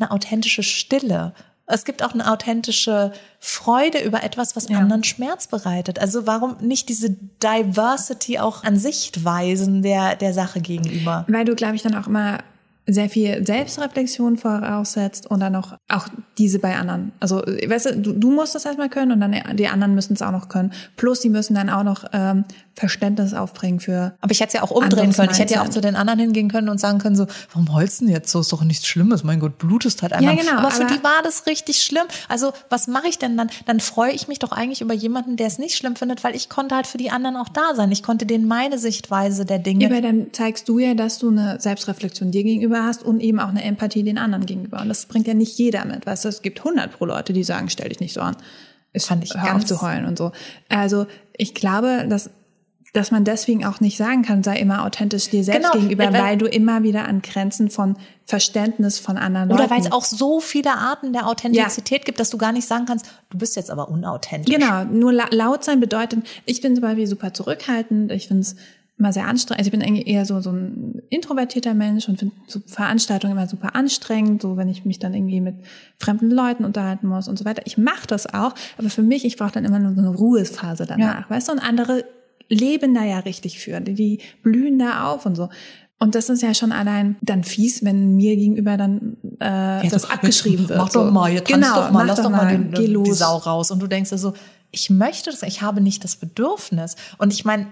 eine 0.00 0.10
authentische 0.10 0.62
Stille 0.62 1.32
es 1.72 1.84
gibt 1.84 2.02
auch 2.02 2.12
eine 2.12 2.30
authentische 2.30 3.12
Freude 3.38 4.02
über 4.02 4.22
etwas, 4.22 4.56
was 4.56 4.68
ja. 4.68 4.78
anderen 4.78 5.04
Schmerz 5.04 5.46
bereitet. 5.46 5.98
Also 5.98 6.26
warum 6.26 6.56
nicht 6.60 6.88
diese 6.88 7.10
Diversity 7.42 8.38
auch 8.38 8.64
an 8.64 8.76
Sichtweisen 8.76 9.82
der, 9.82 10.16
der 10.16 10.34
Sache 10.34 10.60
gegenüber? 10.60 11.24
Weil 11.28 11.44
du, 11.44 11.54
glaube 11.54 11.76
ich, 11.76 11.82
dann 11.82 11.94
auch 11.94 12.06
immer 12.06 12.38
sehr 12.86 13.08
viel 13.08 13.46
Selbstreflexion 13.46 14.36
voraussetzt 14.36 15.30
und 15.30 15.40
dann 15.40 15.54
auch, 15.54 15.74
auch 15.88 16.08
diese 16.38 16.58
bei 16.58 16.76
anderen. 16.76 17.12
Also, 17.20 17.36
weißt 17.36 17.86
du, 17.86 17.96
du, 17.98 18.12
du 18.14 18.30
musst 18.32 18.54
das 18.54 18.64
erstmal 18.64 18.88
können 18.88 19.12
und 19.12 19.20
dann 19.20 19.56
die 19.56 19.68
anderen 19.68 19.94
müssen 19.94 20.14
es 20.14 20.22
auch 20.22 20.32
noch 20.32 20.48
können. 20.48 20.72
Plus, 20.96 21.20
die 21.20 21.28
müssen 21.28 21.54
dann 21.54 21.70
auch 21.70 21.84
noch 21.84 22.04
ähm, 22.12 22.44
Verständnis 22.74 23.34
aufbringen 23.34 23.80
für. 23.80 24.14
Aber 24.20 24.30
ich 24.32 24.40
hätte 24.40 24.48
es 24.48 24.54
ja 24.54 24.62
auch 24.62 24.70
umdrehen 24.70 25.12
können. 25.12 25.30
Ich 25.32 25.38
hätte 25.38 25.54
ja 25.54 25.62
auch 25.62 25.68
zu 25.68 25.80
den 25.80 25.96
anderen 25.96 26.18
hingehen 26.20 26.50
können 26.50 26.68
und 26.68 26.78
sagen 26.80 26.98
können 26.98 27.16
so, 27.16 27.26
warum 27.52 27.72
holst 27.74 28.00
du 28.00 28.06
denn 28.06 28.14
jetzt 28.14 28.30
so? 28.30 28.40
Ist 28.40 28.52
doch 28.52 28.62
nichts 28.62 28.86
Schlimmes. 28.86 29.22
Mein 29.24 29.40
Gott, 29.40 29.58
blutest 29.58 30.02
halt 30.02 30.12
einmal. 30.12 30.34
Ja, 30.36 30.40
genau, 30.42 30.58
aber 30.58 30.70
für 30.70 30.84
aber- 30.86 30.94
die 30.94 31.02
war 31.02 31.20
das 31.22 31.46
richtig 31.46 31.82
schlimm. 31.82 32.04
Also 32.28 32.52
was 32.70 32.86
mache 32.86 33.08
ich 33.08 33.18
denn 33.18 33.36
dann? 33.36 33.50
Dann 33.66 33.80
freue 33.80 34.12
ich 34.12 34.28
mich 34.28 34.38
doch 34.38 34.52
eigentlich 34.52 34.80
über 34.80 34.94
jemanden, 34.94 35.36
der 35.36 35.46
es 35.48 35.58
nicht 35.58 35.76
schlimm 35.76 35.96
findet, 35.96 36.24
weil 36.24 36.34
ich 36.34 36.48
konnte 36.48 36.74
halt 36.74 36.86
für 36.86 36.96
die 36.98 37.10
anderen 37.10 37.36
auch 37.36 37.48
da 37.48 37.74
sein. 37.74 37.90
Ich 37.92 38.02
konnte 38.02 38.24
denen 38.24 38.46
meine 38.48 38.78
Sichtweise 38.78 39.44
der 39.44 39.58
Dinge. 39.58 39.86
Aber 39.86 40.00
dann 40.00 40.28
zeigst 40.32 40.68
du 40.68 40.78
ja, 40.78 40.94
dass 40.94 41.18
du 41.18 41.28
eine 41.30 41.60
Selbstreflexion 41.60 42.30
dir 42.30 42.44
gegenüber 42.44 42.84
hast 42.84 43.02
und 43.02 43.20
eben 43.20 43.40
auch 43.40 43.48
eine 43.48 43.62
Empathie 43.62 44.02
den 44.04 44.16
anderen 44.18 44.46
gegenüber. 44.46 44.80
Und 44.80 44.88
das 44.88 45.06
bringt 45.06 45.26
ja 45.26 45.34
nicht 45.34 45.58
jeder 45.58 45.84
mit. 45.84 46.06
Weißt 46.06 46.24
du, 46.24 46.28
es 46.28 46.40
gibt 46.42 46.60
100 46.60 46.92
pro 46.92 47.04
Leute, 47.04 47.32
die 47.32 47.44
sagen, 47.44 47.68
stell 47.68 47.88
dich 47.90 48.00
nicht 48.00 48.14
so 48.14 48.20
an. 48.20 48.36
Ist, 48.92 49.06
Fand 49.06 49.22
ich 49.22 49.34
hör 49.34 49.42
ganz- 49.44 49.64
auf 49.64 49.68
zu 49.68 49.82
heulen 49.82 50.04
und 50.06 50.18
so. 50.18 50.32
Also 50.68 51.06
ich 51.36 51.54
glaube, 51.54 52.06
dass 52.08 52.30
dass 52.92 53.10
man 53.10 53.24
deswegen 53.24 53.64
auch 53.64 53.80
nicht 53.80 53.96
sagen 53.96 54.22
kann, 54.22 54.42
sei 54.42 54.58
immer 54.58 54.84
authentisch 54.84 55.30
dir 55.30 55.44
selbst 55.44 55.60
Genau, 55.70 55.72
gegenüber, 55.80 56.12
weil- 56.12 56.22
weil 56.22 56.38
du 56.38 56.46
immer 56.46 56.82
wieder 56.82 57.06
an 57.06 57.22
Grenzen 57.22 57.70
von 57.70 57.96
Verständnis 58.24 58.98
von 58.98 59.16
anderen 59.18 59.48
Leuten. 59.48 59.62
Oder 59.62 59.70
weil 59.70 59.80
es 59.80 59.92
auch 59.92 60.04
so 60.04 60.40
viele 60.40 60.72
Arten 60.72 61.12
der 61.12 61.26
Authentizität 61.26 62.04
gibt, 62.04 62.20
dass 62.20 62.30
du 62.30 62.38
gar 62.38 62.52
nicht 62.52 62.66
sagen 62.66 62.86
kannst, 62.86 63.06
du 63.30 63.38
bist 63.38 63.56
jetzt 63.56 63.70
aber 63.70 63.88
unauthentisch. 63.88 64.54
Genau, 64.54 64.84
nur 64.84 65.12
la 65.12 65.26
laut 65.30 65.64
sein 65.64 65.80
bedeutet, 65.80 66.20
ich 66.46 66.60
bin 66.60 66.74
zum 66.74 66.82
Beispiel 66.82 67.06
super 67.06 67.32
zurückhaltend, 67.34 68.12
ich 68.12 68.28
finde 68.28 68.42
es 68.42 68.56
immer 68.98 69.12
sehr 69.14 69.26
anstrengend. 69.26 69.60
Also 69.60 69.68
ich 69.68 69.72
bin 69.72 69.82
eigentlich 69.82 70.06
eher 70.06 70.26
so, 70.26 70.40
so 70.42 70.50
ein 70.50 71.00
introvertierter 71.08 71.72
Mensch 71.74 72.06
und 72.08 72.18
finde 72.18 72.34
so 72.46 72.60
Veranstaltungen 72.66 73.32
immer 73.32 73.48
super 73.48 73.74
anstrengend, 73.74 74.42
so 74.42 74.56
wenn 74.58 74.68
ich 74.68 74.84
mich 74.84 74.98
dann 74.98 75.14
irgendwie 75.14 75.40
mit 75.40 75.54
fremden 75.98 76.30
Leuten 76.30 76.64
unterhalten 76.64 77.06
muss 77.08 77.26
und 77.26 77.38
so 77.38 77.44
weiter. 77.46 77.62
Ich 77.64 77.78
mache 77.78 78.06
das 78.06 78.26
auch, 78.32 78.54
aber 78.78 78.90
für 78.90 79.02
mich, 79.02 79.24
ich 79.24 79.36
brauche 79.38 79.52
dann 79.52 79.64
immer 79.64 79.78
nur 79.78 79.94
so 79.94 80.00
eine 80.00 80.10
Ruhephase 80.10 80.84
danach, 80.86 81.30
weißt 81.30 81.48
du? 81.48 81.52
Und 81.52 81.60
andere 81.60 82.04
leben 82.50 82.94
da 82.94 83.04
ja 83.04 83.20
richtig 83.20 83.58
für, 83.58 83.80
die, 83.80 83.94
die 83.94 84.18
blühen 84.42 84.78
da 84.78 85.10
auf 85.10 85.24
und 85.24 85.34
so. 85.34 85.48
Und 85.98 86.14
das 86.14 86.30
ist 86.30 86.42
ja 86.42 86.54
schon 86.54 86.72
allein 86.72 87.16
dann 87.20 87.44
fies, 87.44 87.84
wenn 87.84 88.16
mir 88.16 88.34
gegenüber 88.34 88.76
dann 88.78 89.16
äh, 89.38 89.82
Jetzt, 89.82 89.92
das 89.92 90.10
abgeschrieben 90.10 90.60
jetzt, 90.60 90.68
wird. 90.70 90.78
Mach 90.78 90.88
doch 90.88 91.06
so. 91.06 91.10
mal, 91.10 91.30
jetzt 91.30 91.46
genau, 91.46 91.74
doch 91.74 91.90
mal, 91.90 91.92
mach 91.92 92.06
lass 92.06 92.22
doch 92.22 92.30
mal, 92.30 92.48
den, 92.48 92.70
geh 92.72 92.86
die 92.86 92.92
los. 92.92 93.18
Sau 93.18 93.36
raus. 93.36 93.70
Und 93.70 93.80
du 93.80 93.86
denkst 93.86 94.08
dir 94.08 94.18
so, 94.18 94.32
ich 94.70 94.88
möchte 94.88 95.30
das, 95.30 95.42
ich 95.42 95.62
habe 95.62 95.80
nicht 95.80 96.02
das 96.02 96.16
Bedürfnis. 96.16 96.96
Und 97.18 97.34
ich 97.34 97.44
meine, 97.44 97.66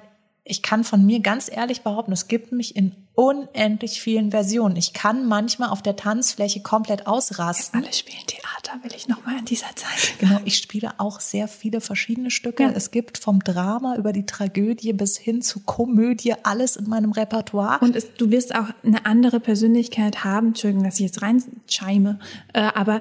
ich 0.49 0.63
kann 0.63 0.83
von 0.83 1.05
mir 1.05 1.21
ganz 1.21 1.51
ehrlich 1.51 1.83
behaupten, 1.83 2.13
es 2.13 2.27
gibt 2.27 2.53
mich 2.53 2.75
in 2.75 2.93
unendlich 3.15 4.01
vielen 4.01 4.31
Versionen. 4.31 4.77
Ich 4.77 4.93
kann 4.93 5.27
manchmal 5.27 5.71
auf 5.71 5.83
der 5.83 5.97
Tanzfläche 5.97 6.61
komplett 6.63 7.07
ausrasten. 7.07 7.83
Alle 7.83 7.93
spielen 7.93 8.23
Theater, 8.27 8.83
will 8.83 8.93
ich 8.97 9.09
noch 9.09 9.25
mal 9.27 9.37
an 9.37 9.45
dieser 9.45 9.75
Zeit. 9.75 10.15
Genau, 10.19 10.41
ich 10.45 10.57
spiele 10.59 10.93
auch 10.99 11.21
sehr 11.21 11.49
viele 11.49 11.81
verschiedene 11.81 12.31
Stücke. 12.31 12.63
Ja. 12.63 12.71
Es 12.71 12.91
gibt 12.91 13.19
vom 13.19 13.41
Drama 13.41 13.97
über 13.97 14.13
die 14.13 14.25
Tragödie 14.25 14.93
bis 14.93 15.19
hin 15.19 15.43
zu 15.43 15.61
Komödie 15.61 16.35
alles 16.43 16.77
in 16.77 16.89
meinem 16.89 17.13
Repertoire. 17.13 17.79
Und 17.81 17.95
es, 17.97 18.15
du 18.15 18.31
wirst 18.31 18.55
auch 18.55 18.69
eine 18.85 19.05
andere 19.05 19.41
Persönlichkeit 19.41 20.25
haben, 20.25 20.49
Entschuldigung, 20.49 20.85
dass 20.85 20.95
ich 20.95 21.07
jetzt 21.07 21.23
reinscheime, 21.23 22.19
äh, 22.53 22.61
aber 22.61 23.01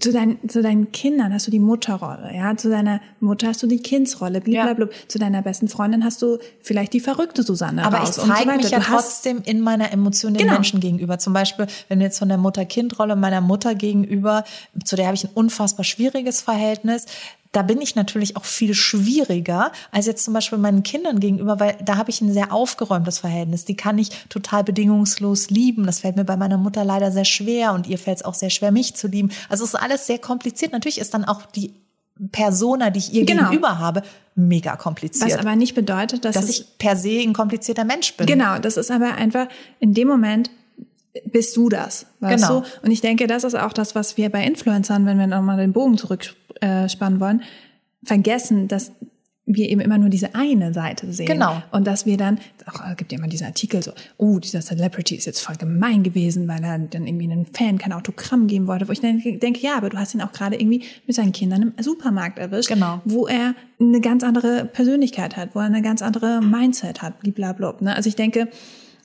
zu, 0.00 0.12
dein, 0.12 0.38
zu 0.48 0.62
deinen 0.62 0.92
Kindern 0.92 1.32
hast 1.32 1.46
du 1.46 1.50
die 1.50 1.58
Mutterrolle, 1.58 2.30
ja, 2.34 2.56
zu 2.56 2.68
deiner 2.70 3.00
Mutter 3.20 3.48
hast 3.48 3.62
du 3.62 3.66
die 3.66 3.78
Kindsrolle, 3.78 4.40
blablabla. 4.40 4.88
Zu 5.08 5.18
deiner 5.18 5.42
besten 5.42 5.68
Freundin 5.68 6.04
hast 6.04 6.22
du 6.22 6.38
vielleicht 6.60 6.92
die 6.92 7.00
verrückte 7.00 7.42
Susanne 7.42 7.84
Aber 7.84 7.98
raus 7.98 8.10
ich 8.10 8.14
so 8.16 8.22
zeige 8.22 8.48
weiter. 8.50 8.56
mich 8.56 8.70
ja 8.70 8.78
du 8.78 8.84
trotzdem 8.84 9.42
in 9.44 9.60
meiner 9.60 9.92
Emotion 9.92 10.34
den 10.34 10.42
Genau. 10.42 10.54
Menschen 10.54 10.80
gegenüber. 10.80 11.18
Zum 11.18 11.32
Beispiel, 11.32 11.66
wenn 11.88 11.98
wir 11.98 12.06
jetzt 12.06 12.18
von 12.18 12.28
der 12.28 12.38
Mutter-Kind-Rolle 12.38 13.16
meiner 13.16 13.40
Mutter 13.40 13.74
gegenüber, 13.74 14.44
zu 14.84 14.96
der 14.96 15.06
habe 15.06 15.16
ich 15.16 15.24
ein 15.24 15.30
unfassbar 15.34 15.84
schwieriges 15.84 16.40
Verhältnis. 16.40 17.06
Da 17.52 17.60
bin 17.62 17.82
ich 17.82 17.94
natürlich 17.94 18.36
auch 18.36 18.46
viel 18.46 18.72
schwieriger 18.74 19.72
als 19.90 20.06
jetzt 20.06 20.24
zum 20.24 20.32
Beispiel 20.32 20.58
meinen 20.58 20.82
Kindern 20.82 21.20
gegenüber, 21.20 21.60
weil 21.60 21.76
da 21.84 21.96
habe 21.98 22.08
ich 22.10 22.22
ein 22.22 22.32
sehr 22.32 22.50
aufgeräumtes 22.52 23.18
Verhältnis. 23.18 23.66
Die 23.66 23.76
kann 23.76 23.98
ich 23.98 24.08
total 24.30 24.64
bedingungslos 24.64 25.50
lieben. 25.50 25.84
Das 25.84 26.00
fällt 26.00 26.16
mir 26.16 26.24
bei 26.24 26.38
meiner 26.38 26.56
Mutter 26.56 26.82
leider 26.84 27.12
sehr 27.12 27.26
schwer 27.26 27.74
und 27.74 27.86
ihr 27.86 27.98
fällt 27.98 28.18
es 28.18 28.24
auch 28.24 28.34
sehr 28.34 28.48
schwer, 28.50 28.72
mich 28.72 28.94
zu 28.94 29.06
lieben. 29.06 29.30
Also 29.50 29.64
es 29.64 29.74
ist 29.74 29.80
alles 29.80 30.06
sehr 30.06 30.18
kompliziert. 30.18 30.72
Natürlich 30.72 30.98
ist 30.98 31.12
dann 31.12 31.26
auch 31.26 31.44
die 31.44 31.74
Persona, 32.30 32.90
die 32.90 33.00
ich 33.00 33.12
ihr 33.12 33.24
Genau. 33.26 33.44
gegenüber 33.44 33.78
habe, 33.78 34.02
mega 34.34 34.72
was 34.74 34.78
kompliziert. 34.78 35.38
aber 35.38 35.56
nicht 35.56 35.74
bedeutet, 35.74 36.24
dass, 36.24 36.34
dass 36.34 36.48
ich 36.48 36.78
per 36.78 36.96
se 36.96 37.20
ein 37.20 37.32
komplizierter 37.34 37.84
Mensch 37.84 38.16
bin. 38.16 38.26
Genau, 38.26 38.58
das 38.58 38.76
ist 38.78 38.90
aber 38.90 39.14
einfach 39.14 39.48
in 39.80 39.92
dem 39.92 40.08
Moment 40.08 40.50
bist 41.26 41.56
du 41.58 41.68
das, 41.68 42.06
weißt 42.20 42.42
Genau. 42.44 42.60
du? 42.60 42.66
Und 42.82 42.90
ich 42.90 43.02
denke, 43.02 43.26
das 43.26 43.44
ist 43.44 43.54
auch 43.54 43.74
das, 43.74 43.94
was 43.94 44.16
wir 44.16 44.30
bei 44.30 44.44
Influencern, 44.46 45.04
wenn 45.04 45.18
wir 45.18 45.26
nochmal 45.26 45.58
den 45.58 45.72
Bogen 45.74 45.98
zurückspannen 46.62 47.20
wollen, 47.20 47.42
vergessen, 48.04 48.68
dass 48.68 48.92
wir 49.44 49.68
eben 49.68 49.80
immer 49.80 49.98
nur 49.98 50.08
diese 50.08 50.36
eine 50.36 50.72
Seite 50.72 51.12
sehen. 51.12 51.26
Genau. 51.26 51.60
Und 51.72 51.84
dass 51.84 52.06
wir 52.06 52.16
dann, 52.16 52.38
auch 52.66 52.80
es 52.88 52.96
gibt 52.96 53.10
ja 53.10 53.18
immer 53.18 53.26
diesen 53.26 53.46
Artikel 53.46 53.82
so, 53.82 53.90
oh, 54.16 54.38
dieser 54.38 54.60
Celebrity 54.60 55.16
ist 55.16 55.26
jetzt 55.26 55.40
voll 55.40 55.56
gemein 55.56 56.04
gewesen, 56.04 56.46
weil 56.46 56.62
er 56.62 56.78
dann 56.78 57.08
irgendwie 57.08 57.24
einem 57.30 57.46
Fan 57.46 57.76
kein 57.76 57.92
Autogramm 57.92 58.46
geben 58.46 58.68
wollte, 58.68 58.86
wo 58.86 58.92
ich 58.92 59.00
dann 59.00 59.20
denke, 59.20 59.60
ja, 59.60 59.76
aber 59.76 59.90
du 59.90 59.98
hast 59.98 60.14
ihn 60.14 60.20
auch 60.20 60.30
gerade 60.30 60.54
irgendwie 60.60 60.84
mit 61.08 61.16
seinen 61.16 61.32
Kindern 61.32 61.74
im 61.76 61.82
Supermarkt 61.82 62.38
erwischt, 62.38 62.68
Genau. 62.68 63.00
wo 63.04 63.26
er 63.26 63.56
eine 63.80 64.00
ganz 64.00 64.22
andere 64.22 64.64
Persönlichkeit 64.66 65.36
hat, 65.36 65.56
wo 65.56 65.58
er 65.58 65.66
eine 65.66 65.82
ganz 65.82 66.02
andere 66.02 66.40
Mindset 66.40 67.02
hat, 67.02 67.14
blablabla. 67.20 67.74
Ne? 67.80 67.96
Also 67.96 68.08
ich 68.08 68.16
denke, 68.16 68.48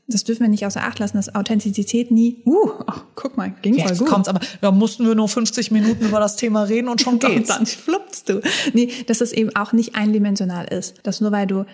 das 0.07 0.23
dürfen 0.23 0.43
wir 0.43 0.49
nicht 0.49 0.65
außer 0.65 0.81
Acht 0.83 0.99
lassen, 0.99 1.17
dass 1.17 1.33
Authentizität 1.35 2.11
nie, 2.11 2.41
uh, 2.45 2.69
ach, 2.87 3.03
guck 3.15 3.35
mal, 3.37 3.53
ging 3.61 3.75
voll 3.75 3.87
Jetzt 3.87 3.99
gut. 3.99 4.07
kommt's 4.07 4.29
aber, 4.29 4.39
da 4.61 4.71
mussten 4.71 5.05
wir 5.05 5.15
nur 5.15 5.27
50 5.27 5.71
Minuten 5.71 6.05
über 6.05 6.19
das 6.19 6.37
Thema 6.37 6.63
reden 6.63 6.87
und 6.87 7.01
schon 7.01 7.13
Und 7.17 7.21
geht's. 7.25 7.49
dann 7.49 7.65
fluppst 7.65 8.29
du. 8.29 8.41
Nee, 8.73 8.89
dass 9.07 9.21
es 9.21 9.33
eben 9.33 9.55
auch 9.55 9.73
nicht 9.73 9.95
eindimensional 9.95 10.65
ist. 10.65 10.95
Dass 11.03 11.19
nur 11.21 11.31
weil 11.31 11.47
du 11.47 11.65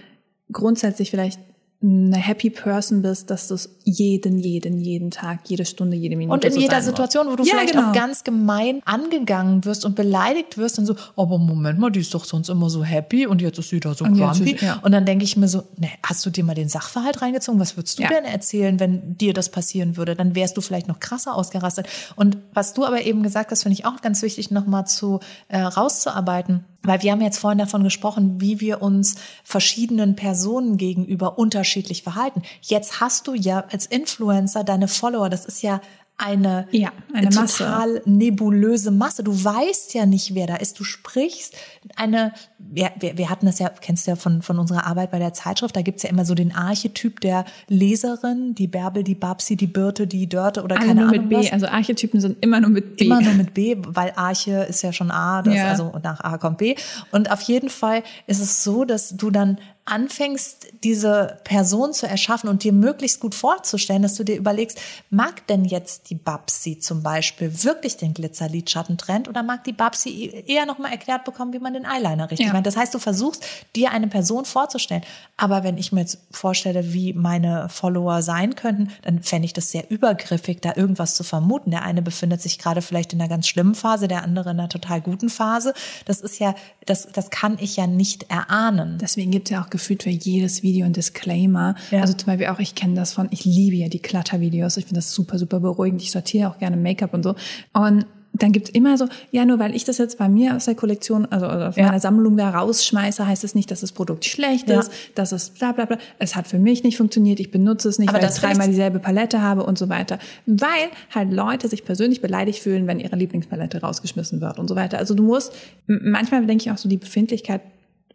grundsätzlich 0.52 1.12
vielleicht 1.12 1.40
eine 1.84 2.16
happy 2.16 2.50
person 2.50 3.02
bist, 3.02 3.30
dass 3.30 3.50
du 3.50 3.56
es 3.56 3.76
jeden, 3.84 4.40
jeden, 4.40 4.80
jeden 4.80 5.12
Tag, 5.12 5.42
jede 5.50 5.66
Stunde, 5.66 5.98
jede 5.98 6.16
Minute 6.16 6.34
Und 6.34 6.46
in 6.46 6.54
so 6.54 6.60
jeder. 6.62 6.82
Situation, 6.82 7.28
wo 7.28 7.36
du 7.36 7.44
Ja, 7.44 7.56
vielleicht 7.56 7.74
genau. 7.74 7.90
auch 7.90 7.94
ganz 7.94 8.24
gemein 8.24 8.82
angegangen 8.86 9.66
wirst 9.66 9.84
und 9.84 9.94
beleidigt 9.96 10.58
wirst 10.58 10.80
und 10.80 10.86
so, 10.86 10.96
aber 11.18 11.38
Moment 11.38 11.80
mal, 11.80 11.90
die 11.92 12.00
ist 12.00 12.14
doch 12.14 12.24
sonst 12.24 12.48
immer 12.48 12.70
so 12.70 12.86
happy 12.86 13.28
und 13.28 13.42
jetzt 13.42 13.60
ist 13.60 13.68
sie 13.70 13.82
da 13.82 13.94
so 13.94 14.06
Und 14.06 14.18
grumpy. 14.18 14.52
ist- 14.52 14.62
ja. 14.62 14.80
Und 14.82 14.94
dann 14.94 15.06
denke 15.06 15.26
ich 15.26 15.36
mir 15.36 15.50
so, 15.50 15.64
ne, 15.78 15.90
hast 16.02 16.26
du 16.26 16.30
dir 16.30 16.46
mal 16.46 16.54
den 16.56 16.70
Sachverhalt 16.70 17.22
reingezogen? 17.22 17.60
Was 17.60 17.76
würdest 17.76 18.00
du 18.00 18.04
Ja. 18.04 18.10
denn 18.10 18.24
erzählen, 18.24 18.80
wenn 18.80 19.18
dir 19.18 19.34
das 19.34 19.50
passieren 19.50 19.98
würde? 19.98 20.16
Dann 20.16 20.36
wärst 20.36 20.56
du 20.56 20.62
vielleicht 20.62 20.88
noch 20.88 21.02
krasser 21.02 21.36
ausgerastet. 21.36 21.88
Und 22.16 22.38
was 22.54 22.74
du 22.74 22.86
aber 22.86 23.02
eben 23.04 23.24
gesagt 23.24 23.52
hast, 23.52 23.64
finde 23.64 23.74
ich 23.78 23.86
auch 23.86 24.00
ganz 24.02 24.22
wichtig, 24.22 24.52
nochmal 24.52 24.88
zu 24.88 25.20
äh, 25.50 25.60
rauszuarbeiten. 25.60 26.64
Weil 26.84 27.02
wir 27.02 27.12
haben 27.12 27.22
jetzt 27.22 27.40
vorhin 27.40 27.60
davon 27.60 27.84
gesprochen, 27.84 28.42
wie 28.42 28.60
wir 28.60 28.82
uns 28.82 29.16
verschiedenen 29.44 30.16
Personen 30.16 30.78
gegenüber 30.78 31.38
unterschiedlich 31.38 32.04
verhalten. 32.04 32.42
Jetzt 32.62 33.00
hast 33.00 33.28
du 33.28 33.34
ja 33.34 33.66
als 33.72 33.86
Influencer 33.86 34.64
deine 34.64 34.88
Follower, 34.88 35.30
das 35.30 35.46
ist 35.46 35.62
ja 35.62 35.82
eine, 36.18 36.68
Ja, 36.72 36.92
eine 37.14 37.30
Masse. 37.32 37.64
total 37.64 38.02
nebulöse 38.06 38.92
Masse. 38.92 39.24
Du 39.24 39.44
weißt 39.44 39.94
ja 39.94 40.06
nicht, 40.06 40.36
wer 40.36 40.46
da 40.48 40.56
ist. 40.58 40.80
Du 40.80 40.84
sprichst 40.84 41.56
eine, 41.96 42.34
wir, 42.72 42.92
wir, 43.00 43.18
wir 43.18 43.30
hatten 43.30 43.46
das 43.46 43.60
ja, 43.60 43.70
kennst 43.70 44.08
du 44.08 44.12
ja 44.12 44.16
von, 44.16 44.42
von 44.42 44.60
unserer 44.60 44.86
Arbeit 44.88 45.12
bei 45.12 45.20
der 45.20 45.34
Zeitschrift, 45.34 45.76
da 45.76 45.82
gibt's 45.82 46.04
ja 46.04 46.10
immer 46.10 46.26
so 46.26 46.34
den 46.36 46.56
Archetyp 46.56 47.20
der 47.20 47.46
Leserin, 47.68 48.56
die 48.56 48.68
Bärbel, 48.68 49.04
die 49.04 49.16
Babsi, 49.16 49.56
die 49.56 49.68
Birte, 49.68 50.08
die 50.08 50.28
Dörte 50.28 50.64
oder 50.64 50.78
Alle 50.78 50.88
keine 50.88 51.02
nur 51.02 51.10
Ahnung 51.10 51.28
mit 51.28 51.30
B. 51.30 51.36
was. 51.38 51.52
Also 51.52 51.68
Archetypen 51.68 52.22
sind 52.22 52.38
immer 52.42 52.60
nur 52.60 52.70
mit 52.70 52.98
B. 52.98 53.06
Immer 53.06 53.22
nur 53.22 53.34
mit 53.34 53.54
B, 53.54 53.76
weil 53.80 54.14
Arche 54.16 54.66
ist 54.70 54.82
ja 54.82 54.94
schon 54.94 55.12
A, 55.12 55.42
das, 55.42 55.56
Ja. 55.56 55.70
also 55.70 55.94
nach 56.02 56.22
A 56.22 56.38
kommt 56.38 56.58
B. 56.58 56.76
Und 57.12 57.32
auf 57.32 57.42
jeden 57.42 57.70
Fall 57.70 58.04
ist 58.28 58.40
es 58.40 58.64
so, 58.64 58.86
dass 58.86 59.16
du 59.18 59.30
dann 59.30 59.58
anfängst, 59.86 60.68
diese 60.84 61.40
Person 61.44 61.92
zu 61.92 62.08
erschaffen 62.08 62.50
und 62.50 62.64
dir 62.64 62.72
möglichst 62.72 63.20
gut 63.20 63.36
vorzustellen, 63.36 64.02
dass 64.02 64.16
du 64.16 64.24
dir 64.24 64.38
überlegst, 64.38 64.80
mag 65.10 65.46
denn 65.48 65.66
jetzt 65.66 66.10
die 66.10 66.16
Babsi 66.16 66.80
zum 66.80 67.04
Beispiel 67.04 67.64
wirklich 67.66 67.98
den 67.98 68.14
Glitzerlidschatten-Trend 68.14 69.28
oder 69.28 69.44
mag 69.44 69.66
die 69.66 69.74
Babsi 69.74 70.44
eher 70.48 70.66
nochmal 70.66 70.92
erklärt 70.92 71.26
bekommen, 71.26 71.52
wie 71.52 71.60
man 71.60 71.74
den 71.74 71.84
Eyeliner 71.86 72.32
richtig 72.32 72.53
Macht? 72.54 72.66
Das 72.66 72.78
heißt, 72.78 72.94
du 72.94 73.00
versuchst, 73.00 73.46
dir 73.76 73.92
eine 73.92 74.08
Person 74.08 74.46
vorzustellen. 74.46 75.04
Aber 75.38 75.64
wenn 75.64 75.78
ich 75.78 75.92
mir 75.92 76.02
jetzt 76.02 76.20
vorstelle, 76.32 76.94
wie 76.94 77.14
meine 77.14 77.68
Follower 77.70 78.22
sein 78.22 78.56
könnten, 78.56 78.90
dann 79.02 79.24
fände 79.24 79.46
ich 79.46 79.54
das 79.54 79.72
sehr 79.72 79.90
übergriffig, 79.90 80.62
da 80.62 80.74
irgendwas 80.76 81.16
zu 81.16 81.24
vermuten. 81.24 81.72
Der 81.72 81.84
eine 81.84 82.02
befindet 82.02 82.42
sich 82.42 82.60
gerade 82.60 82.82
vielleicht 82.82 83.14
in 83.14 83.22
einer 83.22 83.30
ganz 83.30 83.48
schlimmen 83.48 83.76
Phase, 83.76 84.08
der 84.08 84.24
andere 84.24 84.52
in 84.52 84.60
einer 84.60 84.70
total 84.70 85.02
guten 85.02 85.30
Phase. 85.30 85.74
Das 86.06 86.22
ist 86.22 86.40
ja, 86.40 86.56
das, 86.86 87.08
das 87.12 87.30
kann 87.30 87.58
ich 87.60 87.76
ja 87.76 87.88
nicht 87.88 88.30
erahnen. 88.30 88.98
Deswegen 89.02 89.32
gibt 89.32 89.48
es 89.48 89.52
ja 89.52 89.64
auch 89.64 89.70
gefühlt 89.70 90.04
für 90.04 90.10
jedes 90.10 90.64
Video 90.64 90.86
ein 90.86 90.94
Disclaimer. 90.94 91.76
Ja. 91.92 92.02
Also 92.02 92.14
zum 92.14 92.28
Beispiel 92.28 92.48
auch, 92.48 92.60
ich 92.60 92.76
kenne 92.76 92.96
das 92.96 93.14
von, 93.14 93.28
ich 93.32 93.46
liebe 93.46 93.76
ja 93.76 93.90
die 93.90 94.00
Klattervideos. 94.00 94.78
Ich 94.78 94.86
finde 94.86 95.00
das 95.00 95.12
super, 95.12 95.38
super 95.38 95.60
beruhigend. 95.60 96.02
Ich 96.02 96.12
sortiere 96.12 96.50
auch 96.50 96.60
gerne 96.60 96.78
Make-up 96.78 97.14
und 97.14 97.24
so. 97.24 97.36
Und 97.74 98.06
dann 98.36 98.52
gibt's 98.52 98.72
immer 98.72 98.98
so, 98.98 99.08
ja, 99.32 99.46
nur 99.46 99.60
weil 99.60 99.76
ich 99.76 99.84
das 99.86 100.00
jetzt 100.00 100.18
bei 100.18 100.28
mir 100.28 100.56
aus 100.56 100.66
der 100.66 100.74
Kollektion, 100.74 101.26
also 101.28 101.46
aus 101.46 101.76
Ja. 101.76 101.86
meiner 101.86 102.00
Sammlung 102.00 102.36
da 102.36 102.50
rausschmeiße, 102.50 103.28
heißt 103.28 103.44
es 103.44 103.54
nicht, 103.54 103.70
dass 103.70 103.82
das 103.82 103.92
Produkt 103.92 104.26
schlecht 104.26 104.70
Ja. 104.70 104.80
ist, 104.80 104.92
dass 105.14 105.32
es 105.32 105.52
bla 105.52 105.72
bla 105.72 105.86
bla. 105.86 106.00
Es 106.18 106.36
hat 106.36 106.48
für 106.48 106.58
mich 106.58 106.84
nicht 106.84 106.98
funktioniert, 106.98 107.40
ich 107.40 107.52
benutze 107.52 107.90
es 107.90 108.00
nicht, 108.00 108.10
Aber 108.10 108.18
weil 108.18 108.26
das 108.26 108.38
ich 108.38 108.42
dreimal 108.42 108.68
dieselbe 108.68 108.98
Palette 109.00 109.42
habe 109.44 109.64
und 109.64 109.78
so 109.78 109.88
weiter. 109.88 110.18
Weil 110.48 110.90
halt 111.14 111.32
Leute 111.32 111.68
sich 111.68 111.86
persönlich 111.86 112.22
beleidigt 112.22 112.60
fühlen, 112.60 112.88
wenn 112.88 113.00
ihre 113.00 113.16
Lieblingspalette 113.16 113.82
rausgeschmissen 113.82 114.42
wird 114.42 114.58
und 114.58 114.68
so 114.68 114.76
weiter. 114.76 114.98
Also 114.98 115.14
du 115.14 115.22
musst, 115.24 115.54
manchmal 115.86 116.46
denke 116.48 116.64
ich 116.64 116.72
auch 116.72 116.78
so, 116.80 116.90
die 116.90 116.98
Befindlichkeit 116.98 117.62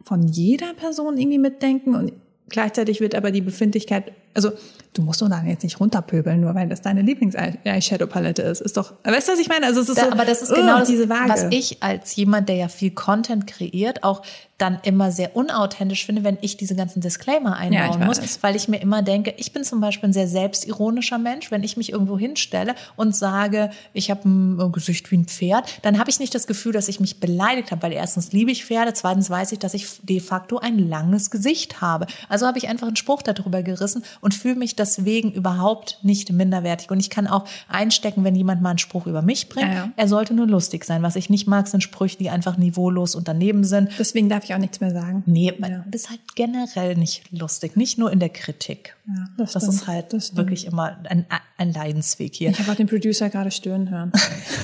von 0.03 0.27
jeder 0.27 0.73
Person 0.73 1.17
irgendwie 1.17 1.39
mitdenken 1.39 1.95
und 1.95 2.11
gleichzeitig 2.49 2.99
wird 2.99 3.15
aber 3.15 3.31
die 3.31 3.41
Befindlichkeit, 3.41 4.11
also 4.33 4.51
du 4.93 5.01
musst 5.01 5.21
doch 5.21 5.29
dann 5.29 5.47
jetzt 5.47 5.63
nicht 5.63 5.79
runterpöbeln, 5.79 6.41
nur 6.41 6.55
weil 6.55 6.67
das 6.67 6.81
deine 6.81 7.01
Lieblings-Eyeshadow-Palette 7.01 8.41
ist. 8.41 8.61
Ist 8.61 8.75
doch, 8.77 8.93
weißt 9.03 9.27
du, 9.27 9.33
was 9.33 9.39
ich 9.39 9.47
meine? 9.47 9.65
Also 9.65 9.81
es 9.81 9.89
ist 9.89 9.97
Da, 9.97 10.05
so, 10.05 10.11
aber 10.11 10.25
das 10.25 10.41
ist 10.41 10.53
genau 10.53 10.79
das, 10.79 10.87
diese 10.87 11.09
Waage. 11.09 11.29
was 11.29 11.45
ich 11.51 11.81
als 11.81 12.15
jemand, 12.15 12.49
der 12.49 12.55
ja 12.55 12.67
viel 12.67 12.91
Content 12.91 13.47
kreiert, 13.47 14.03
auch 14.03 14.23
dann 14.57 14.79
immer 14.83 15.11
sehr 15.11 15.37
unauthentisch 15.37 16.05
finde, 16.05 16.25
wenn 16.25 16.37
ich 16.41 16.57
diese 16.57 16.75
ganzen 16.75 16.99
Disclaimer 16.99 17.51
Ja, 17.51 17.55
einbauen 17.55 18.01
ich 18.01 18.07
muss, 18.07 18.43
weil 18.43 18.57
ich 18.57 18.67
mir 18.67 18.81
immer 18.81 19.01
denke, 19.01 19.33
ich 19.37 19.53
bin 19.53 19.63
zum 19.63 19.79
Beispiel 19.79 20.09
ein 20.09 20.13
sehr 20.13 20.27
selbstironischer 20.27 21.17
Mensch. 21.17 21.49
Wenn 21.49 21.63
ich 21.63 21.77
mich 21.77 21.93
irgendwo 21.93 22.19
hinstelle 22.19 22.75
und 22.97 23.15
sage, 23.15 23.69
ich 23.93 24.11
habe 24.11 24.27
ein 24.27 24.71
Gesicht 24.73 25.11
wie 25.11 25.17
ein 25.17 25.25
Pferd, 25.25 25.79
dann 25.81 25.97
habe 25.97 26.09
ich 26.09 26.19
nicht 26.19 26.35
das 26.35 26.45
Gefühl, 26.45 26.73
dass 26.73 26.89
ich 26.89 26.99
mich 26.99 27.21
beleidigt 27.21 27.71
habe, 27.71 27.83
weil 27.83 27.93
erstens 27.93 28.33
liebe 28.33 28.51
ich 28.51 28.65
Pferde, 28.65 28.93
zweitens 28.93 29.29
weiß 29.29 29.53
ich, 29.53 29.59
dass 29.59 29.73
ich 29.73 29.87
de 30.03 30.19
facto 30.19 30.57
ein 30.57 30.77
langes 30.77 31.31
Gesicht 31.31 31.79
habe. 31.79 32.07
Also 32.27 32.45
habe 32.45 32.57
ich 32.57 32.67
einfach 32.67 32.87
einen 32.87 32.97
Spruch 32.97 33.21
darüber 33.21 33.63
gerissen 33.63 34.03
und 34.21 34.33
fühle 34.33 34.55
mich 34.55 34.75
deswegen 34.75 35.31
überhaupt 35.31 35.99
nicht 36.03 36.31
minderwertig. 36.31 36.91
Und 36.91 36.99
ich 36.99 37.09
kann 37.09 37.27
auch 37.27 37.45
einstecken, 37.67 38.23
wenn 38.23 38.35
jemand 38.35 38.61
mal 38.61 38.71
einen 38.71 38.79
Spruch 38.79 39.07
über 39.07 39.21
mich 39.21 39.49
bringt. 39.49 39.67
Ja, 39.67 39.73
ja. 39.73 39.91
Er 39.95 40.07
sollte 40.07 40.33
nur 40.33 40.47
lustig 40.47 40.85
sein. 40.85 41.03
Was 41.03 41.15
ich 41.15 41.29
nicht 41.29 41.47
mag, 41.47 41.67
sind 41.67 41.81
Sprüche, 41.81 42.17
die 42.17 42.29
einfach 42.29 42.57
niveaulos 42.57 43.15
und 43.15 43.27
daneben 43.27 43.63
sind. 43.63 43.91
Deswegen 43.97 44.29
darf 44.29 44.43
ich 44.43 44.53
auch 44.53 44.59
nichts 44.59 44.79
mehr 44.79 44.91
sagen. 44.91 45.23
Nee, 45.25 45.53
man 45.57 45.85
ist 45.91 46.09
halt 46.09 46.21
generell 46.35 46.95
nicht 46.95 47.31
lustig, 47.31 47.75
nicht 47.75 47.97
nur 47.97 48.11
in 48.11 48.19
der 48.19 48.29
Kritik. 48.29 48.95
Ja, 49.07 49.27
das 49.37 49.53
das, 49.53 49.67
ist 49.67 49.87
halt 49.87 50.13
das 50.13 50.35
wirklich 50.35 50.65
immer 50.65 50.97
ein, 51.09 51.25
ein 51.57 51.73
Leidensweg 51.73 52.35
hier. 52.35 52.51
Ich 52.51 52.59
habe 52.59 52.71
auch 52.71 52.75
den 52.75 52.87
Producer 52.87 53.29
gerade 53.29 53.51
stöhnen 53.51 53.89
hören. 53.89 54.11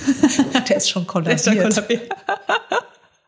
Der 0.70 0.78
ist 0.78 0.89
schon 0.89 1.06
kollabiert. 1.06 1.84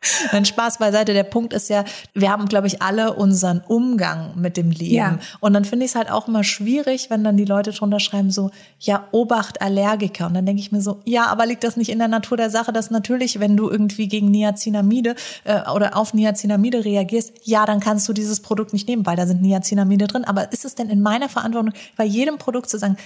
Nein, 0.31 0.45
Spaß 0.45 0.77
beiseite. 0.77 1.13
Der 1.13 1.23
Punkt 1.23 1.53
ist 1.53 1.69
ja, 1.69 1.83
wir 2.13 2.31
haben, 2.31 2.47
glaube 2.47 2.67
ich, 2.67 2.81
alle 2.81 3.13
unseren 3.13 3.61
Umgang 3.67 4.33
mit 4.35 4.57
dem 4.57 4.71
Leben. 4.71 4.93
Ja. 4.93 5.19
Und 5.39 5.53
dann 5.53 5.65
finde 5.65 5.85
ich 5.85 5.91
es 5.91 5.95
halt 5.95 6.11
auch 6.11 6.27
immer 6.27 6.43
schwierig, 6.43 7.09
wenn 7.09 7.23
dann 7.23 7.37
die 7.37 7.45
Leute 7.45 7.71
drunter 7.71 7.99
schreiben 7.99 8.31
so, 8.31 8.51
ja, 8.79 9.07
Obacht 9.11 9.61
Allergiker. 9.61 10.27
Und 10.27 10.35
dann 10.35 10.45
denke 10.45 10.61
ich 10.61 10.71
mir 10.71 10.81
so, 10.81 10.99
ja, 11.05 11.27
aber 11.27 11.45
liegt 11.45 11.63
das 11.63 11.77
nicht 11.77 11.89
in 11.89 11.99
der 11.99 12.07
Natur 12.07 12.37
der 12.37 12.49
Sache, 12.49 12.71
dass 12.71 12.91
natürlich, 12.91 13.39
wenn 13.39 13.57
du 13.57 13.69
irgendwie 13.69 14.07
gegen 14.07 14.29
Niacinamide 14.29 15.15
äh, 15.43 15.69
oder 15.69 15.97
auf 15.97 16.13
Niacinamide 16.13 16.85
reagierst, 16.85 17.33
ja, 17.43 17.65
dann 17.65 17.79
kannst 17.79 18.07
du 18.07 18.13
dieses 18.13 18.41
Produkt 18.41 18.73
nicht 18.73 18.87
nehmen, 18.87 19.05
weil 19.05 19.15
da 19.15 19.25
sind 19.25 19.41
Niacinamide 19.41 20.07
drin. 20.07 20.25
Aber 20.25 20.51
ist 20.51 20.65
es 20.65 20.75
denn 20.75 20.89
in 20.89 21.01
meiner 21.01 21.29
Verantwortung, 21.29 21.73
bei 21.95 22.05
jedem 22.05 22.37
Produkt 22.37 22.69
zu 22.69 22.77
sagen, 22.77 22.97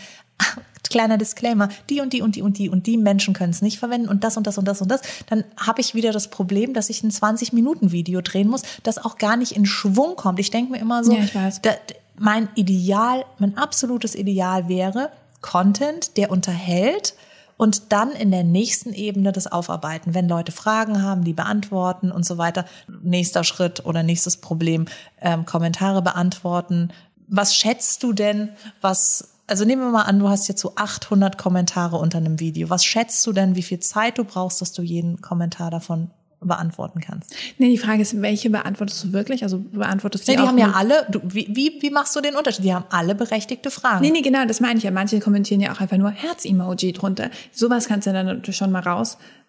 kleiner 0.92 1.18
Disclaimer, 1.18 1.70
die 1.90 2.02
und 2.02 2.14
die 2.14 2.22
und 2.22 2.36
die 2.36 2.42
und 2.44 2.58
die 2.60 2.70
und 2.70 2.86
die 2.86 2.98
Menschen 2.98 3.34
können 3.34 3.52
es 3.52 3.62
nicht 3.62 3.80
verwenden 3.80 4.10
und 4.10 4.24
das 4.24 4.38
und 4.38 4.46
das 4.46 4.58
und 4.58 4.68
das 4.68 4.82
und 4.82 4.90
das, 4.90 5.02
dann 5.28 5.44
habe 5.58 5.82
ich 5.82 5.96
wieder 5.96 6.12
das 6.12 6.28
Problem, 6.28 6.74
dass 6.74 6.90
ich 6.90 7.04
ein 7.04 7.10
20-Minuten-Video 7.10 8.22
drehen 8.22 8.48
muss, 8.48 8.62
das 8.84 9.04
auch 9.04 9.18
gar 9.18 9.38
nicht 9.38 9.54
in 9.54 9.66
Schwung 9.66 10.16
kommt. 10.16 10.40
Ich 10.40 10.52
denke 10.52 10.74
mir 10.74 10.80
immer 10.80 11.04
so, 11.04 11.14
Ja, 11.14 11.50
da, 11.64 11.72
mein 12.18 12.50
Ideal, 12.54 13.26
mein 13.40 13.58
absolutes 13.58 14.14
Ideal 14.14 14.70
wäre 14.70 15.10
Content, 15.42 16.18
der 16.18 16.30
unterhält 16.30 17.16
und 17.58 17.92
dann 17.92 18.12
in 18.12 18.32
der 18.32 18.44
nächsten 18.44 18.94
Ebene 18.94 19.32
das 19.32 19.46
aufarbeiten. 19.46 20.14
Wenn 20.14 20.28
Leute 20.28 20.52
Fragen 20.52 21.02
haben, 21.02 21.24
die 21.24 21.34
beantworten 21.34 22.12
und 22.12 22.26
so 22.26 22.38
weiter. 22.38 22.66
Nächster 23.04 23.44
Schritt 23.44 23.86
oder 23.86 24.04
nächstes 24.04 24.38
Problem, 24.38 24.86
ähm, 25.22 25.46
Kommentare 25.46 26.02
beantworten. 26.02 26.90
Was 27.28 27.56
schätzt 27.56 28.04
du 28.04 28.14
denn, 28.14 28.50
was 28.82 29.30
also 29.52 29.66
nehmen 29.66 29.82
wir 29.82 29.92
mal 29.92 30.04
an, 30.04 30.18
du 30.18 30.30
hast 30.30 30.48
jetzt 30.48 30.62
so 30.62 30.74
800 30.78 31.38
Kommentare 31.38 31.98
unter 31.98 32.18
einem 32.18 32.40
Video. 32.40 32.70
Was 32.70 32.86
schätzt 32.86 33.28
du 33.28 33.34
denn, 33.34 33.56
wie 33.56 33.62
viel 33.62 33.82
Zeit 33.82 34.18
du 34.18 34.24
brauchst, 34.24 34.62
dass 34.62 34.72
du 34.72 34.82
jeden 34.82 35.20
Kommentar 35.20 35.70
davon 35.70 36.10
beantworten 36.40 37.02
kannst? 37.02 37.36
Nee, 37.58 37.70
die 37.70 37.78
Frage 37.78 38.02
ist, 38.02 38.22
welche 38.22 38.50
beantwortest 38.50 39.04
du 39.04 39.12
wirklich? 39.12 39.44
Also 39.44 39.60
beantwortest 39.60 40.26
du 40.26 40.32
Nee, 40.32 40.38
die 40.38 40.44
auch 40.44 40.48
haben 40.48 40.58
ja 40.58 40.72
alle, 40.72 41.06
du, 41.12 41.20
wie, 41.24 41.48
wie, 41.50 41.82
wie 41.82 41.90
machst 41.90 42.16
du 42.16 42.22
den 42.22 42.36
Unterschied? 42.36 42.64
Die 42.64 42.74
haben 42.74 42.86
alle 42.90 43.14
berechtigte 43.14 43.70
Fragen. 43.72 44.02
Nee, 44.02 44.12
nee, 44.12 44.22
genau, 44.22 44.46
das 44.46 44.62
meine 44.62 44.78
ich 44.78 44.86
ja. 44.86 44.92
Manche 44.92 45.20
kommentieren 45.20 45.60
ja 45.60 45.74
auch 45.74 45.82
einfach 45.82 45.98
nur 45.98 46.12
Herz-Emoji 46.12 46.94
drunter. 46.94 47.30
Sowas 47.52 47.90
kannst 47.90 48.08
du 48.08 48.14
dann 48.14 48.28
natürlich 48.28 48.56
schon 48.56 48.72
mal 48.72 48.80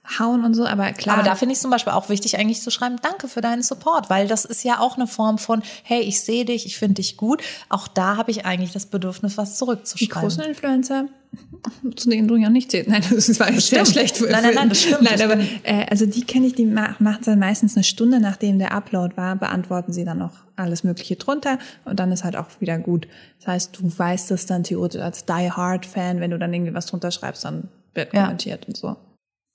raushauen 0.05 0.44
und 0.44 0.55
so, 0.55 0.66
aber 0.66 0.92
klar. 0.92 1.16
Aber 1.18 1.24
da 1.24 1.34
finde 1.34 1.55
ich 1.55 1.61
zum 1.61 1.70
Beispiel 1.70 1.92
auch 1.92 2.09
wichtig, 2.09 2.38
eigentlich 2.38 2.61
zu 2.61 2.70
schreiben, 2.70 2.96
danke 3.03 3.28
für 3.28 3.40
deinen 3.40 3.62
Support, 3.62 4.11
weil 4.11 4.26
das 4.28 4.44
ist 4.44 4.64
ja 4.64 4.78
auch 4.80 4.96
eine 4.96 5.07
Form 5.07 5.38
von, 5.38 5.62
hey, 5.84 6.00
ich 6.00 6.20
sehe 6.20 6.44
dich, 6.44 6.66
ich 6.66 6.76
finde 6.76 6.94
dich 6.94 7.16
gut. 7.16 7.42
Auch 7.68 7.88
da 7.88 8.16
habe 8.16 8.30
ich 8.30 8.44
eigentlich 8.46 8.72
das 8.72 8.86
Bedürfnis, 8.86 9.36
was 9.38 9.53
die 9.53 9.57
zurückzuschreiben. 9.59 10.20
großen 10.28 10.42
Influencer, 10.44 11.07
zu 11.96 12.11
denen 12.11 12.28
du 12.28 12.36
ja 12.36 12.50
nicht 12.50 12.70
zählst. 12.70 12.90
Nein, 12.90 13.03
das 13.11 13.38
war 13.40 13.50
jetzt 13.50 13.68
sehr 13.68 13.86
schlecht. 13.86 14.16
für- 14.18 14.28
Nein, 14.30 14.42
nein, 14.42 14.55
nein, 14.55 14.68
das 14.68 14.82
stimmt, 14.82 15.03
Nein, 15.03 15.12
das 15.18 15.22
aber 15.22 15.40
äh, 15.62 15.86
also 15.90 16.07
die 16.07 16.24
kenne 16.24 16.46
ich, 16.48 16.55
die 16.55 16.66
ma- 16.66 16.94
machen 16.98 17.18
es 17.20 17.26
dann 17.26 17.38
meistens 17.38 17.76
eine 17.76 17.84
Stunde, 17.84 18.20
nachdem 18.20 18.59
der 18.59 18.72
Upload 18.72 19.16
war, 19.16 19.36
beantworten 19.36 19.92
sie 19.92 20.05
dann 20.05 20.18
noch 20.18 20.32
alles 20.57 20.84
Mögliche 20.84 21.16
drunter 21.16 21.59
und 21.84 21.98
dann 21.98 22.12
ist 22.12 22.24
halt 22.24 22.36
auch 22.36 22.46
wieder 22.61 22.78
gut. 22.78 23.09
Das 23.38 23.48
heißt, 23.48 23.78
du 23.78 23.98
weißt 23.98 24.30
es 24.32 24.46
dann 24.46 24.64
theoretisch 24.64 25.00
als 25.00 25.24
Die 25.24 25.50
Hard 25.50 25.86
Fan, 25.86 26.20
wenn 26.20 26.30
du 26.30 26.38
dann 26.38 26.53
irgendwie 26.53 26.74
was 26.74 26.86
drunter 26.86 27.11
schreibst, 27.11 27.44
dann 27.44 27.68
wird 27.94 28.12
Ja. 28.12 28.24
kommentiert 28.24 28.66
und 28.68 28.76
so. 28.76 28.96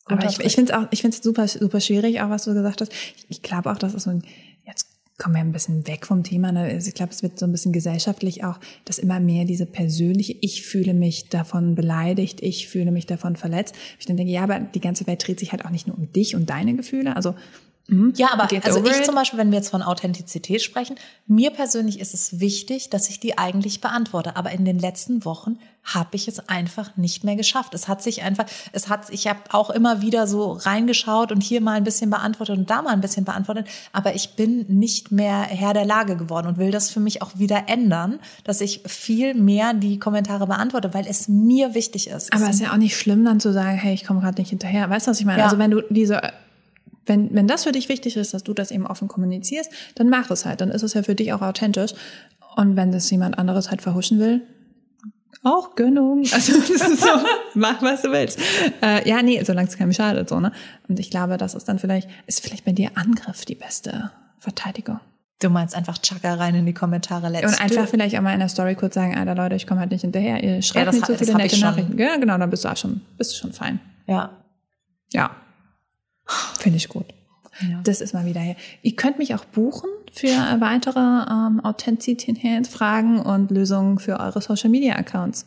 Aber 0.10 0.26
ich, 0.26 0.40
ich 0.40 0.56
finde 0.56 0.72
es 0.72 0.78
auch, 0.78 0.88
ich 0.92 1.02
finde 1.02 1.18
es 1.18 1.24
super, 1.24 1.48
super 1.48 1.80
schwierig, 1.80 2.22
auch 2.22 2.30
was 2.30 2.46
du 2.46 2.54
gesagt 2.54 2.82
hast. 2.82 2.92
Ich, 2.92 3.26
ich 3.30 3.42
glaube 3.42 3.72
auch, 3.72 3.78
das 3.78 3.94
ist 3.94 4.04
so 4.04 4.12
ein, 4.12 4.24
jetzt 4.66 4.88
kommen 5.18 5.36
wir 5.36 5.42
ein 5.42 5.52
bisschen 5.52 5.88
weg 5.88 6.06
vom 6.06 6.24
Thema. 6.24 6.52
Ne? 6.52 6.62
Also 6.62 6.88
Ich 6.88 6.94
glaube, 6.94 7.12
es 7.12 7.24
wird 7.24 7.40
so 7.40 7.46
ein 7.46 7.52
bisschen 7.52 7.74
gesellschaftlich 7.74 8.44
auch, 8.44 8.60
dass 8.86 9.00
immer 9.00 9.20
mehr 9.20 9.46
diese 9.46 9.66
persönliche, 9.66 10.36
ich 10.42 10.64
fühle 10.64 10.94
mich 10.94 11.30
davon 11.30 11.76
beleidigt, 11.76 12.42
ich 12.42 12.68
fühle 12.68 12.92
mich 12.92 13.08
davon 13.08 13.36
verletzt. 13.36 13.76
Ich 14.00 14.06
dann 14.06 14.18
denke, 14.18 14.32
ja, 14.32 14.44
aber 14.44 14.60
die 14.60 14.80
ganze 14.80 15.08
Welt 15.08 15.26
dreht 15.26 15.40
sich 15.40 15.52
halt 15.52 15.66
auch 15.66 15.72
nicht 15.72 15.88
nur 15.88 15.98
um 15.98 16.12
dich 16.12 16.36
und 16.36 16.50
deine 16.50 16.76
Gefühle. 16.76 17.16
Also 17.16 17.34
Ja, 18.16 18.34
aber 18.34 18.48
Get 18.48 18.66
also 18.66 18.84
ich 18.84 18.98
it. 18.98 19.06
zum 19.06 19.16
Beispiel, 19.16 19.40
wenn 19.40 19.50
wir 19.52 19.58
jetzt 19.58 19.70
von 19.70 19.82
Authentizität 19.82 20.62
sprechen, 20.62 20.98
mir 21.26 21.52
persönlich 21.52 22.00
ist 22.00 22.14
es 22.14 22.40
wichtig, 22.42 22.90
dass 22.90 23.08
ich 23.10 23.22
die 23.22 23.38
eigentlich 23.38 23.80
beantworte. 23.80 24.36
Aber 24.36 24.52
in 24.52 24.66
den 24.66 24.78
letzten 24.78 25.24
Wochen 25.24 25.58
habe 25.86 26.10
ich 26.18 26.28
es 26.28 26.50
einfach 26.50 26.98
nicht 26.98 27.24
mehr 27.24 27.38
geschafft. 27.38 27.74
Es 27.74 27.88
hat 27.88 28.04
sich 28.04 28.24
einfach, 28.24 28.46
es 28.74 28.90
hat, 28.90 29.10
ich 29.10 29.28
habe 29.28 29.40
auch 29.52 29.70
immer 29.70 30.02
wieder 30.02 30.28
so 30.28 30.52
reingeschaut 30.52 31.32
und 31.32 31.42
hier 31.42 31.62
mal 31.62 31.74
ein 31.74 31.86
bisschen 31.86 32.10
beantwortet 32.10 32.58
und 32.58 32.70
da 32.70 32.82
mal 32.82 32.92
ein 32.92 33.00
bisschen 33.00 33.24
beantwortet. 33.24 33.68
Aber 33.94 34.14
ich 34.14 34.36
bin 34.36 34.66
nicht 34.68 35.14
mehr 35.14 35.44
Herr 35.44 35.74
der 35.74 35.86
Lage 35.86 36.18
geworden 36.18 36.48
und 36.48 36.58
will 36.58 36.72
das 36.72 36.90
für 36.90 37.00
mich 37.00 37.22
auch 37.22 37.40
wieder 37.40 37.70
ändern, 37.70 38.20
dass 38.44 38.60
ich 38.60 38.82
viel 38.86 39.34
mehr 39.34 39.74
die 39.74 39.98
Kommentare 39.98 40.46
beantworte, 40.46 40.94
weil 40.94 41.08
es 41.08 41.30
mir 41.30 41.74
wichtig 41.74 42.10
ist. 42.10 42.34
Aber 42.34 42.44
es 42.44 42.50
es 42.50 42.56
ist 42.56 42.62
ja 42.62 42.74
auch 42.74 42.78
nicht 42.78 42.98
schlimm, 42.98 43.24
dann 43.24 43.40
zu 43.40 43.54
sagen, 43.54 43.78
hey, 43.78 43.94
ich 43.94 44.04
komme 44.04 44.20
gerade 44.20 44.42
nicht 44.42 44.50
hinterher. 44.50 44.90
Weißt 44.90 45.08
du, 45.08 45.12
was 45.12 45.20
ich 45.20 45.26
meine? 45.26 45.40
Ja. 45.40 45.46
Also 45.46 45.58
wenn 45.58 45.72
du 45.72 45.82
diese, 45.90 46.22
wenn, 47.08 47.34
wenn 47.34 47.48
das 47.48 47.64
für 47.64 47.72
dich 47.72 47.90
wichtig 47.90 48.16
ist, 48.18 48.34
dass 48.34 48.44
du 48.44 48.54
das 48.54 48.72
eben 48.72 48.86
offen 48.86 49.08
kommunizierst, 49.08 49.72
dann 49.96 50.10
mach 50.10 50.30
es 50.30 50.46
halt. 50.46 50.62
Dann 50.62 50.70
ist 50.70 50.84
es 50.84 50.94
ja 50.94 51.04
für 51.04 51.16
dich 51.16 51.34
auch 51.34 51.42
authentisch. 51.42 51.94
Und 52.56 52.76
wenn 52.76 52.92
das 52.92 53.10
jemand 53.10 53.38
anderes 53.38 53.70
halt 53.70 53.82
verhuschen 53.82 54.20
will, 54.20 54.42
auch 55.44 55.76
Gönnung. 55.76 56.24
Also 56.34 56.54
das 56.60 56.70
ist 56.70 57.02
so, 57.02 57.10
mach 57.54 57.82
was 57.82 58.02
du 58.02 58.12
willst. 58.12 58.40
Äh, 58.82 59.08
ja, 59.08 59.22
nee, 59.22 59.42
solange 59.44 59.68
es 59.68 59.78
keinem 59.78 59.94
schadet, 59.94 60.30
so, 60.30 60.40
ne? 60.40 60.52
Und 60.88 61.00
ich 61.00 61.10
glaube, 61.10 61.38
das 61.38 61.54
ist 61.54 61.66
dann 61.66 61.80
vielleicht, 61.80 62.10
ist 62.26 62.42
vielleicht 62.42 62.66
bei 62.66 62.72
dir 62.72 62.92
Angriff 62.96 63.46
die 63.46 63.56
beste 63.56 64.12
Verteidigung. 64.40 65.00
Du 65.40 65.50
meinst 65.50 65.76
einfach 65.76 66.00
Chaka 66.00 66.34
rein 66.34 66.56
in 66.56 66.66
die 66.66 66.74
Kommentare 66.74 67.30
let's 67.30 67.46
Und 67.46 67.62
einfach 67.62 67.88
vielleicht 67.88 68.18
auch 68.18 68.22
mal 68.22 68.34
in 68.34 68.40
der 68.40 68.50
Story 68.50 68.74
kurz 68.74 68.96
sagen, 68.96 69.16
Alter 69.16 69.36
Leute, 69.36 69.56
ich 69.56 69.68
komme 69.68 69.82
halt 69.82 69.92
nicht 69.92 70.02
hinterher, 70.02 70.44
ihr 70.44 70.64
schreibt 70.64 70.88
das 70.88 71.02
zu 71.02 71.12
das 71.12 71.20
viele 71.20 71.34
hab 71.34 71.46
ich 71.46 71.52
nette. 71.52 71.64
Nachrichten. 71.64 71.98
Ja, 72.00 72.18
genau, 72.18 72.38
dann 72.40 72.50
bist 72.50 72.66
du 72.66 72.70
auch 72.70 72.78
schon, 72.78 73.02
bist 73.18 73.34
du 73.34 73.38
schon 73.38 73.54
fein. 73.54 73.80
Ja. 74.08 74.32
Ja. 75.14 75.30
Finde 76.60 76.78
ich 76.78 76.90
gut. 76.90 77.06
Ja. 77.62 77.80
Das 77.84 78.02
ist 78.02 78.14
mal 78.14 78.26
wieder 78.26 78.40
hier. 78.42 78.56
Ihr 78.84 78.96
könnt 78.96 79.18
mich 79.18 79.34
auch 79.34 79.44
buchen 79.46 79.90
für 80.14 80.28
weitere 80.60 81.00
ähm, 81.00 81.60
Authentizitätsfragen 81.64 83.20
und 83.20 83.52
Lösungen 83.52 84.00
für 84.00 84.20
eure 84.20 84.42
Social 84.42 84.70
Media 84.70 84.96
Accounts. 84.96 85.46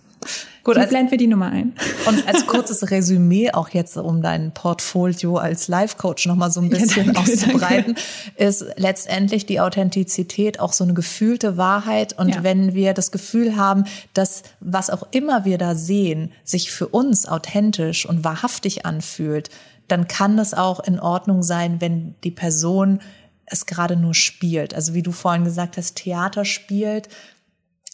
Gut, 0.64 0.76
als- 0.76 0.90
blenden 0.90 1.10
wir 1.12 1.18
die 1.18 1.26
Nummer 1.28 1.46
ein. 1.46 1.72
Und 2.06 2.26
als 2.28 2.46
kurzes 2.46 2.90
Resümee 2.90 3.52
auch 3.52 3.70
jetzt, 3.70 3.96
um 3.96 4.20
dein 4.22 4.52
Portfolio 4.52 5.36
als 5.38 5.68
Life-Coach 5.68 6.26
nochmal 6.26 6.50
so 6.50 6.60
ein 6.60 6.68
bisschen 6.68 7.06
danke, 7.14 7.20
auszubreiten, 7.20 7.94
ist 8.36 8.66
letztendlich 8.76 9.46
die 9.46 9.60
Authentizität 9.60 10.60
auch 10.60 10.74
so 10.74 10.84
eine 10.84 10.92
gefühlte 10.92 11.56
Wahrheit. 11.56 12.18
Und 12.18 12.34
Ja. 12.34 12.42
wenn 12.42 12.74
wir 12.74 12.92
das 12.92 13.10
Gefühl 13.12 13.56
haben, 13.56 13.84
dass 14.12 14.42
was 14.60 14.90
auch 14.90 15.06
immer 15.12 15.46
wir 15.46 15.56
da 15.56 15.74
sehen, 15.74 16.32
sich 16.44 16.70
für 16.70 16.88
uns 16.88 17.26
authentisch 17.26 18.04
und 18.04 18.22
wahrhaftig 18.22 18.84
anfühlt, 18.84 19.48
dann 19.90 20.08
kann 20.08 20.38
es 20.38 20.54
auch 20.54 20.80
in 20.80 20.98
Ordnung 21.00 21.42
sein, 21.42 21.80
wenn 21.80 22.14
die 22.24 22.30
Person 22.30 23.00
es 23.46 23.66
gerade 23.66 23.96
nur 23.96 24.14
spielt. 24.14 24.74
Also 24.74 24.94
wie 24.94 25.02
du 25.02 25.12
vorhin 25.12 25.44
gesagt 25.44 25.76
hast, 25.76 25.96
Theater 25.96 26.44
spielt. 26.44 27.08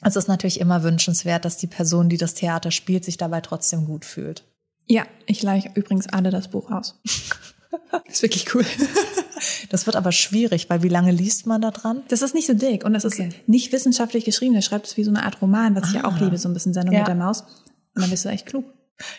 Es 0.02 0.14
ist 0.16 0.28
natürlich 0.28 0.60
immer 0.60 0.82
wünschenswert, 0.82 1.44
dass 1.44 1.56
die 1.56 1.66
Person, 1.66 2.08
die 2.08 2.18
das 2.18 2.34
Theater 2.34 2.70
spielt, 2.70 3.04
sich 3.04 3.16
dabei 3.16 3.40
trotzdem 3.40 3.86
gut 3.86 4.04
fühlt. 4.04 4.44
Ja, 4.86 5.04
ich 5.26 5.42
leihe 5.42 5.70
übrigens 5.74 6.08
alle 6.08 6.30
das 6.30 6.48
Buch 6.48 6.70
aus. 6.70 7.00
ist 8.06 8.22
wirklich 8.22 8.54
cool. 8.54 8.64
Das 9.70 9.86
wird 9.86 9.96
aber 9.96 10.12
schwierig, 10.12 10.68
weil 10.70 10.82
wie 10.82 10.88
lange 10.88 11.10
liest 11.12 11.46
man 11.46 11.60
da 11.60 11.70
dran? 11.70 12.02
Das 12.08 12.22
ist 12.22 12.34
nicht 12.34 12.46
so 12.46 12.54
dick 12.54 12.84
und 12.84 12.92
das 12.92 13.04
Okay. 13.04 13.28
ist 13.28 13.48
nicht 13.48 13.72
wissenschaftlich 13.72 14.24
geschrieben. 14.24 14.54
Der 14.54 14.62
schreibt 14.62 14.86
es 14.86 14.96
wie 14.96 15.04
so 15.04 15.10
eine 15.10 15.24
Art 15.24 15.40
Roman, 15.42 15.74
was 15.74 15.88
ich 15.88 15.94
ja 15.94 16.04
auch 16.04 16.18
liebe, 16.18 16.38
so 16.38 16.48
ein 16.48 16.54
bisschen 16.54 16.72
Sendung 16.74 16.94
Ja. 16.94 17.00
mit 17.00 17.08
der 17.08 17.14
Maus. 17.16 17.42
Und 17.94 18.02
dann 18.02 18.10
bist 18.10 18.24
du 18.24 18.28
echt 18.28 18.46
klug. 18.46 18.64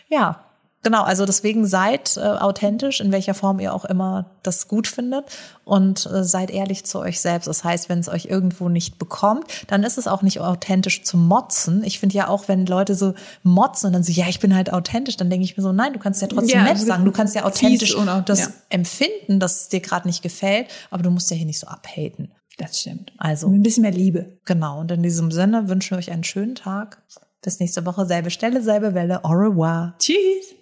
Ja, 0.10 0.46
Genau, 0.84 1.04
also 1.04 1.26
deswegen 1.26 1.66
seid 1.66 2.18
äh, 2.18 2.22
authentisch, 2.22 3.02
in 3.02 3.12
welcher 3.12 3.34
Form 3.34 3.60
ihr 3.60 3.74
auch 3.74 3.84
immer 3.84 4.38
das 4.44 4.68
gut 4.68 4.88
findet 4.88 5.26
und 5.66 6.06
äh, 6.06 6.24
seid 6.24 6.50
ehrlich 6.50 6.86
zu 6.86 7.00
euch 7.00 7.20
selbst. 7.20 7.48
Das 7.48 7.64
heißt, 7.64 7.90
wenn 7.90 8.00
es 8.00 8.08
euch 8.08 8.26
irgendwo 8.26 8.70
nicht 8.70 9.00
bekommt, 9.00 9.46
dann 9.68 9.84
ist 9.84 9.98
es 9.98 10.08
auch 10.08 10.22
nicht 10.22 10.40
authentisch 10.40 11.04
zu 11.04 11.18
motzen. 11.18 11.84
Ich 11.84 12.00
finde 12.00 12.16
ja 12.16 12.28
auch, 12.28 12.48
wenn 12.48 12.66
Leute 12.66 12.96
so 12.96 13.16
motzen 13.44 13.88
und 13.88 13.94
dann 13.94 14.04
so, 14.04 14.12
ja, 14.12 14.28
ich 14.30 14.40
bin 14.40 14.56
halt 14.56 14.72
authentisch, 14.72 15.18
dann 15.18 15.30
denke 15.30 15.44
ich 15.44 15.58
mir 15.58 15.64
so, 15.64 15.72
nein, 15.72 15.94
du 15.94 16.00
kannst 16.00 16.22
ja 16.22 16.28
trotzdem 16.28 16.60
Ja, 16.60 16.64
nett 16.64 16.78
sagen. 16.78 17.04
Du 17.04 17.12
kannst 17.12 17.36
ja 17.36 17.44
authentisch 17.44 17.98
das 18.26 18.40
ja. 18.40 18.48
empfinden, 18.70 19.40
dass 19.40 19.62
es 19.62 19.70
dir 19.70 19.82
gerade 19.82 20.08
nicht 20.08 20.22
gefällt, 20.22 20.68
aber 20.92 21.04
du 21.04 21.10
musst 21.10 21.30
ja 21.32 21.36
hier 21.36 21.48
nicht 21.48 21.60
so 21.60 21.68
abhaten. 21.68 22.32
Das 22.58 22.80
stimmt. 22.80 23.14
Also. 23.18 23.48
Ein 23.48 23.62
bisschen 23.62 23.82
mehr 23.82 23.92
Liebe. 23.92 24.38
Genau, 24.46 24.80
und 24.80 24.92
in 24.92 25.04
diesem 25.04 25.32
Sinne 25.32 25.70
wünschen 25.70 25.92
wir 25.92 25.98
euch 25.98 26.12
einen 26.12 26.24
schönen 26.24 26.56
Tag. 26.56 27.02
Bis 27.48 27.62
nächste 27.62 27.86
Woche, 27.86 28.06
selbe 28.06 28.30
Stelle, 28.30 28.62
selbe 28.62 28.94
Welle. 28.94 29.24
Au 29.24 29.30
revoir. 29.30 29.96
Tschüss. 30.00 30.54